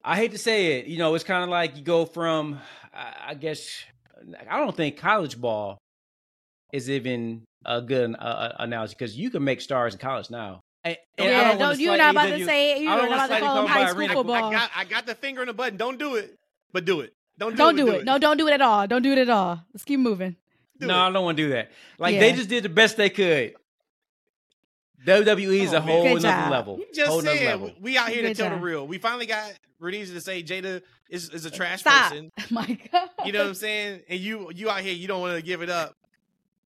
I 0.05 0.17
hate 0.17 0.33
to 0.33 0.39
say 0.39 0.79
it, 0.79 0.87
you 0.87 0.99
know, 0.99 1.15
it's 1.15 1.25
kind 1.25 1.45
of 1.45 1.51
like 1.51 1.77
you 1.77 1.83
go 1.83 2.05
from, 2.05 2.59
I, 2.93 3.15
I 3.29 3.35
guess, 3.35 3.85
I 4.51 4.59
don't 4.59 4.77
think 4.77 4.97
college 4.97 5.41
ball 5.41 5.79
is 6.73 6.91
even 6.91 7.45
a 7.65 7.81
good 7.81 8.17
uh, 8.19 8.53
analogy 8.59 8.95
because 8.99 9.17
you 9.17 9.31
can 9.31 9.45
make 9.45 9.61
stars 9.61 9.95
in 9.95 10.01
college 10.01 10.31
now. 10.31 10.61
And, 10.85 10.97
and 11.19 11.29
I 11.29 11.31
Yeah, 11.31 11.49
don't 11.51 11.59
don't, 11.61 11.81
you're 11.81 11.97
not 11.97 12.11
about 12.11 12.27
to 12.31 12.39
AEW 12.39 12.47
say 12.47 12.73
it. 12.73 12.83
You're 12.83 12.91
I 12.93 12.97
don't 12.97 13.13
about 13.13 13.31
to 13.31 13.39
call 13.41 13.55
them 13.55 13.67
high 13.67 13.87
school 13.87 14.01
arena. 14.01 14.15
football. 14.15 14.35
I 14.49 14.53
got 14.53 14.71
I 14.75 14.85
got 14.85 15.07
the 15.07 15.15
finger 15.15 15.43
in 15.43 15.47
the 15.47 15.55
button. 15.55 15.77
Don't 15.77 15.99
do 15.99 16.17
it, 16.17 16.37
but 16.73 16.85
do 16.85 17.01
it. 17.03 17.13
Don't 17.39 17.53
do 17.53 17.57
don't 17.57 17.75
it. 17.75 17.77
do 17.77 17.87
but 17.87 17.95
it. 18.01 18.05
No, 18.05 18.19
don't 18.19 18.37
do 18.37 18.49
it 18.49 18.53
at 18.53 18.61
all. 18.61 18.89
Don't 18.89 19.03
do 19.03 19.13
it 19.13 19.19
at 19.19 19.29
all. 19.29 19.63
Let's 19.73 19.85
keep 19.85 20.01
moving. 20.01 20.35
Do 20.79 20.87
no, 20.87 20.95
it. 20.95 21.09
I 21.09 21.11
don't 21.13 21.25
want 21.25 21.37
to 21.37 21.43
do 21.45 21.49
that. 21.51 21.71
Like 21.99 22.19
they 22.19 22.33
just 22.33 22.49
did 22.49 22.63
the 22.65 22.69
best 22.69 22.97
they 22.97 23.11
could. 23.11 23.55
WWE 25.05 25.61
is 25.63 25.71
Come 25.73 25.83
a 25.83 25.87
man. 25.87 25.89
whole 25.89 26.03
Good 26.15 26.23
nother 26.23 26.43
job. 26.43 26.51
level. 26.51 26.79
You 26.79 26.87
just 26.95 27.09
whole 27.11 27.23
nother 27.23 27.37
said 27.37 27.47
level. 27.47 27.73
we 27.81 27.97
out 27.99 28.09
here 28.11 28.23
to 28.23 28.29
Good 28.29 28.37
tell 28.37 28.51
the 28.51 28.57
real. 28.57 28.87
We 28.87 28.99
finally 28.99 29.27
got 29.27 29.53
Rhodesia 29.81 30.15
to 30.15 30.21
say 30.21 30.43
Jada 30.45 30.81
is, 31.11 31.29
is 31.31 31.45
a 31.45 31.49
uh, 31.49 31.53
trash 31.53 31.81
Stop. 31.81 32.11
person. 32.11 32.31
My 32.51 32.79
God. 32.93 33.09
You 33.25 33.33
know 33.33 33.41
what 33.41 33.49
I'm 33.49 33.55
saying? 33.55 34.03
And 34.09 34.21
you 34.21 34.51
you 34.55 34.71
out 34.71 34.81
here, 34.81 34.95
you 34.95 35.09
don't 35.09 35.21
want 35.21 35.37
to 35.37 35.43
give 35.43 35.61
it 35.61 35.71
up 35.71 35.93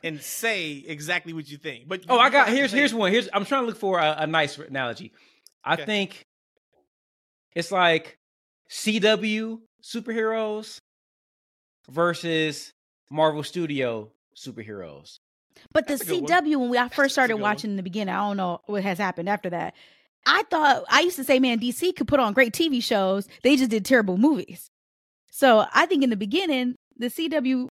and 0.04 0.20
say 0.20 0.84
exactly 0.86 1.32
what 1.32 1.48
you 1.50 1.56
think. 1.56 1.88
But 1.88 2.02
Oh, 2.10 2.18
I 2.18 2.28
got 2.28 2.48
here's 2.48 2.72
here's 2.72 2.92
one. 2.92 3.10
Here's 3.10 3.28
I'm 3.32 3.46
trying 3.46 3.62
to 3.62 3.66
look 3.68 3.78
for 3.78 3.98
a, 3.98 4.16
a 4.18 4.26
nice 4.26 4.58
analogy. 4.58 5.12
I 5.64 5.74
Okay. 5.74 5.86
think 5.86 6.22
it's 7.54 7.72
like 7.72 8.18
CW 8.70 9.60
superheroes 9.82 10.78
versus 11.88 12.72
Marvel 13.10 13.42
Studio 13.42 14.10
superheroes. 14.36 15.18
But 15.72 15.86
the 15.86 15.94
That's 15.96 16.02
a 16.02 16.06
good 16.20 16.22
one. 16.28 16.44
CW, 16.44 16.56
when 16.60 16.70
we, 16.70 16.78
I 16.78 16.88
first 16.88 17.14
started 17.14 17.34
good 17.34 17.42
one. 17.42 17.50
watching 17.54 17.70
in 17.70 17.76
the 17.76 17.82
beginning, 17.82 18.14
I 18.14 18.18
don't 18.28 18.36
know 18.36 18.60
what 18.66 18.82
has 18.82 18.98
happened 18.98 19.28
after 19.28 19.50
that. 19.50 19.74
I 20.26 20.42
thought 20.50 20.84
I 20.90 21.00
used 21.00 21.16
to 21.16 21.24
say, 21.24 21.38
man, 21.38 21.60
DC 21.60 21.94
could 21.96 22.08
put 22.08 22.20
on 22.20 22.32
great 22.32 22.52
TV 22.52 22.82
shows. 22.82 23.28
They 23.42 23.56
just 23.56 23.70
did 23.70 23.84
terrible 23.84 24.18
movies. 24.18 24.70
So 25.30 25.64
I 25.72 25.86
think 25.86 26.02
in 26.02 26.10
the 26.10 26.16
beginning, 26.16 26.74
the 26.98 27.06
CW 27.06 27.68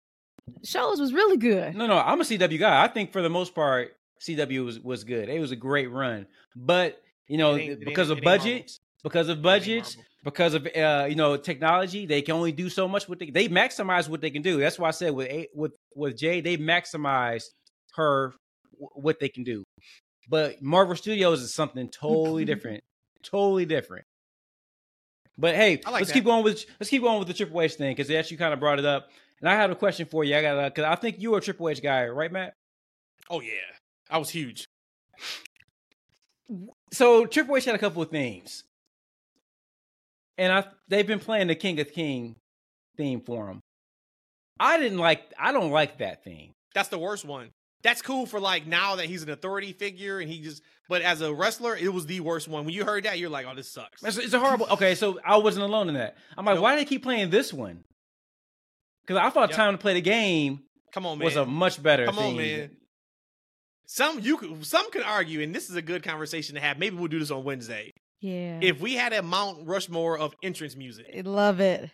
shows 0.64 1.00
was 1.00 1.14
really 1.14 1.38
good. 1.38 1.76
No, 1.76 1.88
no, 1.88 1.98
I'm 1.98 2.22
a 2.22 2.24
CW 2.24 2.60
guy. 2.60 2.84
I 2.84 2.88
think 2.88 3.12
for 3.12 3.22
the 3.22 3.30
most 3.30 3.56
part, 3.56 3.96
CW 4.22 4.64
was 4.66 4.80
was 4.80 5.04
good. 5.04 5.30
It 5.30 5.40
was 5.40 5.52
a 5.52 5.56
great 5.56 5.90
run, 5.92 6.28
but 6.56 7.02
you 7.28 7.38
know, 7.38 7.56
It 7.56 7.62
ain't- 7.62 7.72
it 7.82 7.86
because 7.86 8.10
of 8.10 8.18
it 8.18 8.22
ain't 8.22 8.26
budget, 8.26 8.54
Marvel. 8.54 8.70
because 9.04 9.30
of 9.30 9.42
budgets, 9.42 9.96
Marvel. 9.98 10.12
Because 10.24 10.54
of 10.54 10.66
uh, 10.76 11.08
you 11.10 11.16
know 11.16 11.36
technology, 11.36 12.06
they 12.06 12.22
can 12.22 12.36
only 12.36 12.54
do 12.54 12.70
so 12.70 12.88
much. 12.88 13.10
What 13.10 13.20
they 13.20 13.30
they 13.30 13.50
maximize 13.50 14.08
what 14.08 14.22
they 14.22 14.30
can 14.30 14.42
do. 14.42 14.60
That's 14.60 14.80
why 14.80 14.88
I 14.88 14.92
said 14.92 15.14
with 15.14 15.28
A- 15.28 15.50
with 15.54 15.74
with 15.96 16.18
Jade, 16.18 16.46
they 16.46 16.58
maximize 16.58 17.44
her 17.96 18.34
what 18.78 19.20
they 19.20 19.30
can 19.30 19.44
do. 19.44 19.64
But 20.30 20.62
Marvel 20.62 20.96
Studios 20.96 21.42
is 21.42 21.54
something 21.54 21.90
totally 21.90 22.46
different, 22.52 22.82
totally 23.22 23.66
different. 23.66 24.06
But 25.38 25.56
hey, 25.56 25.82
like 25.84 25.94
let's 25.94 26.08
that. 26.08 26.14
keep 26.14 26.26
going 26.26 26.44
with 26.44 26.66
let's 26.80 26.90
keep 26.90 27.02
going 27.02 27.20
with 27.20 27.28
the 27.28 27.34
Triple 27.34 27.62
H 27.62 27.74
thing 27.74 27.96
because 27.96 28.10
you 28.10 28.18
actually 28.18 28.38
kind 28.38 28.54
of 28.54 28.60
brought 28.60 28.80
it 28.80 28.86
up. 28.86 29.10
And 29.42 29.50
I 29.50 29.56
have 29.56 29.72
a 29.72 29.76
question 29.76 30.06
for 30.06 30.24
you. 30.24 30.38
I 30.38 30.42
got 30.42 30.74
because 30.74 30.86
I 30.86 30.96
think 30.96 31.18
you're 31.20 31.38
a 31.38 31.42
Triple 31.42 31.70
H 31.70 31.82
guy, 31.82 32.08
right, 32.08 32.32
Matt? 32.32 32.54
Oh 33.30 33.42
yeah, 33.42 33.52
I 34.10 34.18
was 34.20 34.30
huge. 34.30 34.66
So 36.92 37.26
Triple 37.26 37.58
H 37.58 37.66
had 37.66 37.76
a 37.76 37.80
couple 37.80 38.02
of 38.02 38.10
themes, 38.10 38.64
and 40.38 40.52
I 40.52 40.66
they've 40.88 41.08
been 41.08 41.20
playing 41.20 41.48
the 41.48 41.56
King 41.56 41.80
of 41.80 41.92
King 41.92 42.36
theme 42.98 43.22
for 43.22 43.48
him. 43.48 43.60
I 44.60 44.80
didn't 44.80 45.00
like. 45.00 45.22
I 45.40 45.52
don't 45.52 45.72
like 45.72 45.98
that 46.00 46.24
theme. 46.24 46.52
That's 46.76 46.90
the 46.90 47.00
worst 47.00 47.26
one. 47.26 47.50
That's 47.84 48.02
cool 48.02 48.26
for 48.26 48.40
like 48.40 48.66
now 48.66 48.96
that 48.96 49.08
he's 49.08 49.24
an 49.24 49.30
authority 49.30 49.74
figure 49.74 50.20
and 50.20 50.30
he 50.30 50.42
just. 50.42 50.62
But 50.90 51.02
as 51.02 51.22
a 51.22 51.34
wrestler, 51.34 51.76
it 51.76 51.92
was 51.92 52.06
the 52.06 52.20
worst 52.22 52.48
one. 52.48 52.66
When 52.66 52.74
you 52.74 52.86
heard 52.86 53.06
that, 53.06 53.20
you're 53.20 53.30
like, 53.30 53.46
oh, 53.50 53.56
this 53.56 53.70
sucks. 53.72 54.04
It's, 54.04 54.18
it's 54.18 54.34
a 54.34 54.40
horrible. 54.40 54.68
Okay, 54.72 54.96
so 54.96 55.20
I 55.26 55.38
wasn't 55.38 55.66
alone 55.66 55.88
in 55.90 55.96
that. 55.96 56.16
I'm 56.38 56.46
like, 56.46 56.56
Nope. 56.56 56.64
why 56.64 56.76
do 56.76 56.80
they 56.82 56.86
keep 56.86 57.04
playing 57.04 57.30
this 57.30 57.52
one? 57.54 57.84
Because 59.06 59.18
I 59.22 59.30
thought 59.32 59.50
Yep. 59.50 59.58
"Time 59.58 59.74
to 59.74 59.78
Play 59.78 59.96
the 59.96 60.02
Game" 60.02 60.62
Come 60.94 61.06
on, 61.06 61.18
man. 61.18 61.26
was 61.26 61.36
a 61.36 61.46
much 61.46 61.82
better. 61.82 62.06
Come 62.06 62.20
on, 62.20 62.24
theme. 62.36 62.38
man. 62.38 62.72
Some 63.86 64.20
you 64.22 64.38
could, 64.38 64.66
some 64.66 64.90
could 64.92 65.04
argue, 65.04 65.42
and 65.42 65.54
this 65.54 65.70
is 65.70 65.76
a 65.76 65.82
good 65.82 66.04
conversation 66.04 66.56
to 66.56 66.62
have. 66.62 66.80
Maybe 66.80 66.96
we'll 66.96 67.08
do 67.08 67.20
this 67.20 67.32
on 67.32 67.44
Wednesday. 67.44 67.92
Yeah. 68.24 68.60
If 68.62 68.80
we 68.80 68.94
had 68.96 69.12
a 69.12 69.22
Mount 69.22 69.68
Rushmore 69.68 70.18
of 70.18 70.34
entrance 70.42 70.78
music, 70.78 71.08
I 71.16 71.22
love 71.22 71.60
it. 71.60 71.90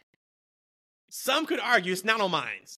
some 1.10 1.48
could 1.48 1.60
argue 1.60 1.92
it's 1.92 2.06
not 2.06 2.22
on 2.22 2.30
mines, 2.30 2.78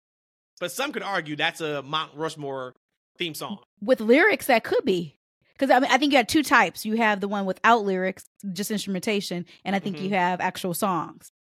but 0.61 0.71
some 0.71 0.93
could 0.93 1.03
argue 1.03 1.35
that's 1.35 1.61
a 1.61 1.83
Mount 1.83 2.13
Rushmore 2.15 2.75
theme 3.19 3.35
song. 3.35 3.59
With 3.83 4.01
lyrics, 4.01 4.47
that 4.47 4.63
could 4.63 4.85
be. 4.85 5.17
Because 5.53 5.69
I 5.71 5.81
mean, 5.81 5.91
I 5.91 5.99
think 5.99 6.13
you 6.13 6.19
have 6.19 6.29
two 6.29 6.45
types. 6.45 6.87
You 6.87 6.97
have 6.99 7.21
the 7.21 7.27
one 7.27 7.45
without 7.45 7.85
lyrics, 7.85 8.25
just 8.53 8.71
instrumentation, 8.71 9.47
and 9.65 9.75
I 9.75 9.81
think 9.81 9.97
Mhm. 9.97 10.03
you 10.05 10.11
have 10.11 10.41
actual 10.41 10.73
songs. 10.73 11.33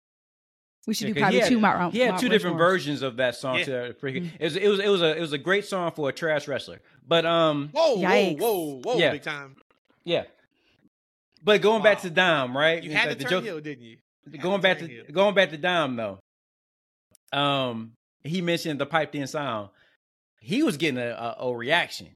We 0.86 0.94
should 0.94 1.08
Yeah, 1.08 1.14
do 1.14 1.20
probably 1.20 1.38
had, 1.40 1.48
two 1.50 1.60
Mount 1.60 1.92
He 1.92 2.00
had 2.00 2.10
Mount 2.12 2.20
two 2.22 2.30
different 2.30 2.56
versions 2.56 3.02
of 3.02 3.16
that 3.18 3.36
song. 3.36 3.58
Yeah. 3.58 3.64
To 3.66 3.94
Mhm. 4.00 4.30
it 4.40 4.44
was 4.44 4.56
it 4.56 4.66
was 4.68 4.80
it 4.80 4.88
was 4.88 5.02
a 5.02 5.14
it 5.16 5.20
was 5.20 5.32
a 5.34 5.38
great 5.38 5.66
song 5.66 5.92
for 5.92 6.08
a 6.08 6.12
trash 6.12 6.48
wrestler. 6.48 6.80
But 7.06 7.26
um, 7.26 7.68
Whoa, 7.72 7.98
Yikes. 7.98 8.38
whoa, 8.40 8.54
whoa, 8.54 8.80
whoa, 8.82 8.96
Yeah. 8.98 9.10
big 9.12 9.22
time! 9.22 9.56
yeah. 10.04 10.24
But 11.42 11.62
going 11.62 11.82
back 11.82 12.00
to 12.02 12.10
Dom, 12.10 12.56
right? 12.56 12.82
You 12.82 12.90
It's 12.90 12.98
had 12.98 13.08
like 13.08 13.18
to 13.18 13.24
the 13.24 13.30
turn 13.30 13.38
joke- 13.38 13.44
heel, 13.44 13.60
didn't 13.60 13.84
you? 13.84 13.96
You 14.26 14.32
had 14.32 14.40
going 14.42 14.60
back 14.60 14.78
to 14.80 14.86
heel. 14.86 15.04
going 15.12 15.34
back 15.34 15.50
to 15.50 15.56
Dom 15.58 15.96
though. 15.96 16.18
Um, 17.32 17.92
he 18.24 18.40
mentioned 18.40 18.80
the 18.80 18.86
piped 18.86 19.14
in 19.14 19.26
sound. 19.26 19.70
He 20.40 20.62
was 20.62 20.76
getting 20.76 20.98
a, 20.98 21.10
a, 21.10 21.46
a 21.46 21.54
reaction, 21.56 22.08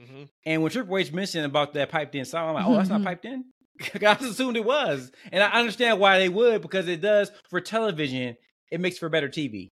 Mhm. 0.00 0.28
and 0.44 0.62
when 0.62 0.70
Triple 0.70 0.98
H 0.98 1.12
mentioned 1.12 1.44
about 1.46 1.74
that 1.74 1.90
piped 1.90 2.14
in 2.14 2.24
sound, 2.24 2.50
I'm 2.50 2.54
like, 2.54 2.66
oh, 2.66 2.76
that's 2.76 2.88
not 2.88 3.02
piped 3.04 3.24
in. 3.24 3.44
I 3.94 3.98
just 4.14 4.22
assumed 4.22 4.56
it 4.56 4.64
was, 4.64 5.10
and 5.32 5.42
I 5.42 5.50
understand 5.50 5.98
why 6.00 6.18
they 6.18 6.28
would 6.28 6.62
because 6.62 6.88
it 6.88 7.00
does 7.00 7.30
for 7.50 7.60
television. 7.60 8.36
It 8.70 8.80
makes 8.80 8.98
for 8.98 9.08
better 9.08 9.28
TV, 9.28 9.68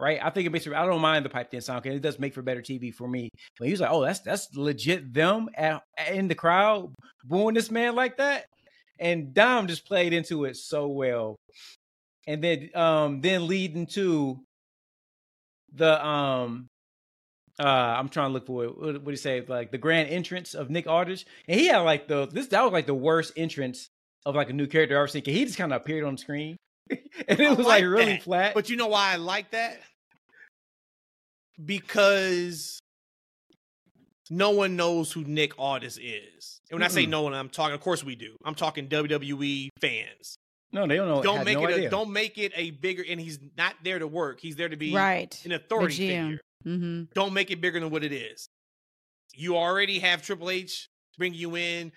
right? 0.00 0.18
I 0.22 0.30
think 0.30 0.46
it 0.46 0.50
makes 0.50 0.64
for. 0.64 0.74
I 0.74 0.86
don't 0.86 1.00
mind 1.00 1.24
the 1.24 1.30
piped 1.30 1.54
in 1.54 1.60
sound 1.60 1.82
because 1.82 1.96
it 1.96 2.02
does 2.02 2.18
make 2.18 2.34
for 2.34 2.42
better 2.42 2.62
TV 2.62 2.94
for 2.94 3.06
me. 3.08 3.28
But 3.58 3.66
he 3.66 3.72
was 3.72 3.80
like, 3.80 3.90
oh, 3.90 4.02
that's 4.02 4.20
that's 4.20 4.54
legit 4.54 5.12
them 5.12 5.48
at, 5.54 5.82
in 6.10 6.28
the 6.28 6.34
crowd 6.34 6.94
booing 7.24 7.54
this 7.54 7.70
man 7.70 7.94
like 7.94 8.16
that, 8.16 8.46
and 8.98 9.34
Dom 9.34 9.66
just 9.66 9.86
played 9.86 10.12
into 10.12 10.44
it 10.44 10.56
so 10.56 10.88
well 10.88 11.36
and 12.26 12.44
then 12.44 12.70
um 12.74 13.20
then 13.20 13.46
leading 13.46 13.86
to 13.86 14.40
the 15.74 16.04
um 16.06 16.68
uh 17.58 17.64
I'm 17.64 18.08
trying 18.08 18.30
to 18.30 18.34
look 18.34 18.46
for 18.46 18.64
it. 18.64 18.78
What 18.78 18.94
what 18.94 19.04
do 19.04 19.10
you 19.10 19.16
say? 19.16 19.44
Like 19.46 19.70
the 19.70 19.78
grand 19.78 20.08
entrance 20.08 20.54
of 20.54 20.70
Nick 20.70 20.86
Aldis, 20.86 21.24
and 21.48 21.60
he 21.60 21.66
had 21.66 21.78
like 21.78 22.08
the 22.08 22.26
this 22.26 22.48
that 22.48 22.62
was 22.62 22.72
like 22.72 22.86
the 22.86 22.94
worst 22.94 23.32
entrance 23.36 23.88
of 24.24 24.34
like 24.34 24.50
a 24.50 24.52
new 24.52 24.66
character 24.66 24.96
I've 24.96 25.00
ever 25.00 25.08
seen. 25.08 25.22
He 25.24 25.44
just 25.44 25.58
kind 25.58 25.72
of 25.72 25.80
appeared 25.80 26.04
on 26.04 26.14
the 26.14 26.18
screen. 26.18 26.56
and 26.90 27.00
I 27.40 27.44
it 27.44 27.48
was 27.50 27.58
like, 27.58 27.66
like 27.66 27.84
really 27.84 28.12
that. 28.12 28.22
flat. 28.22 28.54
But 28.54 28.70
you 28.70 28.76
know 28.76 28.88
why 28.88 29.12
I 29.12 29.16
like 29.16 29.50
that? 29.52 29.80
Because 31.64 32.80
no 34.30 34.50
one 34.50 34.76
knows 34.76 35.12
who 35.12 35.24
Nick 35.24 35.58
Aldis 35.58 35.98
is. 35.98 36.60
And 36.70 36.78
when 36.78 36.82
I 36.84 36.88
say 36.88 37.04
no 37.04 37.22
one, 37.22 37.34
I'm 37.34 37.48
talking. 37.48 37.74
Of 37.74 37.80
course, 37.80 38.04
we 38.04 38.14
do. 38.14 38.36
I'm 38.44 38.54
talking 38.54 38.88
WWE 38.88 39.68
fans. 39.80 40.36
no, 40.72 40.86
they 40.86 40.96
don't 40.96 41.08
know. 41.08 41.22
don't 41.22 41.44
make 41.44 41.58
no 41.58 41.64
it. 41.64 41.74
idea. 41.74 41.88
A, 41.88 41.90
don't 41.90 42.12
make 42.12 42.38
it 42.38 42.52
a 42.54 42.70
bigger. 42.70 43.04
And 43.08 43.20
he's 43.20 43.40
not 43.56 43.74
there 43.82 43.98
to 43.98 44.06
work. 44.06 44.38
He's 44.40 44.56
there 44.56 44.68
to 44.68 44.76
be 44.76 44.94
right. 44.94 45.36
an 45.44 45.52
authority 45.52 45.96
The 45.96 46.08
figure. 46.08 46.40
Mm-hmm. 46.66 47.02
Don't 47.14 47.32
make 47.32 47.50
it 47.50 47.60
bigger 47.60 47.80
than 47.80 47.90
what 47.90 48.04
it 48.04 48.12
is. 48.12 48.46
You 49.34 49.56
already 49.56 49.98
have 49.98 50.22
Triple 50.22 50.50
H 50.50 50.88
bring 51.18 51.34
you 51.34 51.56
in. 51.56 51.92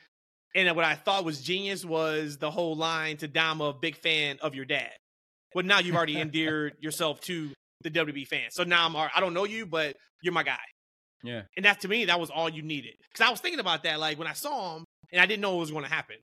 And 0.55 0.75
what 0.75 0.85
I 0.85 0.95
thought 0.95 1.25
was 1.25 1.41
genius 1.41 1.83
was 1.83 2.37
the 2.37 2.51
whole 2.51 2.75
line 2.75 3.17
to 3.17 3.27
Dom, 3.27 3.61
big 3.81 3.95
fan 3.95 4.37
of 4.41 4.53
your 4.55 4.65
dad. 4.65 4.91
But 5.53 5.65
now 5.65 5.79
you've 5.79 5.95
already 5.95 6.19
endeared 6.21 6.75
yourself 6.79 7.21
to 7.21 7.51
the 7.83 7.91
WWE 7.91 8.27
fans. 8.27 8.55
So 8.55 8.63
now 8.63 8.85
I'm, 8.85 8.95
I 8.95 9.19
don't 9.19 9.33
know 9.33 9.45
you, 9.45 9.65
but 9.65 9.95
you're 10.21 10.33
my 10.33 10.43
guy. 10.43 10.57
Yeah. 11.23 11.43
And 11.55 11.65
that 11.65 11.81
to 11.81 11.87
me, 11.87 12.05
that 12.05 12.19
was 12.19 12.29
all 12.29 12.49
you 12.49 12.61
needed. 12.61 12.95
Because 13.11 13.25
I 13.25 13.31
was 13.31 13.39
thinking 13.39 13.59
about 13.59 13.83
that, 13.83 13.99
like 13.99 14.19
when 14.19 14.27
I 14.27 14.33
saw 14.33 14.77
him, 14.77 14.85
and 15.11 15.21
I 15.21 15.25
didn't 15.25 15.41
know 15.41 15.55
it 15.55 15.59
was 15.59 15.71
going 15.71 15.83
to 15.83 15.89
happen. 15.89 16.17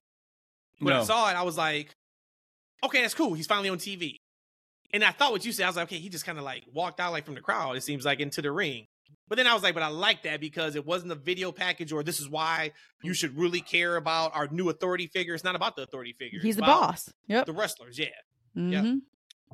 When 0.80 0.94
I 0.94 1.02
saw 1.04 1.30
it, 1.30 1.34
I 1.34 1.42
was 1.42 1.56
like, 1.56 1.94
okay, 2.84 3.02
that's 3.02 3.14
cool. 3.14 3.34
He's 3.34 3.46
finally 3.46 3.68
on 3.68 3.78
TV. 3.78 4.16
And 4.92 5.04
I 5.04 5.12
thought 5.12 5.30
what 5.30 5.44
you 5.44 5.52
said, 5.52 5.64
I 5.64 5.68
was 5.68 5.76
like, 5.76 5.84
okay, 5.84 5.98
he 5.98 6.08
just 6.08 6.26
kind 6.26 6.38
of 6.38 6.44
like 6.44 6.64
walked 6.72 7.00
out 7.00 7.12
like 7.12 7.24
from 7.24 7.34
the 7.34 7.40
crowd, 7.40 7.76
it 7.76 7.82
seems 7.82 8.04
like 8.04 8.18
into 8.18 8.42
the 8.42 8.50
ring. 8.50 8.86
But 9.28 9.36
then 9.36 9.46
I 9.46 9.54
was 9.54 9.62
like, 9.62 9.74
but 9.74 9.84
I 9.84 9.88
like 9.88 10.24
that 10.24 10.40
because 10.40 10.74
it 10.74 10.84
wasn't 10.84 11.12
a 11.12 11.14
video 11.14 11.52
package 11.52 11.92
or 11.92 12.02
this 12.02 12.18
is 12.18 12.28
why 12.28 12.72
you 13.02 13.14
should 13.14 13.38
really 13.38 13.60
care 13.60 13.96
about 13.96 14.34
our 14.34 14.48
new 14.48 14.68
authority 14.70 15.06
figure. 15.06 15.34
It's 15.34 15.44
not 15.44 15.54
about 15.54 15.76
the 15.76 15.82
authority 15.82 16.14
figure. 16.18 16.40
He's 16.40 16.56
the 16.56 16.62
boss. 16.62 17.08
Yep. 17.28 17.46
The 17.46 17.52
wrestlers, 17.52 17.96
yeah. 17.96 18.06
Mm-hmm. 18.56 18.96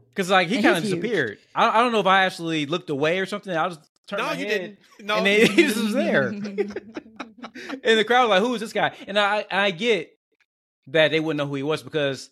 Because 0.09 0.30
like 0.30 0.49
he 0.49 0.62
kind 0.62 0.76
of 0.78 0.82
disappeared. 0.82 1.38
I, 1.55 1.78
I 1.78 1.82
don't 1.82 1.92
know 1.92 2.01
if 2.01 2.07
I 2.07 2.24
actually 2.24 2.66
looked 2.66 2.90
away 2.90 3.18
or 3.18 3.26
something. 3.26 3.55
I 3.55 3.68
just 3.68 3.80
turned 4.07 4.22
No, 4.22 4.28
my 4.28 4.34
you 4.34 4.47
head, 4.47 4.61
didn't. 4.61 4.78
No, 5.07 5.16
and 5.16 5.26
then 5.26 5.47
he 5.51 5.62
just 5.64 5.82
was 5.82 5.92
there. 5.92 6.28
and 6.38 7.99
the 7.99 8.05
crowd 8.05 8.28
was 8.28 8.30
like, 8.30 8.42
"Who 8.42 8.55
is 8.55 8.61
this 8.61 8.72
guy?" 8.72 8.92
And 9.07 9.18
I 9.18 9.44
I 9.51 9.70
get 9.70 10.11
that 10.88 11.11
they 11.11 11.20
wouldn't 11.20 11.38
know 11.38 11.47
who 11.47 11.55
he 11.57 11.62
was 11.62 11.82
because 11.82 12.30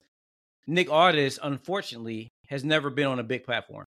Nick 0.67 0.91
Aldis, 0.91 1.39
unfortunately, 1.43 2.29
has 2.49 2.65
never 2.65 2.89
been 2.91 3.07
on 3.07 3.19
a 3.19 3.25
big 3.25 3.45
platform. 3.45 3.85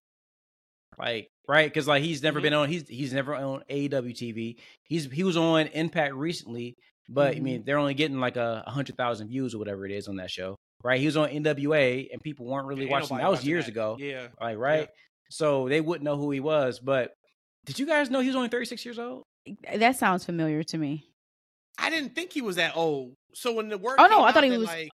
Like 0.98 1.28
right, 1.46 1.66
because 1.68 1.86
like 1.86 2.02
he's 2.02 2.22
never 2.22 2.40
Mhm. 2.40 2.42
been 2.42 2.54
on 2.54 2.68
he's 2.68 2.88
he's 2.88 3.12
never 3.12 3.34
on 3.34 3.62
AEW 3.70 4.12
TV. 4.14 4.56
He's 4.84 5.10
he 5.10 5.22
was 5.24 5.36
on 5.36 5.66
Impact 5.68 6.14
recently, 6.14 6.74
but 7.08 7.34
I 7.34 7.38
Mhm. 7.38 7.42
mean 7.42 7.62
they're 7.64 7.78
only 7.78 7.94
getting 7.94 8.18
like 8.20 8.36
a, 8.36 8.64
a 8.66 8.70
hundred 8.70 8.96
thousand 8.96 9.28
views 9.28 9.54
or 9.54 9.58
whatever 9.58 9.86
it 9.86 9.92
is 9.92 10.08
on 10.08 10.16
that 10.16 10.30
show. 10.30 10.56
Right, 10.84 11.00
he 11.00 11.06
was 11.06 11.16
on 11.16 11.28
NWA 11.30 12.08
and 12.12 12.20
people 12.22 12.46
weren't 12.46 12.66
really 12.66 12.82
Ain't 12.82 12.90
watching. 12.92 13.16
That 13.16 13.28
was 13.28 13.38
watching 13.38 13.48
years 13.50 13.64
that. 13.64 13.72
ago. 13.72 13.96
Yeah. 13.98 14.28
Like 14.40 14.58
right, 14.58 14.88
so 15.30 15.68
they 15.68 15.80
wouldn't 15.80 16.04
know 16.04 16.16
who 16.16 16.30
he 16.30 16.38
was. 16.40 16.78
But 16.78 17.12
did 17.66 17.78
you 17.80 17.86
guys 17.86 18.10
know 18.10 18.20
he 18.20 18.28
was 18.28 18.36
only 18.36 18.48
thirty 18.48 18.66
six 18.66 18.84
years 18.84 18.98
old? 18.98 19.24
that 19.74 19.96
sounds 19.96 20.24
familiar 20.24 20.62
to 20.62 20.78
me. 20.78 21.04
I 21.78 21.90
didn't 21.90 22.14
think 22.14 22.32
he 22.32 22.42
was 22.42 22.56
that 22.56 22.76
old. 22.76 23.14
So 23.34 23.52
when 23.54 23.68
the 23.68 23.78
word 23.78 23.96
Oh, 23.98 24.06
no, 24.06 24.16
came 24.18 24.24
I 24.26 24.32
thought 24.32 24.44
he 24.44 24.50
was 24.50 24.66
like 24.66 24.90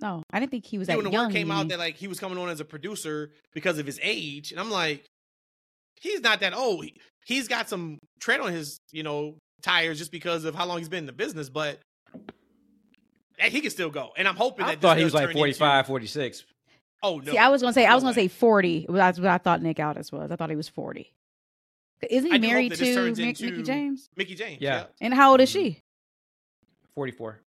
No, 0.00 0.22
I 0.32 0.40
didn't 0.40 0.50
think 0.52 0.66
he 0.66 0.78
was 0.78 0.88
yeah, 0.88 0.94
that 0.94 0.98
when 0.98 1.04
the 1.06 1.10
young. 1.12 1.26
word 1.26 1.32
came 1.32 1.50
out 1.50 1.56
even. 1.58 1.68
that 1.68 1.78
like 1.78 1.96
he 1.96 2.06
was 2.08 2.18
coming 2.20 2.38
on 2.38 2.48
as 2.48 2.60
a 2.60 2.64
producer 2.64 3.30
because 3.52 3.78
of 3.78 3.86
his 3.86 3.98
age, 4.02 4.50
and 4.52 4.60
I'm 4.60 4.70
like, 4.70 5.04
he's 6.00 6.20
not 6.20 6.40
that 6.40 6.54
old. 6.54 6.84
He, 6.84 6.96
he's 7.26 7.48
got 7.48 7.68
some 7.68 7.98
tread 8.20 8.40
on 8.40 8.52
his, 8.52 8.78
you 8.92 9.02
know, 9.02 9.36
tires 9.62 9.98
just 9.98 10.10
because 10.12 10.44
of 10.44 10.54
how 10.54 10.64
long 10.66 10.78
he's 10.78 10.88
been 10.88 11.00
in 11.00 11.06
the 11.06 11.12
business, 11.12 11.48
but 11.48 11.74
eh, 11.74 11.80
he 13.50 13.60
can 13.60 13.70
still 13.70 13.90
go. 13.90 14.12
And 14.16 14.28
I'm 14.28 14.36
hoping 14.36 14.64
I 14.64 14.70
that 14.70 14.80
this 14.80 14.88
thought 14.88 14.98
he 14.98 15.04
was 15.04 15.14
like 15.14 15.32
45, 15.32 15.78
into- 15.80 15.88
46. 15.88 16.44
oh 17.02 17.18
no, 17.18 17.32
See, 17.32 17.38
I 17.38 17.48
was 17.48 17.62
gonna 17.62 17.72
say 17.72 17.86
I 17.86 17.94
was 17.94 18.02
No 18.04 18.10
gonna 18.10 18.20
way. 18.20 18.28
say 18.28 18.28
forty. 18.28 18.86
That's 18.88 19.18
what 19.18 19.28
I 19.28 19.38
thought 19.38 19.62
Nick 19.62 19.80
Aldis 19.80 20.12
was. 20.12 20.30
I 20.30 20.36
thought 20.36 20.50
he 20.50 20.56
was 20.56 20.68
forty. 20.68 21.12
Isn't 22.08 22.30
he 22.32 22.38
do 22.38 22.48
married 22.48 22.72
to 22.74 22.94
turns 22.94 23.18
Mick, 23.18 23.40
Mickie 23.40 23.62
James? 23.62 24.08
Mickie 24.16 24.34
James. 24.34 24.60
Yeah. 24.60 24.84
And 25.00 25.14
how 25.14 25.30
old 25.32 25.40
is 25.40 25.48
she? 25.48 25.64
Mm-hmm. 25.70 25.78
44. 26.96 27.40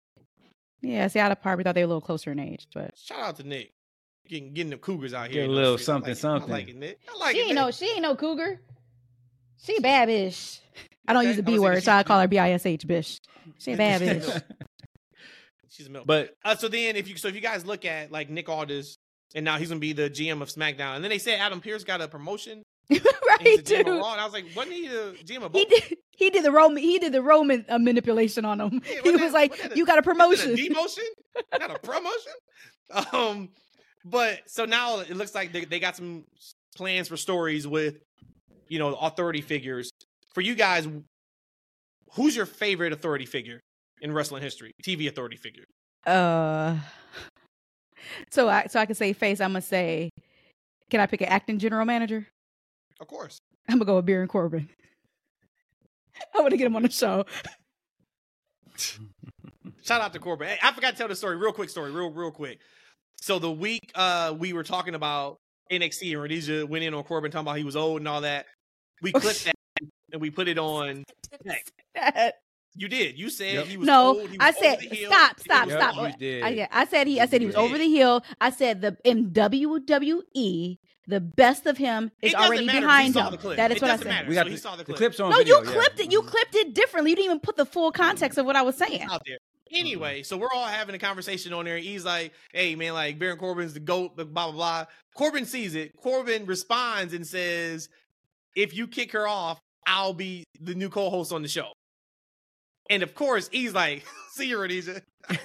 Yeah, 0.81 1.09
see, 1.09 1.19
I'd 1.21 1.29
have 1.29 1.43
probably 1.43 1.65
thought 1.65 1.75
they 1.75 1.81
were 1.83 1.87
a 1.87 1.89
little 1.89 2.01
closer 2.01 2.31
in 2.33 2.39
age, 2.39 2.67
but 2.75 2.97
Shout 2.97 3.19
out 3.21 3.37
to 3.37 3.43
Nick. 3.43 3.73
Getting, 4.29 4.53
getting 4.55 4.71
the 4.71 4.77
Cougars 4.79 5.13
out 5.13 5.25
Get 5.31 5.33
here. 5.33 5.43
a 5.43 5.45
in 5.47 5.51
those 5.51 5.57
little. 5.57 5.71
I 5.71 5.73
like 5.73 5.81
something, 5.81 6.13
it. 6.13 6.19
something. 6.19 6.51
I 6.51 6.55
like 6.55 6.69
it, 6.69 6.77
Nick. 6.77 6.99
I 7.13 7.19
like 7.19 7.35
she 7.35 7.41
it. 7.41 7.45
ain't 7.47 7.55
Nick. 7.55 7.65
no 7.65 7.71
she 7.73 7.87
ain't 7.91 8.03
no 8.03 8.15
cougar. 8.17 8.61
She 9.63 9.81
bad 9.81 10.09
bitch. 10.09 10.61
I 11.09 11.13
don't 11.15 11.21
Okay, 11.23 11.29
use 11.29 11.37
the 11.37 11.43
I 11.43 11.47
B 11.47 11.53
was 11.55 11.61
word, 11.63 11.83
so 11.83 11.93
I 11.93 12.03
call 12.05 12.21
her 12.21 12.29
B 12.29 12.39
I 12.39 12.51
S 12.53 12.65
H 12.65 12.87
bitch. 12.87 13.21
She 13.59 13.73
a 13.73 13.77
bad 13.77 14.01
bitch. 14.23 14.43
She's 15.75 15.87
a 15.89 15.91
milk. 15.91 16.07
But 16.07 16.35
Uh, 16.45 16.55
so 16.57 16.69
then, 16.69 16.95
if 16.97 17.09
you 17.09 17.17
so 17.17 17.29
if 17.29 17.35
you 17.35 17.41
guys 17.41 17.67
look 17.67 17.85
at 17.85 18.11
like 18.13 18.31
Nick 18.31 18.49
Aldis, 18.49 18.97
and 19.35 19.45
now 19.45 19.59
he's 19.59 19.69
gonna 19.69 19.81
be 19.81 19.93
the 19.93 20.09
GM 20.09 20.41
of 20.41 20.49
SmackDown, 20.49 20.95
and 20.97 21.03
then 21.05 21.11
they 21.11 21.19
said 21.19 21.41
Adam 21.41 21.61
Pearce 21.61 21.83
got 21.85 22.01
a 22.01 22.09
promotion. 22.09 22.63
Right, 23.27 23.41
he's 23.41 23.63
the 23.65 23.75
GM 23.77 23.81
of 23.81 23.87
dude. 23.87 23.97
Raw, 24.01 24.13
and 24.13 24.21
I 24.21 24.25
was 24.25 24.33
like, 24.35 24.45
wasn't 24.55 24.75
he 24.77 24.87
the 24.87 25.17
GM 25.25 25.43
of 25.43 25.53
He 25.53 25.65
did. 25.65 25.97
He 26.17 26.31
did 26.31 26.45
the 26.45 26.53
Roman. 26.53 26.81
He 26.83 26.99
did 27.01 27.13
the 27.13 27.23
Roman 27.23 27.65
uh, 27.69 27.79
manipulation 27.79 28.45
on 28.45 28.61
him. 28.61 28.81
Yeah, 28.89 29.01
he 29.03 29.11
was 29.11 29.21
that- 29.21 29.33
like, 29.33 29.73
a- 29.73 29.77
"You 29.77 29.85
got 29.87 29.99
a 29.99 30.03
promotion." 30.03 30.53
a 30.53 30.57
demotion, 30.57 30.99
not 31.59 31.71
a 31.75 31.79
promotion. 31.81 32.33
Um, 33.13 33.49
but 34.05 34.41
so 34.47 34.67
now 34.67 35.01
it 35.01 35.17
looks 35.17 35.35
like 35.35 35.53
they, 35.53 35.65
they 35.65 35.81
got 35.81 35.97
some 35.97 36.25
plans 36.77 37.09
for 37.09 37.17
stories 37.17 37.67
with, 37.67 37.97
you 38.69 38.79
know, 38.79 38.95
authority 38.95 39.41
figures. 39.41 39.91
For 40.35 40.43
you 40.43 40.55
guys, 40.55 40.87
who's 42.13 42.37
your 42.37 42.47
favorite 42.47 42.93
authority 42.93 43.27
figure 43.27 43.61
in 44.05 44.13
wrestling 44.13 44.43
history? 44.43 44.73
TV 44.85 45.09
authority 45.09 45.37
figure. 45.37 45.65
Uh, 46.07 46.77
so 48.31 48.49
I 48.49 48.67
so 48.67 48.79
I 48.79 48.87
can 48.87 48.95
say 48.95 49.13
face. 49.13 49.41
I'm 49.41 49.51
gonna 49.51 49.63
say, 49.63 50.11
can 50.91 51.01
I 51.01 51.07
pick 51.07 51.23
an 51.23 51.29
acting 51.29 51.59
general 51.59 51.85
manager? 51.85 52.29
Of 53.01 53.09
course. 53.09 53.39
I'm 53.69 53.79
gonna 53.79 53.87
go 53.87 53.97
with 53.97 54.07
Baron 54.07 54.29
Corbin. 54.29 54.69
I 56.37 56.41
want 56.41 56.53
to 56.53 56.57
get 56.57 56.67
him 56.67 56.77
on 56.77 56.83
the 56.83 56.91
show. 56.91 57.25
Shout 59.83 60.01
out 60.01 60.13
to 60.13 60.19
Corbin. 60.19 60.49
Hey, 60.49 60.59
I 60.63 60.73
forgot 60.73 60.93
to 60.93 60.97
tell 60.97 61.09
the 61.09 61.17
story. 61.17 61.37
Real 61.37 61.53
quick 61.53 61.71
story. 61.71 61.91
Real, 61.91 62.11
real 62.11 62.31
quick. 62.31 62.61
So 63.17 63.39
the 63.39 63.51
week 63.51 63.91
uh 63.95 64.35
we 64.39 64.53
were 64.53 64.63
talking 64.63 64.95
about 64.95 65.39
NXT 65.73 66.13
and 66.13 66.21
Rhodesia 66.21 66.67
went 66.67 66.85
in 66.85 66.93
on 66.95 67.03
Corbin 67.05 67.31
talking 67.31 67.47
about 67.47 67.57
he 67.57 67.65
was 67.65 67.77
old 67.77 68.01
and 68.01 68.09
all 68.09 68.21
that. 68.21 68.47
We 69.03 69.13
clipped 69.13 69.47
that 69.47 69.55
and 70.13 70.21
we 70.21 70.31
put 70.31 70.49
it 70.49 70.59
on. 70.59 71.05
You 72.77 72.89
did. 72.89 73.19
You 73.19 73.31
said 73.31 73.55
Yep. 73.55 73.67
he 73.67 73.77
was 73.77 73.87
no, 73.87 74.19
old. 74.21 74.31
He 74.31 74.37
was 74.37 74.39
I 74.41 74.49
over 74.49 74.59
said 74.61 74.79
the 74.81 74.97
hill, 74.97 75.11
stop, 75.13 75.41
stop, 75.41 75.69
Yep, 75.69 75.81
stop. 75.81 75.97
you 76.11 76.17
did. 76.19 76.43
I, 76.43 76.49
yeah, 76.49 76.67
I 76.73 76.85
said 76.87 77.07
he. 77.07 77.21
I 77.21 77.27
said 77.27 77.41
he 77.41 77.47
was 77.47 77.55
You 77.55 77.61
over 77.63 77.79
the 77.79 77.89
hill. 77.89 78.25
I 78.41 78.51
said 78.51 78.81
the 78.81 78.97
in 79.05 79.31
WWE, 79.31 80.79
the 81.07 81.21
best 81.21 81.67
of 81.67 81.77
him 81.77 82.11
is 82.23 82.35
already 82.35 82.65
matter 82.67 82.81
'cause 82.81 82.87
behind 82.87 83.15
him. 83.17 83.57
That 83.57 83.71
is 83.71 83.77
It 83.77 83.83
what 83.83 83.91
I 83.91 83.97
said. 83.97 84.07
matter. 84.07 84.29
we 84.29 84.35
got 84.35 84.47
So 84.47 84.51
the, 84.53 84.57
saw 84.59 84.77
the 84.77 84.85
the 84.85 84.93
clips 84.95 85.21
on 85.21 85.31
No, 85.31 85.37
video. 85.39 85.59
you 85.61 85.67
yeah. 85.67 85.73
clipped 85.73 86.01
it. 86.01 86.13
You 86.13 86.23
clipped 86.23 86.55
it 86.55 86.75
differently. 86.75 87.11
You 87.11 87.17
didn't 87.17 87.27
even 87.27 87.41
put 87.41 87.57
the 87.57 87.67
full 87.67 87.93
context 87.93 88.39
of 88.39 88.47
what 88.47 88.57
I 88.57 88.63
was 88.63 88.77
saying. 88.77 89.03
out 89.03 89.23
there. 89.27 89.39
Anyway, 89.71 90.21
mm-hmm. 90.21 90.25
so 90.25 90.37
we're 90.37 90.53
all 90.55 90.67
having 90.67 90.95
a 90.95 90.99
conversation 90.99 91.53
on 91.53 91.65
there. 91.65 91.79
He's 91.79 92.05
like, 92.05 92.33
"Hey, 92.53 92.75
man, 92.75 92.93
like 92.95 93.19
Baron 93.19 93.39
Corbin's 93.39 93.75
the 93.75 93.81
goat." 93.81 94.15
Blah 94.17 94.25
blah 94.25 94.53
blah. 94.53 94.85
Corbin 95.17 95.47
sees 95.47 95.75
it. 95.75 95.97
Corbin 95.97 96.47
responds 96.47 97.13
and 97.15 97.27
says, 97.27 97.89
"If 98.57 98.75
you 98.75 98.87
kick 98.87 99.13
her 99.13 99.27
off, 99.27 99.59
I'll 99.87 100.13
be 100.15 100.45
the 100.61 100.75
new 100.75 100.89
co-host 100.91 101.33
on 101.33 101.43
the 101.43 101.49
show." 101.49 101.73
And 102.91 103.03
of 103.03 103.15
course, 103.15 103.49
he's 103.53 103.73
like, 103.75 104.05
"See 104.33 104.49
you, 104.49 104.61
Rhodesia." 104.61 105.03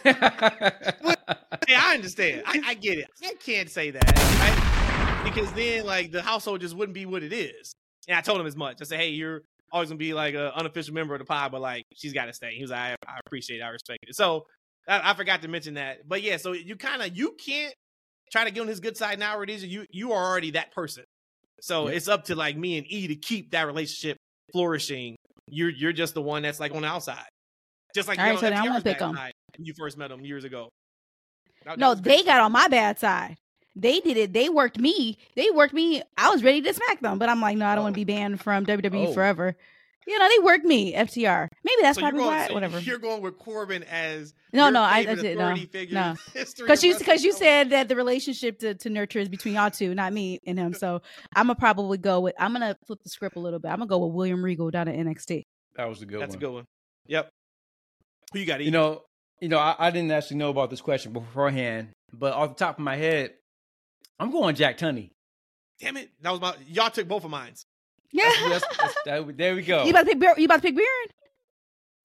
Hey, 1.68 1.76
I 1.76 1.94
understand. 1.94 2.44
I, 2.48 2.62
I 2.66 2.74
get 2.74 2.98
it. 2.98 3.08
I 3.24 3.34
can't 3.36 3.70
say 3.70 3.92
that 3.92 4.04
right? 4.04 5.22
because 5.24 5.52
then, 5.54 5.86
like, 5.86 6.12
the 6.12 6.22
household 6.22 6.62
just 6.62 6.76
wouldn't 6.76 6.96
be 6.96 7.06
what 7.06 7.22
it 7.22 7.32
is. 7.32 7.74
And 8.08 8.18
I 8.18 8.22
told 8.22 8.40
him 8.42 8.48
as 8.48 8.56
much. 8.56 8.78
I 8.82 8.86
said, 8.86 9.00
"Hey, 9.00 9.10
you're 9.10 9.42
always 9.72 9.90
gonna 9.90 9.98
be 10.00 10.14
like 10.16 10.34
an 10.34 10.42
unofficial 10.56 10.96
member 10.96 11.14
of 11.14 11.20
the 11.20 11.26
pod, 11.26 11.52
but 11.52 11.62
like, 11.62 11.84
she's 11.94 12.14
got 12.14 12.26
to 12.26 12.34
stay." 12.34 12.56
He 12.56 12.62
was 12.64 12.72
like, 12.72 12.80
I, 12.80 12.96
"I 13.08 13.20
appreciate, 13.26 13.58
it. 13.60 13.64
I 13.64 13.70
respect 13.70 14.00
it." 14.08 14.16
So 14.16 14.46
I, 14.88 15.12
I 15.12 15.14
forgot 15.14 15.44
to 15.44 15.48
mention 15.48 15.76
that. 15.76 16.08
But 16.08 16.24
yeah, 16.24 16.38
so 16.38 16.54
you 16.54 16.76
kind 16.76 17.04
of 17.04 17.16
you 17.16 17.36
can't 17.46 17.74
try 18.32 18.46
to 18.46 18.52
get 18.52 18.62
on 18.62 18.68
his 18.68 18.80
good 18.80 18.98
side 18.98 19.20
now, 19.20 19.38
Rhodesia. 19.38 19.68
You 19.68 19.86
you 19.92 20.12
are 20.14 20.26
already 20.26 20.52
that 20.52 20.72
person. 20.74 21.04
So 21.62 21.88
Yep. 21.88 21.96
it's 21.98 22.08
up 22.08 22.24
to 22.26 22.36
like 22.36 22.58
me 22.58 22.78
and 22.80 22.88
E 22.92 23.08
to 23.10 23.16
keep 23.16 23.52
that 23.52 23.68
relationship 23.68 24.18
flourishing. 24.52 25.16
You're 25.52 25.70
you're 25.70 25.94
just 25.94 26.14
the 26.14 26.22
one 26.22 26.42
that's 26.44 26.60
like 26.60 26.74
on 26.74 26.82
the 26.82 26.88
outside. 26.88 27.26
Just 27.96 28.08
like 28.08 28.20
All 28.20 28.26
you 28.26 28.32
right, 28.34 28.40
so 28.40 28.50
gonna 28.50 28.82
pick 28.82 29.00
bad 29.00 29.10
'em. 29.10 29.16
side 29.16 29.34
when 29.58 29.66
you 29.66 29.74
first 29.78 29.98
met 29.98 30.10
them 30.10 30.24
years 30.24 30.44
ago. 30.44 30.70
That- 31.66 31.72
that 31.72 31.80
No, 31.80 31.90
was 31.92 32.02
they 32.02 32.24
got 32.24 32.40
on 32.42 32.52
my 32.52 32.68
bad 32.68 33.00
side. 33.00 33.38
They 33.76 34.00
did 34.00 34.18
it. 34.18 34.34
They 34.34 34.50
worked 34.50 34.78
me. 34.80 35.18
They 35.36 35.50
worked 35.52 35.74
me. 35.74 36.02
I 36.18 36.30
was 36.30 36.44
ready 36.44 36.62
to 36.62 36.74
smack 36.74 37.00
them, 37.02 37.18
but 37.20 37.30
I'm 37.30 37.40
like, 37.42 37.58
no, 37.58 37.66
I 37.66 37.76
don't 37.76 37.84
want 37.84 37.94
Oh. 37.94 38.00
to 38.00 38.06
be 38.06 38.12
banned 38.14 38.42
from 38.42 38.66
WWE 38.66 39.08
Oh. 39.08 39.14
forever. 39.14 39.56
You 40.10 40.18
know, 40.18 40.28
they 40.28 40.40
worked 40.44 40.66
me. 40.66 40.94
FTR. 40.96 41.48
Maybe 41.64 41.82
that's 41.84 41.98
So 41.98 42.02
probably 42.02 42.22
going, 42.22 42.36
why. 42.36 42.48
so 42.48 42.54
Whatever. 42.56 42.80
You're 42.80 42.98
going 42.98 43.22
with 43.22 43.38
Corbin 43.38 43.84
as 43.84 44.34
No, 44.52 44.64
your 44.64 44.72
no, 44.72 44.82
I, 44.82 44.90
I 44.90 45.06
favorite 45.06 45.22
did 45.22 45.38
no, 45.38 45.44
authority 45.44 45.66
figure 45.68 45.94
no. 45.94 46.16
Because 46.34 46.80
of 46.80 46.84
you 46.84 46.98
because 46.98 47.24
you 47.24 47.32
said 47.32 47.70
that 47.70 47.90
the 47.90 47.96
relationship 47.96 48.58
to, 48.60 48.74
to 48.74 48.90
nurture 48.90 49.20
is 49.20 49.30
between 49.30 49.54
y'all 49.54 49.70
two, 49.70 49.94
not 49.94 50.12
me 50.12 50.40
and 50.48 50.58
him. 50.58 50.74
So 50.74 51.04
I'm 51.36 51.46
gonna 51.46 51.56
probably 51.60 52.00
go 52.00 52.22
with. 52.22 52.34
I'm 52.40 52.54
gonna 52.54 52.76
flip 52.88 53.04
the 53.04 53.10
script 53.10 53.36
a 53.36 53.40
little 53.40 53.60
bit. 53.60 53.70
I'm 53.70 53.78
gonna 53.78 53.88
go 53.88 54.00
with 54.00 54.16
William 54.16 54.44
Regal 54.44 54.72
down 54.72 54.88
at 54.88 54.96
NXT. 54.96 55.44
that 55.76 55.88
was 55.88 56.02
a 56.02 56.08
good 56.08 56.16
one. 56.16 56.20
that's 56.22 56.32
one. 56.32 56.38
a 56.38 56.46
good 56.48 56.54
one. 56.54 56.66
Yep. 57.06 57.30
Who 58.34 58.40
you 58.40 58.46
got? 58.48 58.62
E? 58.62 58.64
You 58.66 58.72
know, 58.72 59.04
you 59.40 59.48
know, 59.48 59.60
I, 59.60 59.76
I 59.78 59.92
didn't 59.92 60.10
actually 60.12 60.38
know 60.38 60.50
about 60.50 60.72
this 60.72 60.82
question 60.82 61.14
beforehand, 61.14 61.90
but 62.12 62.34
off 62.34 62.50
the 62.50 62.66
top 62.66 62.80
of 62.80 62.84
my 62.84 62.96
head, 62.96 63.34
I'm 64.20 64.32
going 64.32 64.56
Jack 64.56 64.80
Tunney. 64.80 65.12
Damn 65.80 65.98
it, 65.98 66.10
that 66.22 66.32
was 66.32 66.42
my 66.42 66.56
y'all 66.68 66.90
took 66.90 67.08
both 67.08 67.24
of 67.26 67.30
mine. 67.30 67.54
Yeah. 68.12 68.32
That's, 68.48 68.78
that's, 68.78 68.96
that, 69.06 69.38
there 69.38 69.56
we 69.56 69.62
go. 69.62 69.84
You 69.84 69.92
about 69.92 70.08
to 70.08 70.16
pick? 70.16 70.38
You 70.38 70.46
about 70.46 70.56
to 70.58 70.62
pick 70.62 70.76
Baron? 70.76 71.08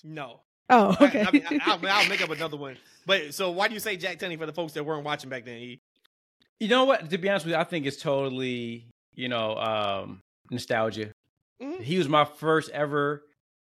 No, 0.05 0.41
Oh, 0.71 0.97
okay. 1.01 1.25
I, 1.27 1.31
mean, 1.31 1.45
I, 1.65 1.77
will 1.77 1.89
I'll 1.91 2.09
make 2.09 2.23
up 2.23 2.31
another 2.31 2.57
one. 2.57 2.77
But 3.07 3.35
so 3.35 3.51
why 3.51 3.69
do 3.69 3.75
you 3.75 3.81
say 3.81 3.97
Jack 3.97 4.19
Tunney 4.19 4.39
for 4.39 4.47
the 4.47 4.53
folks 4.53 4.73
that 4.75 4.85
weren't 4.85 5.05
watching 5.05 5.31
back 5.31 5.45
then? 5.45 5.57
E? 5.57 5.81
You 6.61 6.69
know 6.69 6.85
what? 6.85 7.11
To 7.11 7.19
be 7.19 7.29
honest 7.29 7.47
with 7.47 7.55
you, 7.55 7.59
I 7.59 7.65
think 7.65 7.87
it's 7.87 7.97
totally, 7.99 8.87
you 9.15 9.29
know, 9.29 9.57
um, 9.57 10.21
nostalgia. 10.51 11.11
Mhm. 11.63 11.81
He 11.81 11.99
was 11.99 12.09
my 12.09 12.25
first 12.25 12.71
ever 12.71 13.23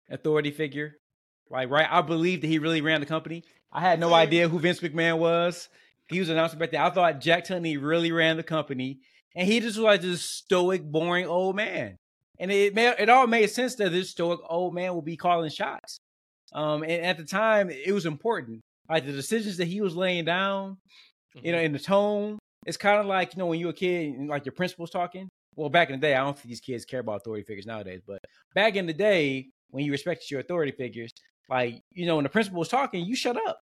authority 0.09 0.51
figure. 0.51 0.97
Like, 1.49 1.69
right? 1.69 1.87
I 1.89 2.01
believed 2.01 2.43
that 2.43 2.47
he 2.47 2.59
really 2.59 2.81
ran 2.81 2.99
the 2.99 3.05
company. 3.05 3.43
I 3.71 3.81
had 3.81 3.99
no 3.99 4.13
idea 4.13 4.47
who 4.47 4.59
Vince 4.59 4.79
McMahon 4.79 5.17
was. 5.17 5.67
He 6.07 6.19
was 6.19 6.29
announcing 6.29 6.59
back 6.59 6.71
then. 6.71 6.81
I 6.81 6.89
thought 6.89 7.19
Jack 7.21 7.45
Tunney 7.45 7.81
really 7.81 8.11
ran 8.11 8.37
the 8.37 8.43
company, 8.43 8.99
and 9.35 9.47
he 9.47 9.59
just 9.59 9.77
was 9.77 9.83
like 9.83 10.01
this 10.01 10.23
stoic, 10.23 10.83
boring 10.83 11.25
old 11.25 11.55
man. 11.55 11.97
And 12.39 12.51
it 12.51 12.77
it 12.77 13.09
all 13.09 13.27
made 13.27 13.49
sense 13.51 13.75
that 13.75 13.91
this 13.91 14.11
stoic 14.11 14.39
old 14.49 14.73
man 14.73 14.95
would 14.95 15.05
be 15.05 15.17
calling 15.17 15.49
shots. 15.51 15.97
Um, 16.53 16.83
and 16.83 17.05
at 17.05 17.17
the 17.17 17.25
time, 17.25 17.69
it 17.69 17.91
was 17.93 18.05
important. 18.05 18.61
Like 18.89 19.05
the 19.05 19.11
decisions 19.13 19.57
that 19.57 19.67
he 19.67 19.81
was 19.81 19.95
laying 19.95 20.25
down, 20.25 20.77
you 21.41 21.51
know, 21.51 21.59
in 21.59 21.73
the 21.73 21.79
tone. 21.79 22.39
It's 22.65 22.77
kind 22.77 22.99
of 22.99 23.05
like, 23.07 23.33
you 23.35 23.39
know, 23.39 23.47
when 23.47 23.59
you're 23.59 23.71
a 23.71 23.73
kid 23.73 24.13
and 24.15 24.29
like 24.29 24.45
your 24.45 24.53
principal's 24.53 24.89
talking. 24.91 25.29
Well, 25.55 25.69
back 25.69 25.89
in 25.89 25.99
the 25.99 26.07
day, 26.07 26.15
I 26.15 26.23
don't 26.23 26.35
think 26.37 26.49
these 26.49 26.61
kids 26.61 26.85
care 26.85 27.01
about 27.01 27.17
authority 27.17 27.43
figures 27.43 27.65
nowadays, 27.65 28.01
but 28.07 28.19
back 28.55 28.75
in 28.75 28.85
the 28.87 28.93
day, 28.93 29.49
when 29.71 29.85
you 29.85 29.91
respected 29.91 30.31
your 30.31 30.39
authority 30.41 30.71
figures, 30.71 31.11
like, 31.49 31.81
you 31.91 32.05
know, 32.05 32.15
when 32.15 32.23
the 32.23 32.29
principal 32.29 32.59
was 32.59 32.69
talking, 32.69 33.05
you 33.05 33.15
shut 33.15 33.37
up. 33.47 33.59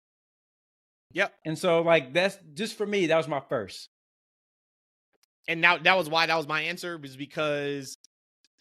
Yep. 1.13 1.33
And 1.45 1.57
so, 1.57 1.81
like, 1.81 2.13
that's 2.13 2.37
just 2.53 2.75
for 2.77 2.85
me, 2.85 3.07
that 3.07 3.17
was 3.17 3.27
my 3.27 3.41
first. 3.49 3.89
and 5.47 5.61
now 5.61 5.77
that 5.77 5.97
was 5.97 6.09
why 6.09 6.25
that 6.25 6.35
was 6.35 6.47
my 6.47 6.61
answer 6.61 6.97
was 6.97 7.15
because 7.15 7.97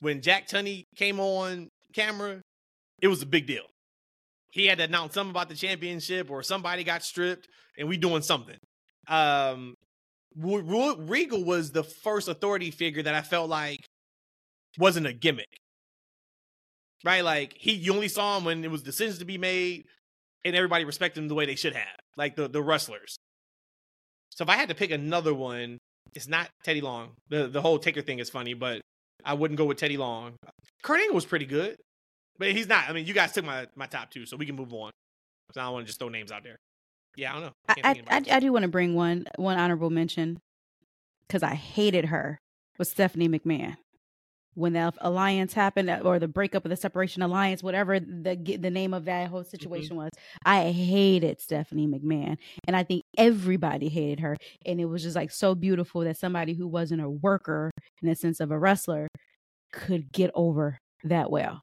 when 0.01 0.23
Jack 0.23 0.49
Tunney 0.49 0.85
came 0.97 1.21
on 1.21 1.69
camera, 1.95 2.41
it 3.01 3.09
was 3.09 3.23
a 3.23 3.27
big 3.27 3.47
deal. 3.47 3.65
He 4.53 4.67
had 4.67 4.79
to 4.79 4.85
announce 4.85 5.15
something 5.15 5.31
about 5.31 5.49
the 5.49 5.55
championship 5.55 6.31
or 6.31 6.43
somebody 6.43 6.85
got 6.85 7.03
stripped 7.03 7.49
and 7.79 7.89
we 7.89 7.97
doing 7.97 8.23
something. 8.23 8.57
Um 9.09 9.75
Regal 10.39 11.45
was 11.45 11.71
the 11.71 11.83
first 11.83 12.29
authority 12.29 12.71
figure 12.71 13.03
that 13.03 13.15
I 13.15 13.23
felt 13.23 13.49
like 13.49 13.81
wasn't 14.79 15.07
a 15.07 15.13
gimmick. 15.13 15.49
Right? 17.05 17.25
Like 17.25 17.55
he 17.59 17.73
you 17.73 17.95
only 17.95 18.09
saw 18.09 18.39
him 18.39 18.45
when 18.45 18.65
it 18.65 18.71
was 18.71 18.83
decisions 18.83 19.19
to 19.19 19.25
be 19.25 19.39
made 19.39 19.85
and 20.45 20.55
everybody 20.55 20.85
respected 20.85 21.21
him 21.21 21.29
the 21.29 21.35
way 21.35 21.47
they 21.47 21.55
should 21.55 21.75
have. 21.75 21.97
Like 22.17 22.37
the 22.37 22.49
the 22.49 22.63
wrestlers. 22.63 23.17
So 24.31 24.43
if 24.43 24.51
I 24.51 24.57
had 24.57 24.69
to 24.69 24.75
pick 24.75 24.91
another 24.91 25.33
one, 25.33 25.79
it's 26.15 26.29
not 26.29 26.51
Teddy 26.65 26.81
Long. 26.81 27.13
The 27.29 27.49
the 27.49 27.63
whole 27.63 27.79
Taker 27.79 28.03
thing 28.03 28.19
is 28.19 28.31
funny, 28.31 28.55
but 28.55 28.81
I 29.27 29.35
wouldn't 29.35 29.59
go 29.59 29.65
with 29.67 29.77
Teddy 29.77 29.97
Long. 29.97 30.37
Kurt 30.83 31.01
Angle 31.01 31.15
was 31.15 31.27
pretty 31.27 31.47
good, 31.47 31.77
but 32.39 32.53
he's 32.53 32.69
not. 32.69 32.89
I 32.89 32.93
mean, 32.93 33.05
you 33.07 33.13
guys 33.13 33.33
took 33.33 33.45
my 33.45 33.67
my 33.75 33.87
top 33.87 34.11
two, 34.11 34.25
so 34.25 34.37
we 34.37 34.47
can 34.47 34.57
move 34.57 34.73
on. 34.73 34.93
So 35.53 35.61
I 35.61 35.65
don't 35.65 35.75
want 35.75 35.85
to 35.85 35.89
just 35.89 35.99
throw 35.99 36.09
names 36.09 36.33
out 36.33 36.45
there. 36.45 36.57
Yeah, 37.17 37.31
I 37.31 37.35
don't 37.35 37.43
know. 37.43 37.53
I, 37.69 37.75
I, 37.85 38.03
I, 38.17 38.37
I 38.37 38.41
do 38.41 38.53
want 38.53 38.63
to 38.63 38.69
bring 38.69 38.95
one 38.95 39.27
one 39.37 39.59
honorable 39.59 39.91
mention 39.91 40.39
because 41.27 41.43
I 41.43 41.55
hated 41.55 42.07
her 42.07 42.39
was 42.79 42.89
Stephanie 42.89 43.29
McMahon 43.29 43.77
when 44.57 44.73
the 44.73 44.91
alliance 45.03 45.53
happened 45.53 45.91
uh, 45.91 46.01
or 46.03 46.19
the 46.19 46.27
breakup 46.27 46.65
of 46.65 46.71
the 46.71 46.77
separation 46.77 47.23
alliance, 47.23 47.63
whatever 47.63 48.01
the 48.01 48.35
the 48.59 48.71
name 48.71 48.95
of 48.95 49.05
that 49.05 49.29
whole 49.29 49.45
situation 49.45 49.97
was. 49.97 50.11
I 50.45 50.73
hated 50.73 51.41
Stephanie 51.41 51.87
McMahon, 51.87 52.39
and 52.67 52.75
I 52.75 52.83
think 52.83 53.03
everybody 53.19 53.89
hated 53.89 54.21
her. 54.21 54.37
And 54.65 54.81
it 54.81 54.87
was 54.87 55.03
just 55.03 55.15
like 55.15 55.31
so 55.31 55.55
beautiful 55.55 56.01
that 56.01 56.17
somebody 56.17 56.55
who 56.55 56.67
wasn't 56.67 57.03
a 57.03 57.09
worker 57.11 57.71
in 58.03 58.09
the 58.09 58.17
sense 58.17 58.41
of 58.41 58.51
a 58.51 58.59
wrestler 58.59 59.09
could 59.73 60.11
get 60.11 60.31
over 60.35 60.79
that 61.05 61.31
well. 61.31 61.61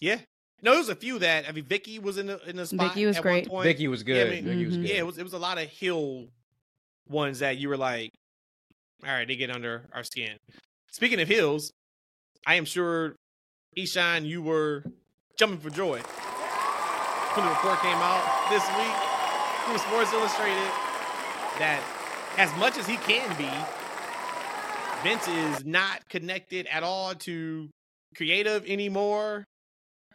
Yeah. 0.00 0.20
No, 0.62 0.70
there 0.72 0.80
was 0.80 0.88
a 0.88 0.96
few 0.96 1.18
that 1.20 1.48
I 1.48 1.52
mean. 1.52 1.64
Vicky 1.64 1.98
was 1.98 2.18
in 2.18 2.26
the 2.26 2.40
in 2.48 2.56
the 2.56 2.66
spot. 2.66 2.88
Vicky 2.94 3.06
was 3.06 3.16
at 3.18 3.22
great. 3.22 3.48
One. 3.48 3.62
Vicky 3.64 3.86
was 3.86 4.02
good. 4.02 4.26
I 4.26 4.30
mean- 4.30 4.44
Vicky 4.44 4.64
was 4.66 4.76
Mhm. 4.78 4.80
good. 4.82 4.90
Yeah, 4.90 4.96
it 4.96 5.06
was 5.06 5.18
it 5.18 5.22
was 5.22 5.34
a 5.34 5.38
lot 5.38 5.58
of 5.58 5.68
heel 5.68 6.26
ones 7.08 7.38
that 7.40 7.58
you 7.58 7.68
were 7.68 7.76
like, 7.76 8.10
all 9.04 9.10
right, 9.10 9.28
they 9.28 9.36
get 9.36 9.50
under 9.50 9.88
our 9.92 10.02
skin. 10.04 10.36
Speaking 10.90 11.20
of 11.20 11.28
heels, 11.28 11.70
I 12.46 12.54
am 12.54 12.64
sure 12.64 13.14
Eshaun, 13.76 14.26
you 14.26 14.42
were 14.42 14.84
jumping 15.36 15.58
for 15.58 15.70
joy 15.70 16.00
when 16.00 17.44
the 17.44 17.52
report 17.52 17.80
came 17.80 17.94
out 17.94 18.48
this 18.50 18.66
week 18.76 18.96
from 19.64 19.78
Sports 19.78 20.12
Illustrated 20.12 20.70
that 21.58 21.80
as 22.36 22.52
much 22.58 22.78
as 22.78 22.86
he 22.86 22.96
can 22.96 23.28
be, 23.36 23.50
Vince 25.02 25.28
is 25.28 25.64
not 25.64 26.08
connected 26.08 26.66
at 26.66 26.82
all 26.82 27.14
to 27.14 27.68
creative 28.16 28.66
anymore. 28.66 29.44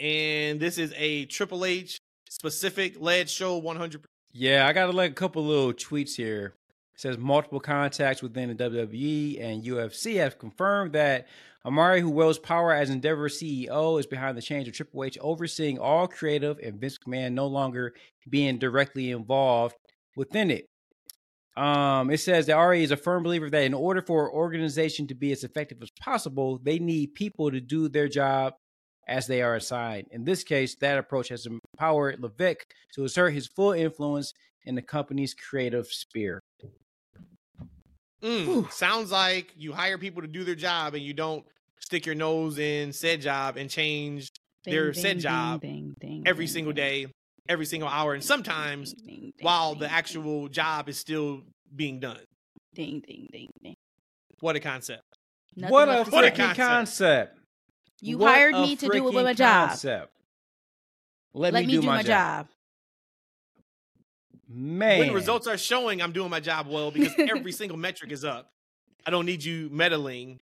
And 0.01 0.59
this 0.59 0.77
is 0.77 0.93
a 0.97 1.25
Triple 1.25 1.65
H 1.65 1.97
specific 2.29 2.99
led 2.99 3.29
show 3.29 3.57
100 3.57 4.03
Yeah, 4.33 4.67
I 4.67 4.73
got 4.73 4.87
to 4.87 4.91
like 4.91 5.11
a 5.11 5.15
couple 5.15 5.45
little 5.45 5.71
tweets 5.71 6.15
here. 6.15 6.53
It 6.95 7.01
says 7.01 7.17
multiple 7.17 7.59
contacts 7.59 8.21
within 8.21 8.49
the 8.49 8.55
WWE 8.69 9.41
and 9.41 9.63
UFC 9.63 10.17
have 10.17 10.37
confirmed 10.37 10.93
that 10.93 11.27
Amari, 11.65 12.01
who 12.01 12.09
wields 12.09 12.37
power 12.37 12.73
as 12.73 12.89
Endeavor 12.89 13.29
CEO, 13.29 13.99
is 13.99 14.05
behind 14.05 14.37
the 14.37 14.41
change 14.41 14.67
of 14.67 14.73
Triple 14.73 15.03
H 15.05 15.17
overseeing 15.21 15.79
all 15.79 16.07
creative 16.07 16.59
and 16.59 16.79
Vince 16.79 16.97
McMahon 16.99 17.33
no 17.33 17.47
longer 17.47 17.93
being 18.29 18.59
directly 18.59 19.11
involved 19.11 19.75
within 20.15 20.51
it. 20.51 20.65
Um, 21.55 22.09
it 22.09 22.19
says 22.19 22.47
that 22.47 22.57
Ari 22.57 22.83
is 22.83 22.91
a 22.91 22.97
firm 22.97 23.23
believer 23.23 23.49
that 23.49 23.63
in 23.63 23.73
order 23.73 24.01
for 24.01 24.25
an 24.25 24.33
organization 24.33 25.07
to 25.07 25.15
be 25.15 25.31
as 25.31 25.43
effective 25.43 25.77
as 25.81 25.91
possible, 25.99 26.59
they 26.61 26.79
need 26.79 27.13
people 27.13 27.51
to 27.51 27.61
do 27.61 27.87
their 27.87 28.07
job 28.07 28.53
as 29.07 29.27
they 29.27 29.41
are 29.41 29.55
assigned. 29.55 30.07
In 30.11 30.23
this 30.23 30.43
case, 30.43 30.75
that 30.75 30.97
approach 30.97 31.29
has 31.29 31.45
empowered 31.45 32.19
Levesque 32.19 32.65
to 32.95 33.03
assert 33.03 33.33
his 33.33 33.47
full 33.47 33.71
influence 33.71 34.33
in 34.65 34.75
the 34.75 34.81
company's 34.81 35.33
creative 35.33 35.87
sphere. 35.87 36.39
Mm, 38.23 38.71
sounds 38.71 39.11
like 39.11 39.53
you 39.57 39.73
hire 39.73 39.97
people 39.97 40.21
to 40.21 40.27
do 40.27 40.43
their 40.43 40.55
job 40.55 40.93
and 40.93 41.03
you 41.03 41.13
don't 41.13 41.45
stick 41.79 42.05
your 42.05 42.15
nose 42.15 42.57
in 42.57 42.93
said 42.93 43.19
job 43.21 43.57
and 43.57 43.69
change 43.69 44.29
Their 44.63 44.93
said 44.93 45.19
job 45.19 45.61
ding, 45.61 45.93
ding, 45.99 46.23
every 46.25 46.45
ding, 46.45 46.53
single 46.53 46.73
day, 46.73 47.07
every 47.49 47.65
single 47.65 47.89
hour, 47.89 48.13
and 48.13 48.23
sometimes 48.23 48.93
ding, 48.93 49.05
ding, 49.05 49.19
ding, 49.21 49.31
while 49.41 49.73
the 49.75 49.87
ding, 49.87 49.93
actual 49.93 50.47
job 50.47 50.87
is 50.87 50.97
still 50.97 51.41
being 51.75 51.99
done. 51.99 52.19
ding, 52.73 53.01
ding, 53.05 53.27
ding, 53.31 53.49
ding. 53.61 53.75
What 54.39 54.55
a 54.55 54.59
concept. 54.61 55.03
Nothing 55.55 55.71
what 55.73 55.89
a 55.89 56.03
what 56.09 56.23
a 56.23 56.27
say. 56.27 56.31
freaking 56.31 56.55
concept. 56.55 57.37
You 58.01 58.17
What 58.17 58.33
hired 58.33 58.55
me 58.55 58.75
to 58.77 58.87
do 58.87 58.93
it 58.93 59.03
with 59.03 59.13
freaking 59.13 59.23
my 59.23 59.33
job. 59.33 59.69
concept. 59.69 60.11
Let, 61.33 61.53
Let 61.53 61.65
me 61.65 61.73
do 61.73 61.81
my 61.81 62.03
job. 62.03 62.47
Man. 64.53 64.99
When 64.99 65.07
the 65.09 65.13
results 65.13 65.47
are 65.47 65.57
showing 65.57 66.01
I'm 66.01 66.11
doing 66.11 66.29
my 66.29 66.39
job 66.39 66.67
well 66.67 66.91
because 66.91 67.13
every 67.17 67.51
single 67.53 67.77
metric 67.77 68.11
is 68.11 68.23
up. 68.23 68.51
I 69.05 69.11
don't 69.11 69.25
need 69.25 69.43
you 69.43 69.69
meddling 69.71 70.39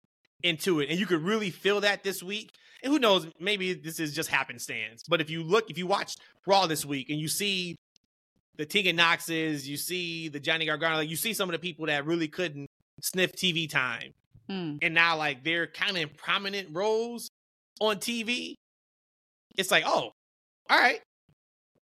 into 0.43 0.79
it. 0.79 0.89
And 0.89 0.99
you 0.99 1.05
could 1.05 1.21
really 1.21 1.49
feel 1.49 1.81
that 1.81 2.03
this 2.03 2.21
week. 2.21 2.51
And 2.83 2.93
who 2.93 2.99
knows, 2.99 3.27
maybe 3.39 3.73
this 3.73 3.99
is 3.99 4.13
just 4.13 4.29
happenstance. 4.29 5.03
But 5.07 5.21
if 5.21 5.29
you 5.29 5.43
look, 5.43 5.69
if 5.69 5.77
you 5.77 5.87
watch 5.87 6.15
Raw 6.45 6.67
this 6.67 6.85
week 6.85 7.09
and 7.09 7.19
you 7.19 7.27
see 7.27 7.75
the 8.57 8.65
Tegan 8.65 8.97
Noxes, 8.97 9.65
you 9.65 9.75
see 9.75 10.27
the 10.29 10.39
Johnny 10.39 10.65
Gargano, 10.65 10.97
like 10.97 11.09
you 11.09 11.15
see 11.15 11.33
some 11.33 11.49
of 11.49 11.53
the 11.53 11.59
people 11.59 11.87
that 11.87 12.05
really 12.05 12.27
couldn't 12.27 12.69
sniff 13.01 13.33
TV 13.33 13.69
time. 13.69 14.13
Hmm. 14.49 14.75
And 14.81 14.93
now 14.93 15.17
like 15.17 15.43
they're 15.43 15.67
kind 15.67 15.97
of 15.97 16.03
in 16.03 16.09
prominent 16.09 16.69
roles 16.71 17.29
on 17.79 17.97
TV. 17.97 18.53
It's 19.57 19.71
like, 19.71 19.83
oh, 19.85 20.11
all 20.69 20.77
right. 20.77 21.01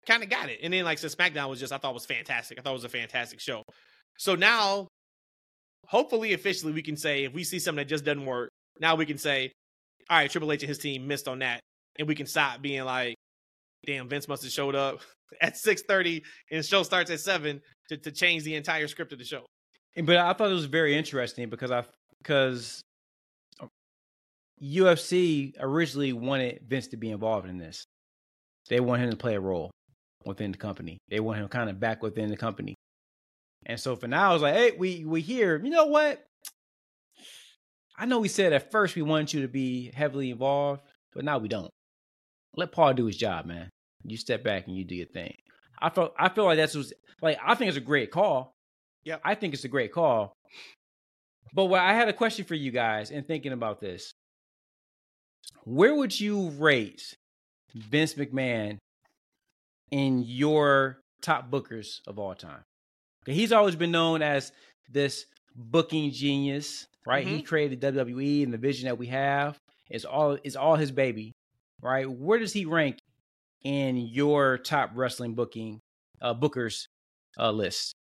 Kind 0.09 0.23
of 0.23 0.31
got 0.31 0.49
it. 0.49 0.61
And 0.63 0.73
then 0.73 0.87
like 0.87 0.97
so 0.97 1.07
SmackDown 1.07 1.51
was 1.51 1.61
just 1.61 1.71
I 1.71 1.77
thought 1.77 1.91
it 1.91 1.95
was 1.95 2.07
fantastic. 2.07 2.59
I 2.59 2.63
thought 2.63 2.71
it 2.71 2.73
was 2.73 2.85
a 2.85 2.89
fantastic 2.89 3.41
show. 3.41 3.63
So 4.17 4.35
now 4.35 4.89
hopefully 5.87 6.33
officially 6.33 6.73
we 6.73 6.81
can 6.81 6.97
say 6.97 7.25
if 7.25 7.35
we 7.35 7.45
see 7.45 7.59
something 7.59 7.85
that 7.85 7.91
just 7.91 8.07
doesn't 8.07 8.25
work, 8.25 8.49
now 8.81 8.95
we 8.95 9.05
can 9.05 9.19
say, 9.19 9.53
all 10.09 10.17
right, 10.17 10.31
Triple 10.31 10.51
H 10.51 10.63
and 10.63 10.69
his 10.69 10.79
team 10.79 11.07
missed 11.07 11.29
on 11.29 11.41
that. 11.41 11.61
And 11.99 12.09
we 12.09 12.15
can 12.15 12.27
stop 12.27 12.63
being 12.63 12.85
like, 12.85 13.17
damn, 13.85 14.09
Vince 14.09 14.29
must 14.29 14.43
have 14.45 14.53
showed 14.53 14.75
up 14.75 15.01
at 15.43 15.57
6:30 15.57 16.23
and 16.51 16.65
show 16.65 16.83
starts 16.83 17.11
at 17.11 17.21
7 17.21 17.61
to, 17.91 17.97
to 17.99 18.11
change 18.11 18.45
the 18.45 18.55
entire 18.55 18.89
script 18.89 19.13
of 19.13 19.19
the 19.19 19.27
show. 19.27 19.45
But 19.95 20.17
I 20.17 20.33
thought 20.33 20.51
it 20.51 20.55
was 20.55 20.65
very 20.65 20.97
interesting 20.97 21.51
because 21.51 21.71
I 21.71 21.85
because 22.23 22.81
UFC 24.63 25.53
originally 25.61 26.15
wanted 26.15 26.61
Vince 26.67 26.87
to 26.89 26.97
be 26.97 27.11
involved 27.11 27.47
in 27.47 27.59
this. 27.59 27.85
They 28.71 28.81
want 28.81 29.03
him 29.03 29.11
to 29.11 29.17
play 29.17 29.35
a 29.35 29.41
role 29.41 29.71
within 30.29 30.53
the 30.53 30.59
company. 30.59 30.99
They 31.09 31.21
want 31.21 31.39
him 31.39 31.49
kind 31.49 31.71
of 31.71 31.81
back 31.81 32.03
within 32.03 32.29
the 32.29 32.37
company. 32.37 32.75
And 33.67 33.81
so 33.81 33.97
for 33.97 34.07
now, 34.07 34.31
I 34.31 34.33
was 34.33 34.43
like, 34.43 34.55
hey, 34.55 34.73
we 34.79 35.05
we 35.05 35.21
here. 35.21 35.61
You 35.63 35.71
know 35.71 35.87
what? 35.87 36.25
I 37.99 38.07
know 38.07 38.21
we 38.21 38.29
said 38.29 38.53
at 38.53 38.71
first 38.71 38.95
we 38.95 39.03
wanted 39.03 39.33
you 39.33 39.43
to 39.43 39.49
be 39.49 39.91
heavily 39.93 40.31
involved, 40.31 40.83
but 41.15 41.25
now 41.25 41.39
we 41.39 41.49
don't. 41.49 41.71
Let 42.57 42.73
Paul 42.73 42.95
do 42.95 43.07
his 43.07 43.17
job, 43.17 43.47
man. 43.47 43.69
You 44.05 44.17
step 44.17 44.45
back 44.45 44.67
and 44.69 44.77
you 44.77 44.85
do 44.85 44.95
your 44.95 45.07
thing. 45.07 45.35
I 45.81 45.91
feel 45.91 46.13
I 46.19 46.29
feel 46.29 46.45
like 46.45 46.59
that's 46.59 46.75
was 46.75 46.93
like 47.21 47.39
I 47.45 47.55
think 47.55 47.69
it's 47.69 47.77
a 47.77 47.81
great 47.81 48.11
call 48.11 48.53
Yeah, 49.05 49.19
I 49.25 49.35
think 49.35 49.55
it's 49.55 49.65
a 49.65 49.69
great 49.69 49.93
call. 49.93 50.33
But 51.55 51.67
what 51.67 51.81
I 51.81 51.95
had 51.95 52.09
a 52.09 52.13
question 52.13 52.45
for 52.45 52.55
you 52.55 52.71
guys 52.71 53.11
in 53.11 53.25
thinking 53.25 53.53
about 53.53 53.81
this. 53.81 54.13
Where 55.65 55.95
would 55.95 56.19
you 56.19 56.51
rate 56.51 57.15
Vince 57.75 58.15
McMahon 58.15 58.79
in 59.91 60.23
your 60.23 61.01
top 61.23 61.51
bookers 61.51 62.01
of 62.07 62.19
all 62.19 62.35
time? 62.35 62.63
He's 63.27 63.53
always 63.53 63.77
been 63.77 63.91
known 63.91 64.23
as 64.23 64.53
this 64.91 65.27
booking 65.55 66.11
genius, 66.13 66.87
right? 67.07 67.27
He 67.27 67.43
Mhm. 67.43 67.47
created 67.47 67.81
WWE 67.81 68.43
and 68.43 68.53
the 68.53 68.59
vision 68.59 68.87
that 68.87 68.99
we 68.99 69.09
have 69.09 69.59
is 69.91 70.05
all 70.05 70.39
is 70.45 70.57
all 70.57 70.77
his 70.77 70.93
baby, 70.93 71.33
right? 71.83 72.11
Where 72.11 72.39
does 72.39 72.53
he 72.53 72.65
rank 72.65 72.99
in 73.65 73.97
your 73.97 74.59
top 74.59 74.91
wrestling 74.95 75.35
booking 75.35 75.81
uh 76.21 76.35
bookers 76.35 76.87
uh 77.39 77.51
list? 77.51 77.95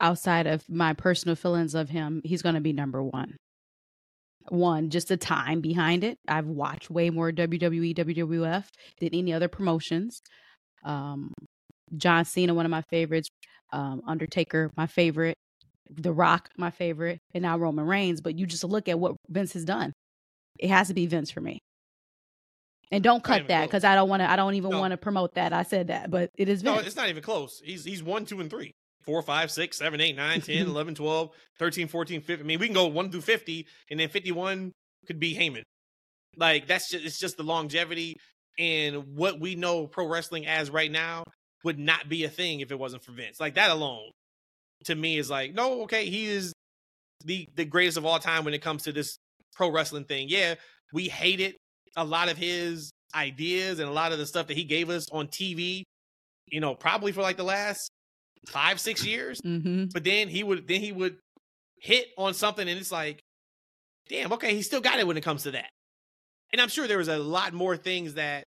outside 0.00 0.46
of 0.46 0.68
my 0.68 0.92
personal 0.92 1.34
feelings 1.34 1.74
of 1.74 1.88
him, 1.88 2.20
he's 2.24 2.42
going 2.42 2.54
to 2.54 2.60
be 2.60 2.72
number 2.72 3.02
one. 3.02 3.36
One, 4.48 4.90
just 4.90 5.08
the 5.08 5.16
time 5.16 5.60
behind 5.60 6.04
it. 6.04 6.18
I've 6.28 6.46
watched 6.46 6.90
way 6.90 7.10
more 7.10 7.32
WWE, 7.32 7.94
WWF 7.96 8.64
than 9.00 9.10
any 9.12 9.32
other 9.32 9.48
promotions. 9.48 10.20
Um, 10.84 11.32
John 11.96 12.24
Cena, 12.24 12.54
one 12.54 12.64
of 12.66 12.70
my 12.70 12.82
favorites. 12.90 13.28
Um, 13.72 14.02
Undertaker, 14.06 14.70
my 14.76 14.86
favorite. 14.86 15.36
The 15.90 16.12
Rock, 16.12 16.48
my 16.56 16.70
favorite, 16.70 17.20
and 17.32 17.42
now 17.42 17.56
Roman 17.58 17.86
Reigns. 17.86 18.20
But 18.20 18.36
you 18.38 18.46
just 18.46 18.64
look 18.64 18.88
at 18.88 18.98
what 18.98 19.14
Vince 19.28 19.52
has 19.52 19.64
done. 19.64 19.92
It 20.58 20.68
has 20.68 20.88
to 20.88 20.94
be 20.94 21.06
Vince 21.06 21.30
for 21.30 21.40
me. 21.40 21.60
And 22.90 23.02
don't 23.02 23.22
cut 23.22 23.48
that 23.48 23.66
because 23.66 23.84
I 23.84 23.94
don't 23.94 24.08
want 24.08 24.20
to. 24.20 24.30
I 24.30 24.36
don't 24.36 24.54
even 24.54 24.70
No. 24.70 24.80
want 24.80 24.92
to 24.92 24.96
promote 24.96 25.34
that. 25.34 25.52
I 25.52 25.62
said 25.64 25.88
that, 25.88 26.10
but 26.10 26.30
it 26.36 26.48
is 26.48 26.62
Vince. 26.62 26.76
No, 26.76 26.82
it's 26.86 26.96
not 26.96 27.08
even 27.08 27.22
close. 27.22 27.60
He's 27.64 27.84
he's 27.84 28.02
one, 28.02 28.24
two, 28.24 28.40
and 28.40 28.48
three. 28.50 28.72
Four, 29.06 29.22
five, 29.22 29.50
six, 29.50 29.78
seven, 29.78 30.00
eight, 30.00 30.16
nine, 30.16 30.40
10, 30.40 30.66
11, 30.66 30.96
12, 30.96 31.30
13, 31.58 31.88
14, 31.88 32.20
15. 32.20 32.44
I 32.44 32.46
mean, 32.46 32.58
we 32.58 32.66
can 32.66 32.74
go 32.74 32.86
one 32.86 33.10
through 33.10 33.20
50, 33.20 33.66
and 33.90 34.00
then 34.00 34.08
51 34.08 34.72
could 35.06 35.20
be 35.20 35.34
Heyman. 35.34 35.62
Like, 36.36 36.66
that's 36.66 36.90
just, 36.90 37.04
it's 37.04 37.18
just 37.18 37.36
the 37.36 37.42
longevity 37.42 38.16
and 38.58 39.16
what 39.16 39.40
we 39.40 39.54
know 39.54 39.86
pro 39.86 40.08
wrestling 40.08 40.46
as 40.46 40.70
right 40.70 40.90
now 40.90 41.22
would 41.62 41.78
not 41.78 42.08
be 42.08 42.24
a 42.24 42.28
thing 42.28 42.60
if 42.60 42.70
it 42.70 42.78
wasn't 42.78 43.04
for 43.04 43.12
Vince. 43.12 43.38
Like, 43.38 43.54
that 43.54 43.70
alone 43.70 44.10
to 44.84 44.94
me 44.94 45.18
is 45.18 45.30
like, 45.30 45.54
no, 45.54 45.82
okay, 45.82 46.06
he 46.06 46.26
is 46.26 46.52
the, 47.24 47.48
the 47.54 47.64
greatest 47.64 47.96
of 47.96 48.04
all 48.04 48.18
time 48.18 48.44
when 48.44 48.54
it 48.54 48.62
comes 48.62 48.82
to 48.84 48.92
this 48.92 49.16
pro 49.54 49.70
wrestling 49.70 50.04
thing. 50.04 50.26
Yeah, 50.28 50.56
we 50.92 51.08
hated 51.08 51.56
a 51.96 52.04
lot 52.04 52.28
of 52.28 52.36
his 52.36 52.90
ideas 53.14 53.78
and 53.78 53.88
a 53.88 53.92
lot 53.92 54.12
of 54.12 54.18
the 54.18 54.26
stuff 54.26 54.48
that 54.48 54.56
he 54.56 54.64
gave 54.64 54.90
us 54.90 55.06
on 55.10 55.28
TV, 55.28 55.82
you 56.48 56.60
know, 56.60 56.74
probably 56.74 57.12
for 57.12 57.22
like 57.22 57.36
the 57.36 57.44
last 57.44 57.90
five, 58.46 58.80
six 58.80 59.04
years. 59.04 59.40
mm-hmm. 59.40 59.86
But 59.92 60.04
then 60.04 60.28
he 60.28 60.42
would 60.42 60.66
then 60.66 60.80
he 60.80 60.92
would 60.92 61.16
hit 61.80 62.08
on 62.16 62.34
something 62.34 62.68
and 62.68 62.78
it's 62.78 62.92
like, 62.92 63.20
damn, 64.08 64.32
okay, 64.32 64.54
he 64.54 64.62
still 64.62 64.80
got 64.80 64.98
it 64.98 65.06
when 65.06 65.16
it 65.16 65.24
comes 65.24 65.44
to 65.44 65.52
that. 65.52 65.68
And 66.52 66.60
I'm 66.60 66.68
sure 66.68 66.86
there 66.86 66.98
was 66.98 67.08
a 67.08 67.18
lot 67.18 67.52
more 67.52 67.76
things 67.76 68.14
that 68.14 68.44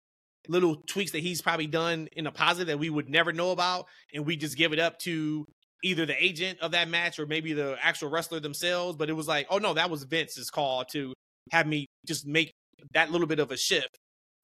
little 0.48 0.76
tweaks 0.86 1.12
that 1.12 1.18
he's 1.18 1.42
probably 1.42 1.66
done 1.66 2.08
in 2.12 2.26
a 2.26 2.32
positive 2.32 2.68
that 2.68 2.78
we 2.78 2.90
would 2.90 3.08
never 3.08 3.32
know 3.32 3.50
about, 3.50 3.86
and 4.14 4.24
we 4.24 4.36
just 4.36 4.56
give 4.56 4.72
it 4.72 4.78
up 4.78 4.98
to 5.00 5.44
either 5.84 6.06
the 6.06 6.24
agent 6.24 6.58
of 6.60 6.72
that 6.72 6.88
match 6.88 7.18
or 7.18 7.26
maybe 7.26 7.52
the 7.52 7.76
actual 7.82 8.08
wrestler 8.08 8.40
themselves. 8.40 8.96
But 8.96 9.10
it 9.10 9.14
was 9.14 9.28
like, 9.28 9.46
oh 9.50 9.58
no, 9.58 9.74
that 9.74 9.90
was 9.90 10.04
Vince's 10.04 10.50
call 10.50 10.84
to 10.92 11.12
have 11.50 11.66
me 11.66 11.86
just 12.06 12.26
make 12.26 12.52
that 12.94 13.10
little 13.10 13.26
bit 13.26 13.40
of 13.40 13.50
a 13.50 13.56
shift 13.56 13.98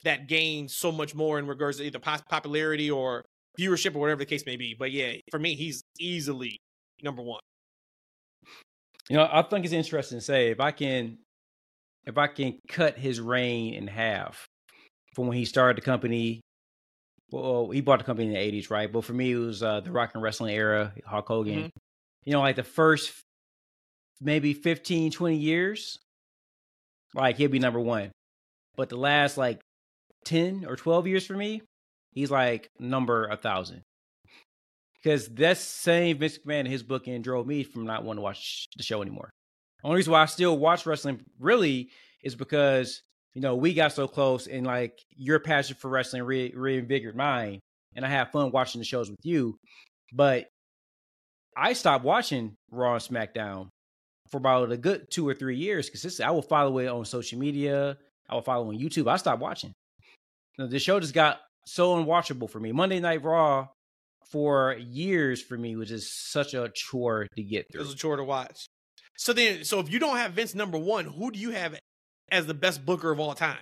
that 0.05 0.29
gained 0.29 0.71
so 0.71 0.93
much 0.93 1.15
more 1.15 1.39
in 1.39 1.47
regards 1.47 1.79
to 1.79 1.85
either 1.85 1.99
popularity 1.99 2.91
or 2.91 3.25
viewership 3.59 3.95
or 3.95 3.99
whatever 3.99 4.21
the 4.21 4.27
case 4.27 4.45
may 4.47 4.57
be. 4.57 4.75
But 4.79 4.93
yeah, 4.93 5.15
for 5.31 5.39
me, 5.39 5.55
he's 5.55 5.83
easily 5.99 6.59
number 7.03 7.23
one. 7.23 7.41
You 9.09 9.17
know, 9.17 9.29
I 9.31 9.43
think 9.43 9.65
it's 9.65 9.75
interesting 9.75 10.19
to 10.19 10.25
say 10.25 10.51
if 10.51 10.61
I 10.61 10.71
can 10.71 11.19
if 12.07 12.19
I 12.19 12.27
can 12.27 12.59
cut 12.69 12.99
his 12.99 13.21
reign 13.21 13.75
in 13.75 13.87
half 13.87 14.47
from 15.15 15.27
when 15.27 15.37
he 15.37 15.45
started 15.45 15.77
the 15.77 15.83
company. 15.85 16.41
Well, 17.31 17.71
he 17.71 17.81
bought 17.81 17.99
the 17.99 18.05
company 18.05 18.29
in 18.29 18.35
the 18.35 18.39
eighties, 18.39 18.71
right? 18.71 18.91
But 18.91 19.05
for 19.05 19.13
me, 19.13 19.33
it 19.33 19.37
was 19.37 19.63
uh, 19.63 19.81
the 19.81 19.91
rock 19.91 20.13
and 20.15 20.23
wrestling 20.23 20.55
era, 20.55 20.93
Hulk 21.07 21.27
Hogan. 21.27 21.65
Mhm. 21.65 21.71
You 22.25 22.33
know, 22.33 22.41
like 22.41 22.57
the 22.57 22.63
first 22.63 23.13
maybe 24.21 24.55
15, 24.55 25.11
20 25.11 25.37
years, 25.37 25.99
like 27.15 27.37
he'll 27.37 27.51
be 27.51 27.59
number 27.59 27.81
one. 27.81 28.11
But 28.77 28.89
the 28.89 28.97
last 28.97 29.37
like 29.37 29.61
10 30.25 30.65
or 30.67 30.77
12 30.77 31.07
years 31.07 31.27
for 31.27 31.35
me, 31.35 31.63
he's 32.15 32.31
like 32.31 32.71
number 32.79 33.27
a 33.27 33.37
thousand. 33.37 33.83
Because 35.03 35.29
that 35.35 35.59
same 35.59 36.19
Vince 36.19 36.39
McMahon 36.39 36.61
in 36.61 36.67
his 36.67 36.83
booking 36.83 37.21
drove 37.21 37.47
me 37.47 37.63
from 37.63 37.85
not 37.85 38.05
wanting 38.05 38.21
to 38.21 38.23
watch 38.23 38.67
the 38.77 38.83
show 38.83 39.03
anymore. 39.03 39.31
The 39.83 39.89
Only 39.89 39.99
reason 39.99 40.13
why 40.13 40.23
I 40.23 40.27
still 40.27 40.57
watch 40.57 40.87
wrestling 40.87 41.21
really 41.39 41.91
is 42.23 42.35
because 42.35 43.03
you 43.35 43.43
know 43.43 43.57
we 43.57 43.75
got 43.75 43.93
so 43.93 44.09
close, 44.09 44.47
and 44.47 44.67
like 44.67 44.99
your 45.11 45.41
passion 45.41 45.77
for 45.79 45.91
wrestling 45.91 46.23
re- 46.23 46.55
reinvigorated 46.55 47.17
mine, 47.17 47.61
and 47.95 48.05
I 48.05 48.09
have 48.09 48.31
fun 48.31 48.51
watching 48.51 48.79
the 48.79 48.87
shows 48.87 49.11
with 49.11 49.21
you. 49.25 49.59
But 50.13 50.47
I 51.57 51.75
stopped 51.75 52.05
watching 52.05 52.55
Raw 52.71 52.95
and 52.95 53.03
SmackDown 53.03 53.69
for 54.31 54.39
about 54.39 54.73
a 54.73 54.77
good 54.77 55.11
two 55.11 55.29
or 55.29 55.35
three 55.35 55.57
years 55.57 55.91
because 55.91 56.19
I 56.21 56.31
will 56.31 56.43
follow 56.43 56.79
it 56.79 56.87
on 56.87 57.05
social 57.05 57.39
media. 57.39 57.99
I 58.29 58.35
will 58.35 58.43
follow 58.43 58.69
on 58.69 58.79
YouTube. 58.79 59.09
I 59.09 59.17
stopped 59.17 59.43
watching. 59.43 59.73
The 60.57 60.79
show 60.79 60.99
just 60.99 61.15
got 61.15 61.41
so 61.67 61.97
unwatchable 61.97 62.51
for 62.51 62.61
me. 62.61 62.73
Monday 62.73 63.01
Night 63.01 63.23
Raw 63.23 63.69
for 64.31 64.77
years 64.79 65.43
for 65.43 65.57
me 65.57 65.77
was 65.77 65.89
just 65.89 66.33
such 66.33 66.55
a 66.55 66.71
chore 66.75 67.27
to 67.37 67.43
get 67.43 67.67
through. 67.71 67.81
It 67.81 67.85
was 67.85 67.95
a 67.95 67.97
chore 67.97 68.17
to 68.17 68.25
watch. 68.25 68.67
So 69.17 69.33
then, 69.33 69.65
so 69.65 69.81
if 69.81 69.93
you 69.93 69.99
don't 69.99 70.17
have 70.17 70.33
Vince 70.33 70.55
number 70.55 70.79
one, 70.79 71.05
who 71.05 71.31
do 71.31 71.39
you 71.39 71.51
have 71.51 71.79
as 72.31 72.47
the 72.47 72.55
best 72.55 72.85
booker 72.85 73.11
of 73.11 73.21
all 73.21 73.35
time? 73.35 73.59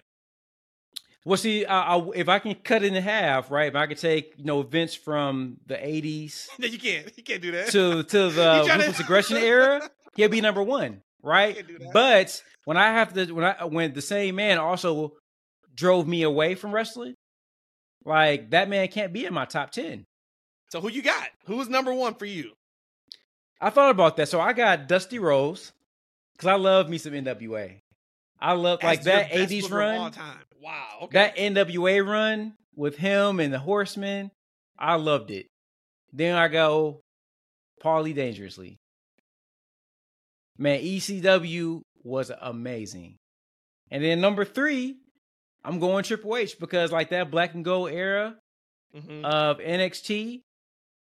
Well, 1.25 1.37
see, 1.37 1.65
I, 1.65 1.97
I, 1.97 2.09
if 2.17 2.29
I 2.29 2.39
can 2.41 2.55
cut 2.57 2.83
it 2.83 2.95
in 2.95 3.01
half, 3.01 3.51
right? 3.51 3.69
If 3.69 3.77
I 3.77 3.87
could 3.87 3.99
take, 3.99 4.35
you 4.39 4.45
know, 4.45 4.63
Vince 4.63 4.95
from 4.95 5.59
the 5.67 5.75
'80s 5.75 6.49
No, 6.59 6.67
you 6.67 6.79
can't. 6.79 7.13
You 7.17 7.23
can't 7.23 7.43
do 7.43 7.53
that. 7.53 7.69
to 7.69 8.03
to 8.03 8.19
the 8.31 8.65
ruthless 8.67 8.99
aggression 8.99 9.37
era, 9.37 9.89
he'll 10.17 10.29
be 10.29 10.41
number 10.41 10.63
one, 10.63 11.03
right? 11.23 11.55
can't 11.55 11.69
do 11.69 11.79
that. 11.79 11.93
But 11.93 12.43
when 12.65 12.77
I 12.77 12.93
have 12.93 13.13
to, 13.15 13.31
when 13.33 13.45
I 13.45 13.65
when 13.65 13.93
the 13.93 14.03
same 14.03 14.35
man 14.35 14.59
also 14.59 15.13
drove 15.75 16.09
me 16.09 16.23
away 16.23 16.57
from 16.57 16.75
wrestling, 16.75 17.15
like 18.05 18.51
that 18.51 18.69
man 18.69 18.89
can't 18.89 19.13
be 19.13 19.25
in 19.27 19.35
my 19.35 19.45
top 19.45 19.71
ten. 19.71 20.05
So 20.71 20.81
who 20.81 20.89
you 20.91 21.03
got? 21.03 21.29
Who 21.47 21.61
is 21.61 21.69
number 21.69 21.93
one 21.93 22.15
for 22.15 22.25
you? 22.27 22.53
I 23.61 23.71
thought 23.71 23.91
about 23.91 24.17
that, 24.17 24.29
so 24.29 24.41
I 24.41 24.53
got 24.55 24.89
Dusty 24.89 25.19
Rhodes 25.19 25.73
because 26.35 26.49
I 26.49 26.55
love 26.55 26.89
me 26.89 26.99
some 26.99 27.13
NWA. 27.13 27.81
I 28.41 28.53
love 28.55 28.83
like 28.83 29.01
As 29.01 29.07
your 29.07 29.15
that 29.17 29.31
best 29.31 29.51
'80s 29.53 29.63
booker 29.63 29.81
of 29.83 29.89
all 29.95 30.03
run. 30.05 30.13
time. 30.13 30.39
Wow. 30.61 30.87
Okay. 31.03 31.13
that 31.13 31.37
NWA 31.37 32.05
run 32.07 32.55
with 32.75 32.97
him 32.97 33.39
and 33.41 33.53
the 33.53 33.59
Horsemen, 33.59 34.31
I 34.79 34.95
loved 34.97 35.31
it. 35.31 35.47
Then 36.13 36.35
I 36.37 36.49
go 36.49 37.01
Paulie 37.83 38.15
Dangerously. 38.15 38.79
Man, 40.59 40.81
ECW 40.81 41.83
was 42.05 42.31
amazing. 42.41 43.17
And 43.91 44.03
then 44.03 44.21
number 44.21 44.45
three, 44.45 44.97
I'm 45.65 45.79
going 45.79 46.05
Triple 46.05 46.37
H 46.37 46.59
because 46.59 46.91
like 46.93 47.11
that 47.11 47.31
black 47.31 47.55
and 47.55 47.65
gold 47.65 47.91
era 47.91 48.37
Mhm. 48.95 49.25
of 49.25 49.59
NXT 49.61 50.43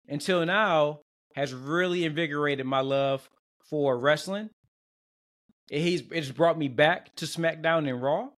until 0.09 0.45
now 0.45 1.01
has 1.35 1.55
really 1.55 2.05
invigorated 2.05 2.67
my 2.67 2.81
love 2.81 3.29
for 3.71 3.97
wrestling. 3.99 4.51
And 5.71 5.81
He's 5.83 6.03
it's 6.11 6.31
brought 6.31 6.59
me 6.59 6.69
back 6.69 7.15
to 7.17 7.25
SmackDown 7.27 7.89
and 7.89 8.03
Raw. 8.03 8.31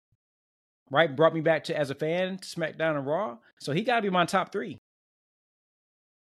Right? 0.91 1.15
Brought 1.15 1.33
me 1.35 1.41
back 1.41 1.65
to 1.65 1.77
as 1.77 1.89
a 1.91 1.95
fan 1.95 2.37
to 2.39 2.47
SmackDown 2.47 2.97
and 2.97 3.05
Raw. 3.05 3.37
So 3.61 3.71
he 3.73 3.83
gotta 3.83 4.01
be 4.01 4.09
my 4.09 4.25
top 4.25 4.51
three. 4.51 4.77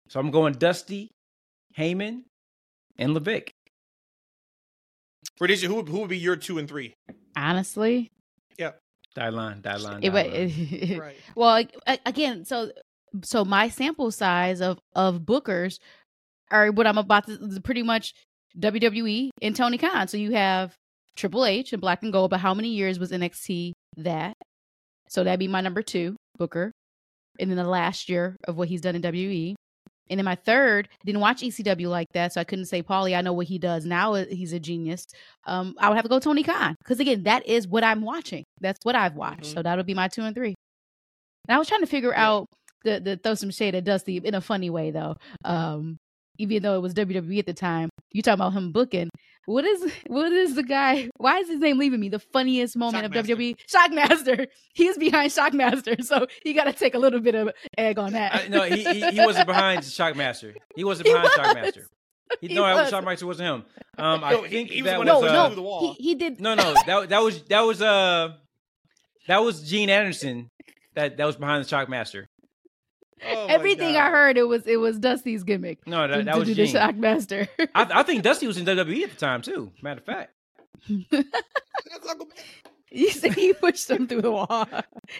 So 0.09 0.19
I'm 0.19 0.29
going 0.31 0.53
Dusty, 0.53 1.09
Heyman, 1.77 2.23
and 2.97 3.13
Levesque. 3.13 3.49
Rhodesia, 5.39 5.67
who, 5.67 5.81
who 5.83 5.99
would 6.01 6.09
be 6.09 6.17
your 6.17 6.35
two 6.35 6.57
and 6.59 6.67
three? 6.67 6.93
Honestly, 7.35 8.09
Die 9.15 9.29
line, 9.29 9.61
die 9.61 9.75
line. 9.77 10.03
it, 10.03 10.09
die 10.09 10.13
wa- 10.13 10.29
line. 10.29 10.99
Right. 10.99 11.15
well 11.35 11.63
again 12.05 12.45
so 12.45 12.71
so 13.23 13.43
my 13.43 13.67
sample 13.67 14.09
size 14.11 14.61
of 14.61 14.79
of 14.95 15.19
bookers 15.21 15.79
are 16.49 16.71
what 16.71 16.87
i'm 16.87 16.97
about 16.97 17.25
to 17.27 17.59
pretty 17.63 17.83
much 17.83 18.13
wwe 18.57 19.29
and 19.41 19.55
tony 19.55 19.77
khan 19.77 20.07
so 20.07 20.15
you 20.17 20.31
have 20.31 20.73
triple 21.17 21.45
h 21.45 21.73
and 21.73 21.81
black 21.81 22.03
and 22.03 22.13
gold 22.13 22.29
but 22.31 22.39
how 22.39 22.53
many 22.53 22.69
years 22.69 22.99
was 22.99 23.11
nxt 23.11 23.73
that 23.97 24.33
so 25.09 25.23
that'd 25.25 25.39
be 25.39 25.47
my 25.49 25.59
number 25.61 25.81
two 25.81 26.15
booker 26.37 26.71
and 27.39 27.49
then 27.49 27.57
the 27.57 27.63
last 27.67 28.07
year 28.09 28.35
of 28.47 28.55
what 28.55 28.69
he's 28.69 28.81
done 28.81 28.95
in 28.95 29.01
we 29.01 29.55
and 30.11 30.19
then 30.19 30.25
my 30.25 30.35
third 30.35 30.87
didn't 31.05 31.21
watch 31.21 31.41
ecw 31.41 31.89
like 31.89 32.07
that 32.13 32.31
so 32.33 32.39
i 32.39 32.43
couldn't 32.43 32.65
say 32.65 32.83
paulie 32.83 33.17
i 33.17 33.21
know 33.21 33.33
what 33.33 33.47
he 33.47 33.57
does 33.57 33.85
now 33.85 34.13
uh, 34.13 34.25
he's 34.29 34.53
a 34.53 34.59
genius 34.59 35.07
um 35.47 35.73
i 35.79 35.87
would 35.89 35.95
have 35.95 36.03
to 36.03 36.09
go 36.09 36.19
tony 36.19 36.43
khan 36.43 36.75
because 36.83 36.99
again 36.99 37.23
that 37.23 37.47
is 37.47 37.67
what 37.67 37.83
i'm 37.83 38.01
watching 38.01 38.43
that's 38.59 38.79
what 38.83 38.95
i've 38.95 39.15
watched 39.15 39.45
Mhm. 39.45 39.53
so 39.55 39.63
that'll 39.63 39.83
be 39.83 39.95
my 39.95 40.07
two 40.07 40.21
and 40.21 40.35
three 40.35 40.53
and 41.47 41.55
I 41.55 41.57
was 41.57 41.67
trying 41.67 41.81
to 41.81 41.87
figure 41.87 42.11
Yeah. 42.11 42.27
out 42.29 42.45
the 42.83 42.99
the 42.99 43.17
throw 43.17 43.33
some 43.33 43.49
shade 43.49 43.73
at 43.73 43.83
Dusty 43.83 44.17
in 44.17 44.35
a 44.35 44.41
funny 44.41 44.69
way 44.69 44.91
though. 44.91 45.15
Um, 45.43 45.97
even 46.37 46.61
though 46.63 46.75
it 46.75 46.81
was 46.81 46.93
WWE 46.93 47.39
at 47.39 47.45
the 47.47 47.53
time. 47.53 47.89
You 48.11 48.21
talking 48.21 48.35
about 48.39 48.53
him 48.53 48.71
booking? 48.71 49.09
What 49.45 49.65
is 49.65 49.91
what 50.07 50.31
is 50.31 50.55
the 50.55 50.63
guy? 50.63 51.09
Why 51.17 51.39
is 51.39 51.47
his 51.49 51.59
name 51.59 51.77
leaving 51.77 51.99
me? 51.99 52.09
The 52.09 52.19
funniest 52.19 52.75
moment 52.77 53.05
of 53.05 53.11
Shockmaster. 53.11 53.35
WWE, 53.35 53.55
Shockmaster. 53.67 54.47
He's 54.73 54.97
behind 54.97 55.31
Shockmaster, 55.31 56.03
so 56.03 56.27
you 56.45 56.53
got 56.53 56.65
to 56.65 56.73
take 56.73 56.93
a 56.95 56.99
little 56.99 57.19
bit 57.19 57.35
of 57.35 57.51
egg 57.77 57.97
on 57.99 58.13
that. 58.13 58.35
I, 58.35 58.47
no, 58.47 58.63
he, 58.63 58.83
he 58.83 59.11
he 59.11 59.25
wasn't 59.25 59.47
behind 59.47 59.81
Shockmaster. 59.81 60.53
He 60.75 60.83
wasn't 60.83 61.07
He 61.07 61.13
behind 61.13 61.29
was. 61.35 61.47
Shockmaster. 61.47 61.83
He, 62.39 62.47
He 62.47 62.53
no, 62.53 62.63
that 62.63 62.75
was 62.75 62.91
was. 62.91 63.03
Shockmaster 63.03 63.23
wasn't 63.23 63.47
him. 63.49 63.65
Um, 63.97 64.23
I 64.23 64.31
No, 64.31 64.43
he- 64.43 64.49
think 64.49 64.69
he 64.69 64.81
was 64.81 64.91
that 64.91 64.93
the 64.93 64.99
was 64.99 65.21
no, 65.23 65.27
uh, 65.27 65.49
no, 65.49 65.55
the 65.55 65.61
wall. 65.61 65.95
he, 65.97 66.03
he 66.03 66.15
did. 66.15 66.39
no, 66.39 66.53
no. 66.55 66.73
That 66.85 67.09
that 67.09 67.21
was 67.21 67.41
that 67.43 67.61
was 67.61 67.81
uh 67.81 68.33
that 69.27 69.43
was 69.43 69.69
Gene 69.69 69.89
Anderson. 69.89 70.49
That 70.95 71.17
that 71.17 71.25
was 71.25 71.35
behind 71.35 71.65
the 71.65 71.67
Shockmaster. 71.69 72.25
Oh 73.23 73.47
my 73.47 73.53
Everything 73.53 73.95
I 73.95 74.09
heard, 74.09 74.37
it 74.37 74.47
was 74.47 74.65
it 74.67 74.77
was 74.77 74.97
Dusty's 74.99 75.43
gimmick. 75.43 75.85
No, 75.87 76.07
to, 76.07 76.13
that, 76.17 76.25
that 76.25 76.33
to 76.33 76.39
was 76.39 76.47
do 76.47 76.55
the 76.55 76.65
Gene. 76.65 76.75
Shockmaster. 76.75 77.47
I, 77.75 77.87
I 77.99 78.03
think 78.03 78.23
Dusty 78.23 78.47
was 78.47 78.57
in 78.57 78.65
WWE 78.65 79.03
at 79.03 79.11
the 79.11 79.15
time 79.17 79.41
too. 79.41 79.71
Matter 79.81 79.99
of 79.99 80.05
fact, 80.05 80.31
That's 81.11 82.07
Uncle 82.09 82.25
Ben. 82.27 82.43
you 82.91 83.09
said 83.11 83.33
he 83.33 83.53
pushed 83.53 83.89
him 83.89 84.07
through 84.07 84.21
the 84.23 84.31
wall. 84.31 84.67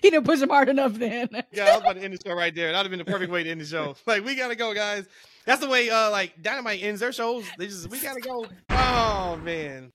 He 0.02 0.10
didn't 0.10 0.26
push 0.26 0.42
him 0.42 0.50
hard 0.50 0.70
enough 0.70 0.94
then. 0.94 1.30
Yeah, 1.52 1.66
I 1.66 1.72
was 1.74 1.82
about 1.82 1.96
to 1.98 2.02
end 2.04 2.14
the 2.14 2.20
show 2.30 2.36
right 2.36 2.54
there. 2.54 2.72
That 2.72 2.80
would 2.80 2.86
have 2.86 2.92
been 2.92 3.06
the 3.06 3.12
perfect 3.12 3.32
way 3.32 3.44
to 3.44 3.50
end 3.50 3.62
the 3.62 3.66
show. 3.66 3.96
Like, 4.06 4.26
we 4.26 4.36
gotta 4.36 4.56
go, 4.56 4.74
guys. 4.74 5.06
That's 5.46 5.62
the 5.62 5.70
way 5.70 5.90
uh 5.90 6.12
like 6.12 6.42
Dynamite 6.42 6.82
ends 6.84 7.00
their 7.02 7.12
shows. 7.12 7.46
They 7.58 7.68
just 7.68 7.90
we 7.90 8.00
gotta 8.00 8.22
go. 8.22 8.46
Oh 8.70 9.40
man. 9.44 9.92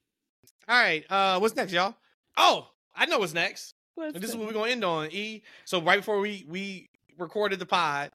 All 0.69 0.77
right. 0.81 1.05
Uh 1.11 1.39
what's 1.39 1.55
next, 1.57 1.73
y'all? 1.73 1.95
Oh, 2.37 2.69
I 2.95 3.07
know 3.07 3.19
what's 3.21 3.35
next. 3.35 3.75
And 3.97 4.15
this 4.17 4.31
is 4.31 4.37
what 4.37 4.47
we're 4.47 4.53
gonna 4.53 4.71
end 4.73 4.85
on. 4.85 5.09
E. 5.13 5.43
So 5.65 5.81
right 5.81 5.99
before 5.99 6.19
we 6.21 6.45
we 6.49 6.89
recorded 7.19 7.59
the 7.59 7.67
pod, 7.67 8.11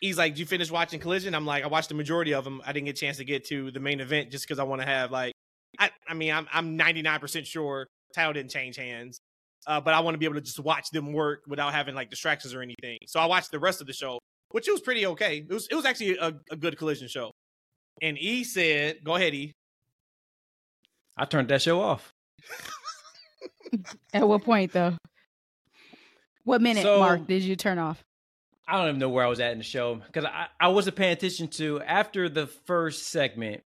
he's 0.00 0.18
like, 0.18 0.32
"Did 0.34 0.40
you 0.40 0.46
finish 0.46 0.70
watching 0.70 1.00
Collision?" 1.00 1.34
I'm 1.34 1.46
like, 1.46 1.64
"I 1.64 1.66
watched 1.68 1.88
the 1.88 1.94
majority 1.94 2.34
of 2.34 2.44
them. 2.44 2.60
I 2.66 2.72
didn't 2.72 2.86
get 2.86 2.96
a 2.96 3.00
chance 3.00 3.16
to 3.18 3.24
get 3.24 3.44
to 3.46 3.70
the 3.70 3.80
main 3.80 4.00
event 4.00 4.30
just 4.30 4.44
because 4.44 4.58
I 4.58 4.64
want 4.64 4.80
to 4.82 4.86
have 4.86 5.10
like, 5.10 5.32
I 5.78 5.90
I 6.08 6.14
mean, 6.14 6.32
I'm 6.32 6.46
I'm 6.52 6.76
99 6.76 7.20
percent 7.20 7.46
sure 7.46 7.86
title 8.14 8.32
didn't 8.32 8.50
change 8.50 8.76
hands, 8.76 9.18
uh, 9.66 9.80
but 9.80 9.92
I 9.94 10.00
want 10.00 10.14
to 10.14 10.18
be 10.18 10.24
able 10.24 10.36
to 10.36 10.40
just 10.40 10.58
watch 10.60 10.90
them 10.90 11.12
work 11.12 11.42
without 11.46 11.72
having 11.72 11.94
like 11.94 12.10
distractions 12.10 12.54
or 12.54 12.62
anything. 12.62 12.98
So 13.06 13.20
I 13.20 13.26
watched 13.26 13.50
the 13.50 13.58
rest 13.58 13.80
of 13.80 13.86
the 13.86 13.92
show, 13.92 14.18
which 14.52 14.68
was 14.68 14.80
pretty 14.80 15.06
okay. 15.06 15.38
It 15.48 15.52
was 15.52 15.66
it 15.70 15.74
was 15.74 15.84
actually 15.84 16.16
a, 16.18 16.32
a 16.50 16.56
good 16.56 16.78
Collision 16.78 17.08
show. 17.08 17.32
And 18.02 18.18
E 18.18 18.44
said, 18.44 18.98
"Go 19.04 19.16
ahead, 19.16 19.34
E." 19.34 19.52
I 21.16 21.24
turned 21.24 21.48
that 21.48 21.62
show 21.62 21.80
off. 21.80 22.12
At 24.14 24.28
what 24.28 24.44
point 24.44 24.72
though? 24.72 24.94
What 26.44 26.60
minute 26.62 26.82
So- 26.82 27.00
mark 27.00 27.26
did 27.26 27.42
you 27.42 27.56
turn 27.56 27.78
off? 27.78 28.02
I 28.68 28.76
don't 28.76 28.88
even 28.88 28.98
know 28.98 29.08
where 29.08 29.24
I 29.24 29.28
was 29.28 29.40
at 29.40 29.52
in 29.52 29.58
the 29.58 29.64
show 29.64 29.94
because 29.94 30.24
I, 30.24 30.46
I 30.58 30.68
wasn't 30.68 30.96
paying 30.96 31.12
attention 31.12 31.48
to 31.48 31.80
after 31.82 32.28
the 32.28 32.46
first 32.46 33.08
segment. 33.08 33.62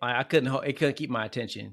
I, 0.00 0.20
I 0.20 0.22
couldn't 0.22 0.52
it 0.64 0.74
couldn't 0.78 0.96
keep 0.96 1.10
my 1.10 1.24
attention, 1.24 1.72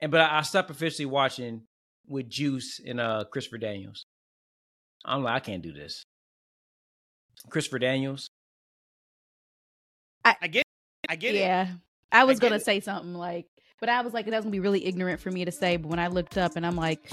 and 0.00 0.10
but 0.10 0.20
I, 0.20 0.38
I 0.38 0.42
stopped 0.42 0.70
officially 0.70 1.06
watching 1.06 1.62
with 2.06 2.28
Juice 2.28 2.80
and 2.84 3.00
uh 3.00 3.24
Christopher 3.30 3.58
Daniels. 3.58 4.04
I'm 5.04 5.22
like 5.22 5.34
I 5.34 5.40
can't 5.40 5.62
do 5.62 5.72
this. 5.72 6.02
Christopher 7.48 7.78
Daniels. 7.78 8.28
I 10.24 10.48
get, 10.48 10.64
I 11.08 11.16
get 11.16 11.34
it. 11.34 11.38
yeah, 11.38 11.68
I 12.12 12.24
was 12.24 12.38
get 12.38 12.48
gonna 12.48 12.56
it. 12.56 12.64
say 12.64 12.80
something 12.80 13.14
like, 13.14 13.46
but 13.80 13.88
I 13.88 14.00
was 14.02 14.12
like, 14.12 14.26
that 14.26 14.36
was 14.36 14.44
gonna 14.44 14.52
be 14.52 14.60
really 14.60 14.86
ignorant 14.86 15.20
for 15.20 15.30
me 15.30 15.44
to 15.44 15.50
say. 15.52 15.76
But 15.76 15.88
when 15.88 15.98
I 15.98 16.08
looked 16.08 16.36
up 16.38 16.56
and 16.56 16.66
I'm 16.66 16.76
like, 16.76 17.10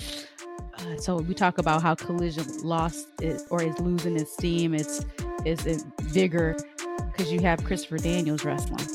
uh, 0.77 0.97
so 0.97 1.17
we 1.17 1.33
talk 1.33 1.57
about 1.57 1.81
how 1.81 1.95
Collision 1.95 2.45
lost 2.61 3.07
it 3.21 3.41
or 3.49 3.63
is 3.63 3.79
losing 3.79 4.17
its 4.17 4.33
steam, 4.33 4.73
its 4.73 5.05
its 5.45 5.85
vigor 6.01 6.55
because 7.11 7.31
you 7.31 7.39
have 7.41 7.63
Christopher 7.63 7.97
Daniels 7.97 8.43
wrestling, 8.43 8.85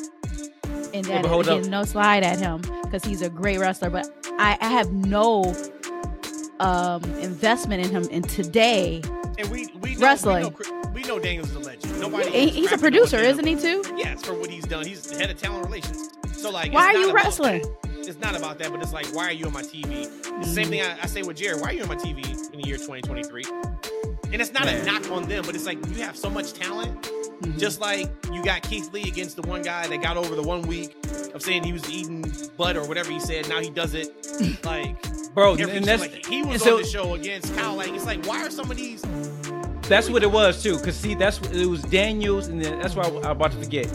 and 0.94 1.04
that 1.06 1.24
again, 1.24 1.64
up. 1.64 1.64
no 1.70 1.84
slide 1.84 2.22
at 2.22 2.38
him 2.38 2.60
because 2.82 3.04
he's 3.04 3.22
a 3.22 3.30
great 3.30 3.58
wrestler. 3.58 3.90
But 3.90 4.06
I, 4.38 4.56
I 4.60 4.68
have 4.68 4.92
no 4.92 5.54
um 6.60 7.02
investment 7.20 7.84
in 7.84 7.90
him. 7.90 8.06
And 8.12 8.28
today, 8.28 9.00
And 9.38 9.48
we 9.50 9.68
we 9.80 9.94
know, 9.94 10.00
Wrestling. 10.00 10.54
We 10.58 10.70
know, 10.70 10.90
we 10.92 11.02
know 11.04 11.18
Daniels 11.18 11.50
is 11.50 11.56
a 11.56 11.60
legend. 11.60 12.00
Nobody. 12.00 12.30
he- 12.30 12.50
he's 12.50 12.72
a 12.72 12.78
producer, 12.78 13.16
isn't 13.18 13.46
he 13.46 13.56
too? 13.56 13.82
Yes, 13.96 14.22
for 14.24 14.34
what 14.34 14.50
he's 14.50 14.64
done. 14.66 14.84
He's 14.86 15.02
the 15.10 15.16
head 15.16 15.30
of 15.30 15.38
talent 15.38 15.64
relations. 15.64 16.10
So 16.42 16.50
like, 16.50 16.72
Why 16.72 16.86
are 16.86 16.94
you 16.94 17.12
wrestling? 17.12 17.62
that. 17.62 18.08
It's 18.08 18.18
not 18.18 18.36
about 18.36 18.58
that, 18.58 18.72
but 18.72 18.82
it's 18.82 18.92
like, 18.92 19.06
why 19.14 19.26
are 19.26 19.32
you 19.32 19.46
on 19.46 19.52
my 19.52 19.62
TV? 19.62 20.08
The 20.40 20.44
same 20.44 20.66
thing 20.68 20.82
I, 20.82 20.98
I 21.02 21.06
say 21.06 21.22
with 21.22 21.36
Jared. 21.36 21.60
Why 21.60 21.68
are 21.68 21.72
you 21.72 21.82
on 21.82 21.88
my 21.88 21.94
TV 21.94 22.26
in 22.52 22.60
the 22.60 22.66
year 22.66 22.76
2023? 22.76 23.44
And 24.32 24.42
it's 24.42 24.52
not 24.52 24.66
a 24.66 24.82
knock 24.84 25.08
on 25.12 25.28
them, 25.28 25.44
but 25.46 25.54
it's 25.54 25.66
like 25.66 25.78
you 25.86 26.02
have 26.02 26.16
so 26.16 26.28
much 26.28 26.52
talent. 26.52 27.00
Mhm. 27.02 27.58
Just 27.60 27.80
like 27.80 28.10
you 28.32 28.42
got 28.42 28.62
Keith 28.62 28.92
Lee 28.92 29.02
against 29.06 29.36
the 29.36 29.42
one 29.42 29.62
guy 29.62 29.86
that 29.86 30.02
got 30.02 30.16
over 30.16 30.34
the 30.34 30.42
one 30.42 30.62
week 30.62 30.96
of 31.32 31.42
saying 31.42 31.62
he 31.62 31.72
was 31.72 31.88
eating 31.88 32.24
butt 32.56 32.76
or 32.76 32.84
whatever 32.88 33.12
he 33.12 33.20
said. 33.20 33.48
Now 33.48 33.60
he 33.60 33.70
does 33.70 33.94
it. 33.94 34.10
Like, 34.64 34.96
Bro, 35.34 35.54
and 35.54 35.84
that's 35.84 36.02
like 36.02 36.26
he 36.26 36.42
was 36.42 36.54
and 36.54 36.62
so- 36.62 36.76
on 36.76 36.82
the 36.82 36.88
show 36.88 37.14
against 37.14 37.54
Kyle. 37.56 37.76
Like, 37.76 37.90
it's 37.92 38.04
like, 38.04 38.24
why 38.26 38.44
are 38.44 38.50
some 38.50 38.68
of 38.70 38.76
these? 38.76 39.02
That's 39.88 40.10
what 40.10 40.22
it 40.24 40.30
was 40.30 40.60
too. 40.62 40.78
Cause 40.78 40.96
see, 40.96 41.14
that's 41.14 41.40
what 41.40 41.54
it 41.54 41.66
was 41.66 41.82
Daniels, 41.82 42.48
and 42.48 42.60
then 42.62 42.80
that's 42.80 42.94
why 42.96 43.04
I, 43.04 43.08
I'm 43.08 43.24
about 43.36 43.52
to 43.52 43.58
forget. 43.58 43.86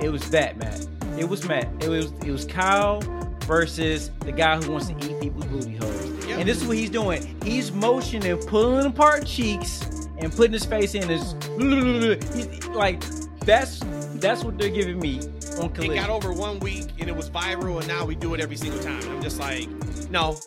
It 0.00 0.10
was 0.10 0.28
that 0.30 0.56
Matt. 0.56 0.86
It 1.20 1.28
was 1.28 1.46
Matt. 1.46 1.68
It 1.80 1.88
was 1.88 2.12
it 2.24 2.30
was 2.30 2.46
Kyle 2.46 3.00
versus 3.44 4.10
the 4.20 4.32
guy 4.32 4.56
who 4.56 4.72
wants 4.72 4.88
to 4.88 4.94
eat 4.94 5.20
people's 5.20 5.44
booty 5.44 5.76
holes. 5.76 6.26
Yep. 6.26 6.38
And 6.38 6.48
this 6.48 6.62
is 6.62 6.66
what 6.66 6.78
he's 6.78 6.88
doing. 6.88 7.38
He's 7.44 7.70
motioning, 7.70 8.38
pulling 8.38 8.86
apart 8.86 9.26
cheeks, 9.26 10.08
and 10.16 10.32
putting 10.32 10.54
his 10.54 10.64
face 10.64 10.94
in 10.94 11.06
his 11.06 11.34
like 12.68 13.02
that's 13.40 13.80
that's 14.14 14.44
what 14.44 14.56
they're 14.56 14.70
giving 14.70 14.98
me 14.98 15.20
on 15.58 15.70
It 15.76 15.94
got 15.94 16.08
over 16.08 16.32
one 16.32 16.58
week 16.60 16.86
and 16.98 17.08
it 17.10 17.14
was 17.14 17.28
viral, 17.28 17.78
and 17.80 17.86
now 17.86 18.06
we 18.06 18.14
do 18.14 18.32
it 18.32 18.40
every 18.40 18.56
single 18.56 18.80
time. 18.80 19.02
And 19.02 19.10
I'm 19.10 19.22
just 19.22 19.38
like, 19.38 19.68
no, 20.10 20.38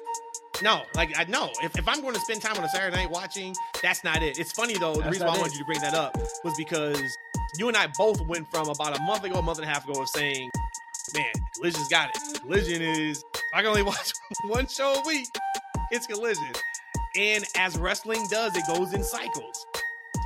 no, 0.64 0.82
like 0.96 1.14
I 1.16 1.26
know 1.26 1.52
if, 1.62 1.78
if 1.78 1.88
I'm 1.88 2.02
going 2.02 2.16
to 2.16 2.20
spend 2.22 2.42
time 2.42 2.58
on 2.58 2.64
a 2.64 2.70
Saturday 2.70 2.96
night 2.96 3.12
watching, 3.12 3.56
that's 3.84 4.04
not 4.04 4.24
it. 4.24 4.40
It's 4.40 4.52
funny 4.52 4.76
though. 4.80 4.94
The 4.94 5.02
That's 5.02 5.12
reason 5.12 5.28
why 5.28 5.36
I 5.36 5.38
wanted 5.38 5.54
you 5.54 5.60
to 5.60 5.66
bring 5.66 5.82
that 5.82 5.94
up 5.94 6.18
was 6.44 6.56
because 6.58 7.16
you 7.58 7.68
and 7.68 7.78
I 7.78 7.88
both 7.96 8.22
went 8.28 8.50
from 8.50 8.70
about 8.70 8.98
a 8.98 9.02
month 9.04 9.24
ago, 9.24 9.40
a 9.40 9.42
month 9.42 9.60
and 9.60 9.68
a 9.68 9.72
half 9.72 9.88
ago, 9.88 10.02
of 10.02 10.10
saying, 10.10 10.50
man, 11.14 11.32
Collision's 11.56 11.88
got 11.90 12.10
it. 12.10 12.42
Collision 12.42 12.82
is 12.82 13.24
I 13.54 13.62
can 13.62 13.68
only 13.68 13.84
watch 13.94 14.14
one 14.46 14.68
show 14.68 14.94
a 14.94 15.08
week. 15.08 15.28
It's 15.92 16.08
Collision, 16.08 16.52
and 17.18 17.44
as 17.58 17.78
wrestling 17.78 18.26
does, 18.30 18.56
it 18.56 18.64
goes 18.68 18.94
in 18.94 19.04
cycles. 19.04 19.66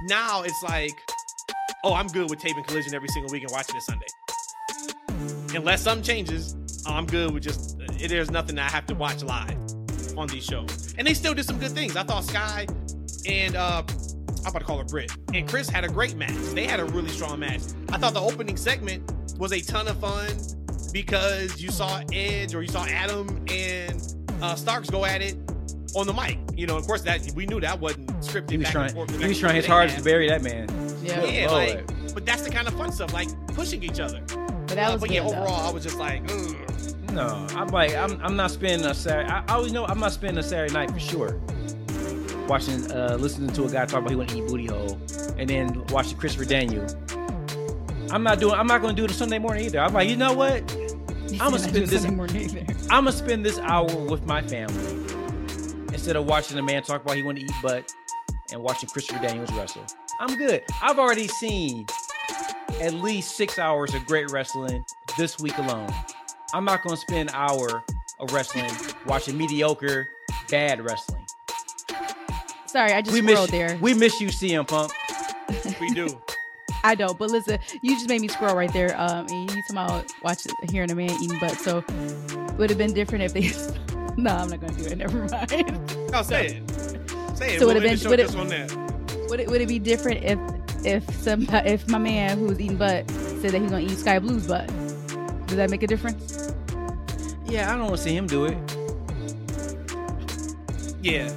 Now 0.04 0.44
it's 0.44 0.64
like, 0.64 0.94
oh, 1.84 1.94
I'm 1.94 2.08
good 2.08 2.30
with 2.30 2.40
taping 2.40 2.64
Collision 2.64 2.94
every 2.94 3.10
single 3.10 3.32
week 3.32 3.44
and 3.44 3.52
watching 3.52 3.76
it 3.76 3.84
Sunday 3.84 4.08
unless 5.56 5.82
something 5.82 6.04
changes, 6.04 6.56
I'm 6.86 7.06
good 7.06 7.34
with 7.34 7.44
just 7.44 7.78
there's 8.00 8.32
nothing 8.32 8.58
I 8.60 8.70
have 8.70 8.86
to 8.88 8.96
watch 8.96 9.24
live 9.24 9.58
on 10.18 10.28
these 10.28 10.46
shows. 10.46 10.94
And 10.98 11.08
they 11.08 11.14
still 11.14 11.34
did 11.34 11.46
some 11.46 11.60
good 11.60 11.72
things. 11.72 11.96
I 11.96 12.04
thought 12.04 12.24
Skye 12.24 12.68
and 13.26 13.56
uh 13.56 13.84
I'm 14.46 14.52
about 14.52 14.60
to 14.60 14.66
call 14.66 14.78
her 14.78 14.86
Britt 14.86 15.12
and 15.34 15.48
Chris 15.48 15.70
had 15.70 15.84
a 15.84 15.90
great 15.90 16.16
match. 16.16 16.36
They 16.54 16.66
had 16.66 16.80
a 16.80 16.86
really 16.86 17.10
strong 17.10 17.40
match. 17.40 17.62
I 17.90 17.98
thought 17.98 18.14
the 18.14 18.22
opening 18.22 18.56
segment 18.56 19.12
was 19.38 19.52
a 19.52 19.60
ton 19.60 19.88
of 19.88 20.00
fun 20.00 20.30
because 21.02 21.62
you 21.62 21.70
saw 21.70 22.02
Edge 22.12 22.56
or 22.56 22.64
you 22.64 22.68
saw 22.70 22.84
Adam 22.86 23.28
and 23.50 24.16
uh, 24.42 24.56
Starks 24.56 24.90
go 24.90 25.06
at 25.06 25.22
it 25.22 25.36
on 25.96 26.08
the 26.08 26.14
mic. 26.14 26.40
You 26.56 26.66
know, 26.66 26.76
of 26.76 26.88
course 26.88 27.02
that 27.04 27.22
we 27.36 27.46
knew 27.46 27.60
that 27.60 27.80
wasn't 27.80 28.10
scripted. 28.22 28.50
he 28.50 28.58
was 28.58 28.66
back 28.66 28.72
trying. 28.74 28.86
and 28.88 28.96
forth, 28.96 29.22
He 29.22 29.28
was 29.28 29.40
trying 29.40 29.56
his 29.56 29.68
hardest 29.68 29.98
to 30.00 30.04
bury 30.04 30.28
that 30.30 30.42
man. 30.42 30.68
Yeah, 31.04 31.24
Yeah, 31.24 31.52
like, 31.52 32.14
but 32.16 32.26
that's 32.26 32.42
the 32.42 32.50
kind 32.50 32.68
of 32.68 32.74
fun 32.74 32.92
stuff, 32.92 33.14
like 33.14 33.30
pushing 33.50 33.84
each 33.84 34.00
other. 34.00 34.22
but 34.28 34.70
that 34.70 34.90
Uh, 34.90 34.94
was 34.94 35.02
but 35.02 35.10
good, 35.10 35.16
yeah, 35.16 35.22
though. 35.22 35.28
overall, 35.30 35.68
I 35.70 35.72
was 35.72 35.84
just 35.84 35.98
like, 36.00 36.24
Ugh. 36.32 36.56
No, 37.14 37.46
I'm 37.52 37.68
like 37.68 37.96
I'm 37.96 38.20
I'm 38.24 38.36
not 38.36 38.50
spending 38.52 38.86
a 38.88 38.94
Saturday. 38.96 39.30
I, 39.30 39.40
I 39.48 39.54
always 39.56 39.72
know 39.72 39.86
I'm 39.86 40.00
not 40.00 40.12
spending 40.14 40.40
a 40.40 40.44
Saturday 40.44 40.74
night 40.74 40.90
for 40.92 41.00
sure. 41.00 41.40
Watching, 42.48 42.92
uh, 42.92 43.18
listening 43.20 43.52
to 43.54 43.66
a 43.66 43.70
guy 43.72 43.86
talk 43.86 44.00
about 44.00 44.10
he 44.10 44.16
want 44.16 44.30
to 44.30 44.38
eat 44.38 44.48
booty 44.48 44.66
hole, 44.68 45.00
and 45.38 45.50
then 45.50 45.86
watching 45.88 46.18
Christopher 46.18 46.46
Daniel. 46.46 46.86
I'm 48.12 48.24
not 48.24 48.40
doing. 48.40 48.54
I'm 48.56 48.68
not 48.68 48.82
going 48.82 48.96
to 48.96 49.02
do 49.02 49.06
it 49.06 49.12
a 49.12 49.14
Sunday 49.14 49.38
morning 49.40 49.66
either. 49.66 49.80
I'm 49.80 49.94
like, 49.94 50.08
you 50.10 50.16
know 50.16 50.32
what? 50.34 50.62
He 51.30 51.40
I'ma 51.40 51.58
spend 51.58 51.76
this- 51.88 52.02
Sunday 52.02 52.16
morning 52.16 52.36
either." 52.38 52.66
I'm 52.90 53.06
gonna 53.06 53.12
spend 53.12 53.46
this 53.46 53.58
hour 53.60 53.86
with 54.06 54.26
my 54.26 54.42
family 54.42 55.06
instead 55.94 56.16
of 56.16 56.26
watching 56.26 56.58
a 56.58 56.64
man 56.64 56.84
talk 56.84 57.02
about 57.04 57.16
he 57.16 57.24
want 57.24 57.38
to 57.38 57.44
eat 57.44 57.52
butt 57.62 57.92
and 58.52 58.62
watching 58.62 58.90
Christopher 58.90 59.22
Daniels 59.22 59.52
wrestle. 59.54 59.84
I'm 60.20 60.38
good. 60.38 60.64
I've 60.82 61.00
already 61.00 61.28
seen 61.28 61.86
at 62.82 62.94
least 62.94 63.36
six 63.36 63.60
hours 63.60 63.94
of 63.94 64.06
great 64.06 64.30
wrestling 64.32 64.84
this 65.18 65.40
week 65.40 65.58
alone. 65.58 65.90
I'm 66.54 66.64
not 66.66 66.82
gonna 66.84 66.98
spend 66.98 67.30
an 67.30 67.36
hour 67.36 67.84
of 68.20 68.32
wrestling 68.34 68.72
watching 69.06 69.38
mediocre, 69.38 70.08
bad 70.50 70.84
wrestling. 70.84 71.26
Sorry, 72.68 72.94
I 72.94 73.02
just 73.02 73.14
we 73.14 73.22
scrolled 73.22 73.52
miss 73.52 73.52
there. 73.52 73.78
we 73.82 73.94
miss 73.94 74.20
you, 74.22 74.28
CM 74.30 74.66
Punk. 74.68 74.92
we 75.80 75.90
do. 75.94 76.22
I 76.88 76.96
don't, 76.96 77.20
but 77.20 77.30
listen, 77.30 77.60
you 77.82 77.96
just 77.96 78.08
made 78.08 78.22
me 78.22 78.30
scroll 78.30 78.56
right 78.56 78.72
there. 78.72 78.96
Um, 79.00 79.28
and 79.30 79.42
you 79.42 79.48
talking 79.48 79.64
about 79.72 80.06
watching, 80.24 80.54
hearing 80.72 80.90
a 80.90 80.96
man 80.96 81.12
eating 81.22 81.38
butt. 81.40 81.58
So 81.60 81.84
would 82.58 82.70
have 82.70 82.78
been 82.78 82.94
different 82.94 83.26
if 83.26 83.34
they. 83.34 83.52
no, 84.18 84.32
I'm 84.36 84.50
not 84.50 84.62
gonna 84.62 84.74
do 84.74 84.86
it. 84.86 84.98
Never 84.98 85.26
mind. 85.26 85.94
No, 86.12 86.22
say 86.22 86.48
it. 86.48 86.70
Say 87.38 87.56
it. 87.56 87.60
So 87.60 87.68
would've 87.68 87.84
been- 87.84 88.00
would've- 88.10 88.28
just 88.28 88.38
on 88.38 88.48
that. 88.48 89.28
would 89.30 89.42
it 89.42 89.50
would 89.50 89.60
it 89.60 89.68
be 89.68 89.78
different 89.80 90.24
if 90.24 90.40
if 90.86 91.04
some 91.22 91.46
if 91.52 91.86
my 91.90 91.98
man 91.98 92.38
who 92.40 92.46
was 92.46 92.60
eating 92.62 92.78
butt 92.78 93.10
said 93.12 93.52
that 93.52 93.62
he's 93.62 93.70
gonna 93.70 93.82
eat 93.84 93.98
Skye 93.98 94.20
Blue's 94.20 94.48
butt? 94.48 94.68
Does 95.48 95.58
that 95.58 95.70
make 95.70 95.84
a 95.84 95.88
difference? 95.88 96.54
Yeah, 97.46 97.70
I 97.74 97.76
don't 97.78 97.86
want 97.88 97.98
to 97.98 98.02
see 98.02 98.16
him 98.16 98.26
do 98.28 98.46
it. 98.46 98.58
Yeah, 101.02 101.30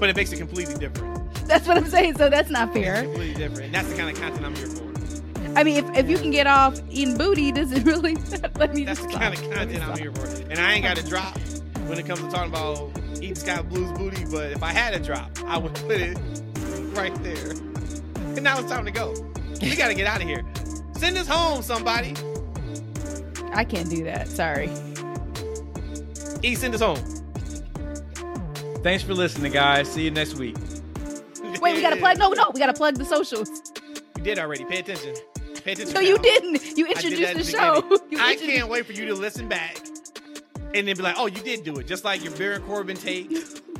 but 0.00 0.08
it 0.08 0.16
makes 0.16 0.32
it 0.32 0.38
completely 0.38 0.74
different. 0.74 1.23
That's 1.48 1.66
what 1.66 1.76
I'm 1.76 1.86
saying. 1.86 2.16
So 2.16 2.28
that's 2.30 2.50
not 2.50 2.68
It's 2.68 2.76
fair. 2.78 3.02
completely 3.02 3.34
different. 3.34 3.64
And 3.66 3.74
that's 3.74 3.88
the 3.88 3.96
kind 3.96 4.10
of 4.14 4.20
content 4.22 4.44
I'm 4.46 4.54
here 4.56 4.66
for. 4.68 4.84
I 5.58 5.62
mean, 5.62 5.76
if, 5.84 5.96
if 5.96 6.08
you 6.10 6.18
can 6.18 6.30
get 6.30 6.46
off 6.46 6.80
eating 6.90 7.16
booty, 7.16 7.52
does 7.52 7.70
it 7.72 7.82
really? 7.84 8.14
let 8.56 8.74
me 8.74 8.84
That's 8.84 8.98
just 9.00 9.10
the 9.12 9.18
kind 9.18 9.34
of 9.34 9.38
stop. 9.38 9.50
Let 9.50 9.58
content 9.68 9.84
I'm 9.84 9.98
here 9.98 10.12
for. 10.12 10.26
And 10.50 10.58
I 10.58 10.72
ain't 10.72 10.84
got 10.84 10.96
to 10.96 11.06
drop 11.06 11.38
when 11.86 11.98
it 11.98 12.06
comes 12.06 12.20
to 12.20 12.28
talking 12.28 12.50
about 12.50 12.90
eating 13.16 13.34
Skye 13.34 13.62
Blues 13.62 13.92
booty, 13.92 14.24
but 14.24 14.50
if 14.52 14.62
I 14.62 14.72
had 14.72 14.94
a 14.94 14.98
drop, 14.98 15.30
I 15.44 15.58
would 15.58 15.74
put 15.74 16.00
it 16.00 16.18
right 16.96 17.14
there. 17.22 17.50
And 17.50 18.42
now 18.42 18.58
it's 18.58 18.70
time 18.70 18.84
to 18.86 18.90
go. 18.90 19.14
We 19.60 19.76
got 19.76 19.88
to 19.88 19.94
get 19.94 20.06
out 20.06 20.20
of 20.22 20.28
here. 20.28 20.44
Send 20.96 21.16
us 21.18 21.28
home, 21.28 21.62
somebody. 21.62 22.14
I 23.52 23.64
can't 23.64 23.88
do 23.88 24.02
that. 24.04 24.28
Sorry. 24.28 24.70
E, 26.42 26.54
send 26.54 26.74
us 26.74 26.80
home. 26.80 26.98
Thanks 28.82 29.02
for 29.02 29.14
listening, 29.14 29.52
guys. 29.52 29.88
See 29.90 30.04
you 30.04 30.10
next 30.10 30.34
week. 30.34 30.56
Wait, 31.64 31.74
we 31.76 31.82
gotta 31.82 31.96
plug. 31.96 32.18
No, 32.18 32.28
no, 32.30 32.50
we 32.52 32.60
gotta 32.60 32.72
plug 32.74 32.96
the 32.96 33.04
socials. 33.04 33.48
You 34.16 34.22
did 34.22 34.38
already. 34.38 34.64
Pay 34.64 34.80
attention. 34.80 35.14
Pay 35.64 35.72
attention. 35.72 35.94
No, 35.94 36.00
you 36.00 36.18
didn't. 36.18 36.76
You 36.76 36.86
I 36.86 36.94
did 36.94 37.12
introduced 37.12 37.52
the 37.52 37.58
show. 37.58 38.00
I 38.20 38.36
can't 38.36 38.68
wait 38.68 38.86
for 38.86 38.92
you 38.92 39.06
to 39.06 39.14
listen 39.14 39.48
back 39.48 39.78
and 40.74 40.86
then 40.88 40.96
be 40.96 41.02
like, 41.02 41.16
"Oh, 41.18 41.26
you 41.26 41.40
did 41.42 41.64
do 41.64 41.76
it," 41.78 41.86
just 41.86 42.04
like 42.04 42.22
your 42.22 42.32
Baron 42.36 42.62
Corbin 42.62 42.96
take. 42.96 43.30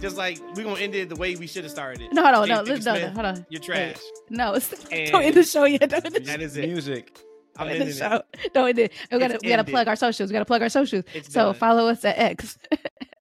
Just 0.00 0.16
like 0.16 0.38
we're 0.54 0.64
gonna 0.64 0.80
end 0.80 0.94
it 0.94 1.08
the 1.08 1.16
way 1.16 1.34
we 1.36 1.46
should 1.46 1.64
have 1.64 1.70
started 1.70 2.02
it. 2.02 2.12
No, 2.12 2.22
hold 2.22 2.34
on, 2.34 2.48
no, 2.48 2.64
James 2.64 2.84
listen, 2.84 2.94
no, 2.94 3.00
no, 3.08 3.12
hold 3.14 3.26
on. 3.26 3.46
You're 3.48 3.60
trash. 3.60 3.96
No, 4.28 4.54
it's, 4.54 4.72
And- 4.92 5.12
don't 5.12 5.22
end 5.22 5.34
the 5.36 5.44
show 5.44 5.64
yet. 5.64 5.88
Don't 5.88 6.04
end 6.04 6.14
the, 6.14 6.20
That 6.20 6.40
is 6.42 6.56
it. 6.56 6.66
Music. 6.68 7.16
I'm 7.56 7.68
don't 7.68 7.78
the 7.86 7.92
show. 7.92 8.22
it. 8.42 8.52
Don't 8.52 8.68
end 8.68 8.78
it. 8.80 8.92
We 9.12 9.18
gotta, 9.18 9.34
It's 9.34 9.44
we 9.44 9.48
gotta 9.50 9.60
ended. 9.60 9.72
plug 9.72 9.88
our 9.88 9.96
socials. 9.96 10.28
We 10.28 10.32
gotta 10.32 10.44
plug 10.44 10.60
our 10.62 10.68
socials. 10.68 11.04
It's 11.14 11.32
so 11.32 11.52
done. 11.52 11.54
follow 11.54 11.88
us 11.88 12.04
at 12.04 12.18
X 12.18 12.58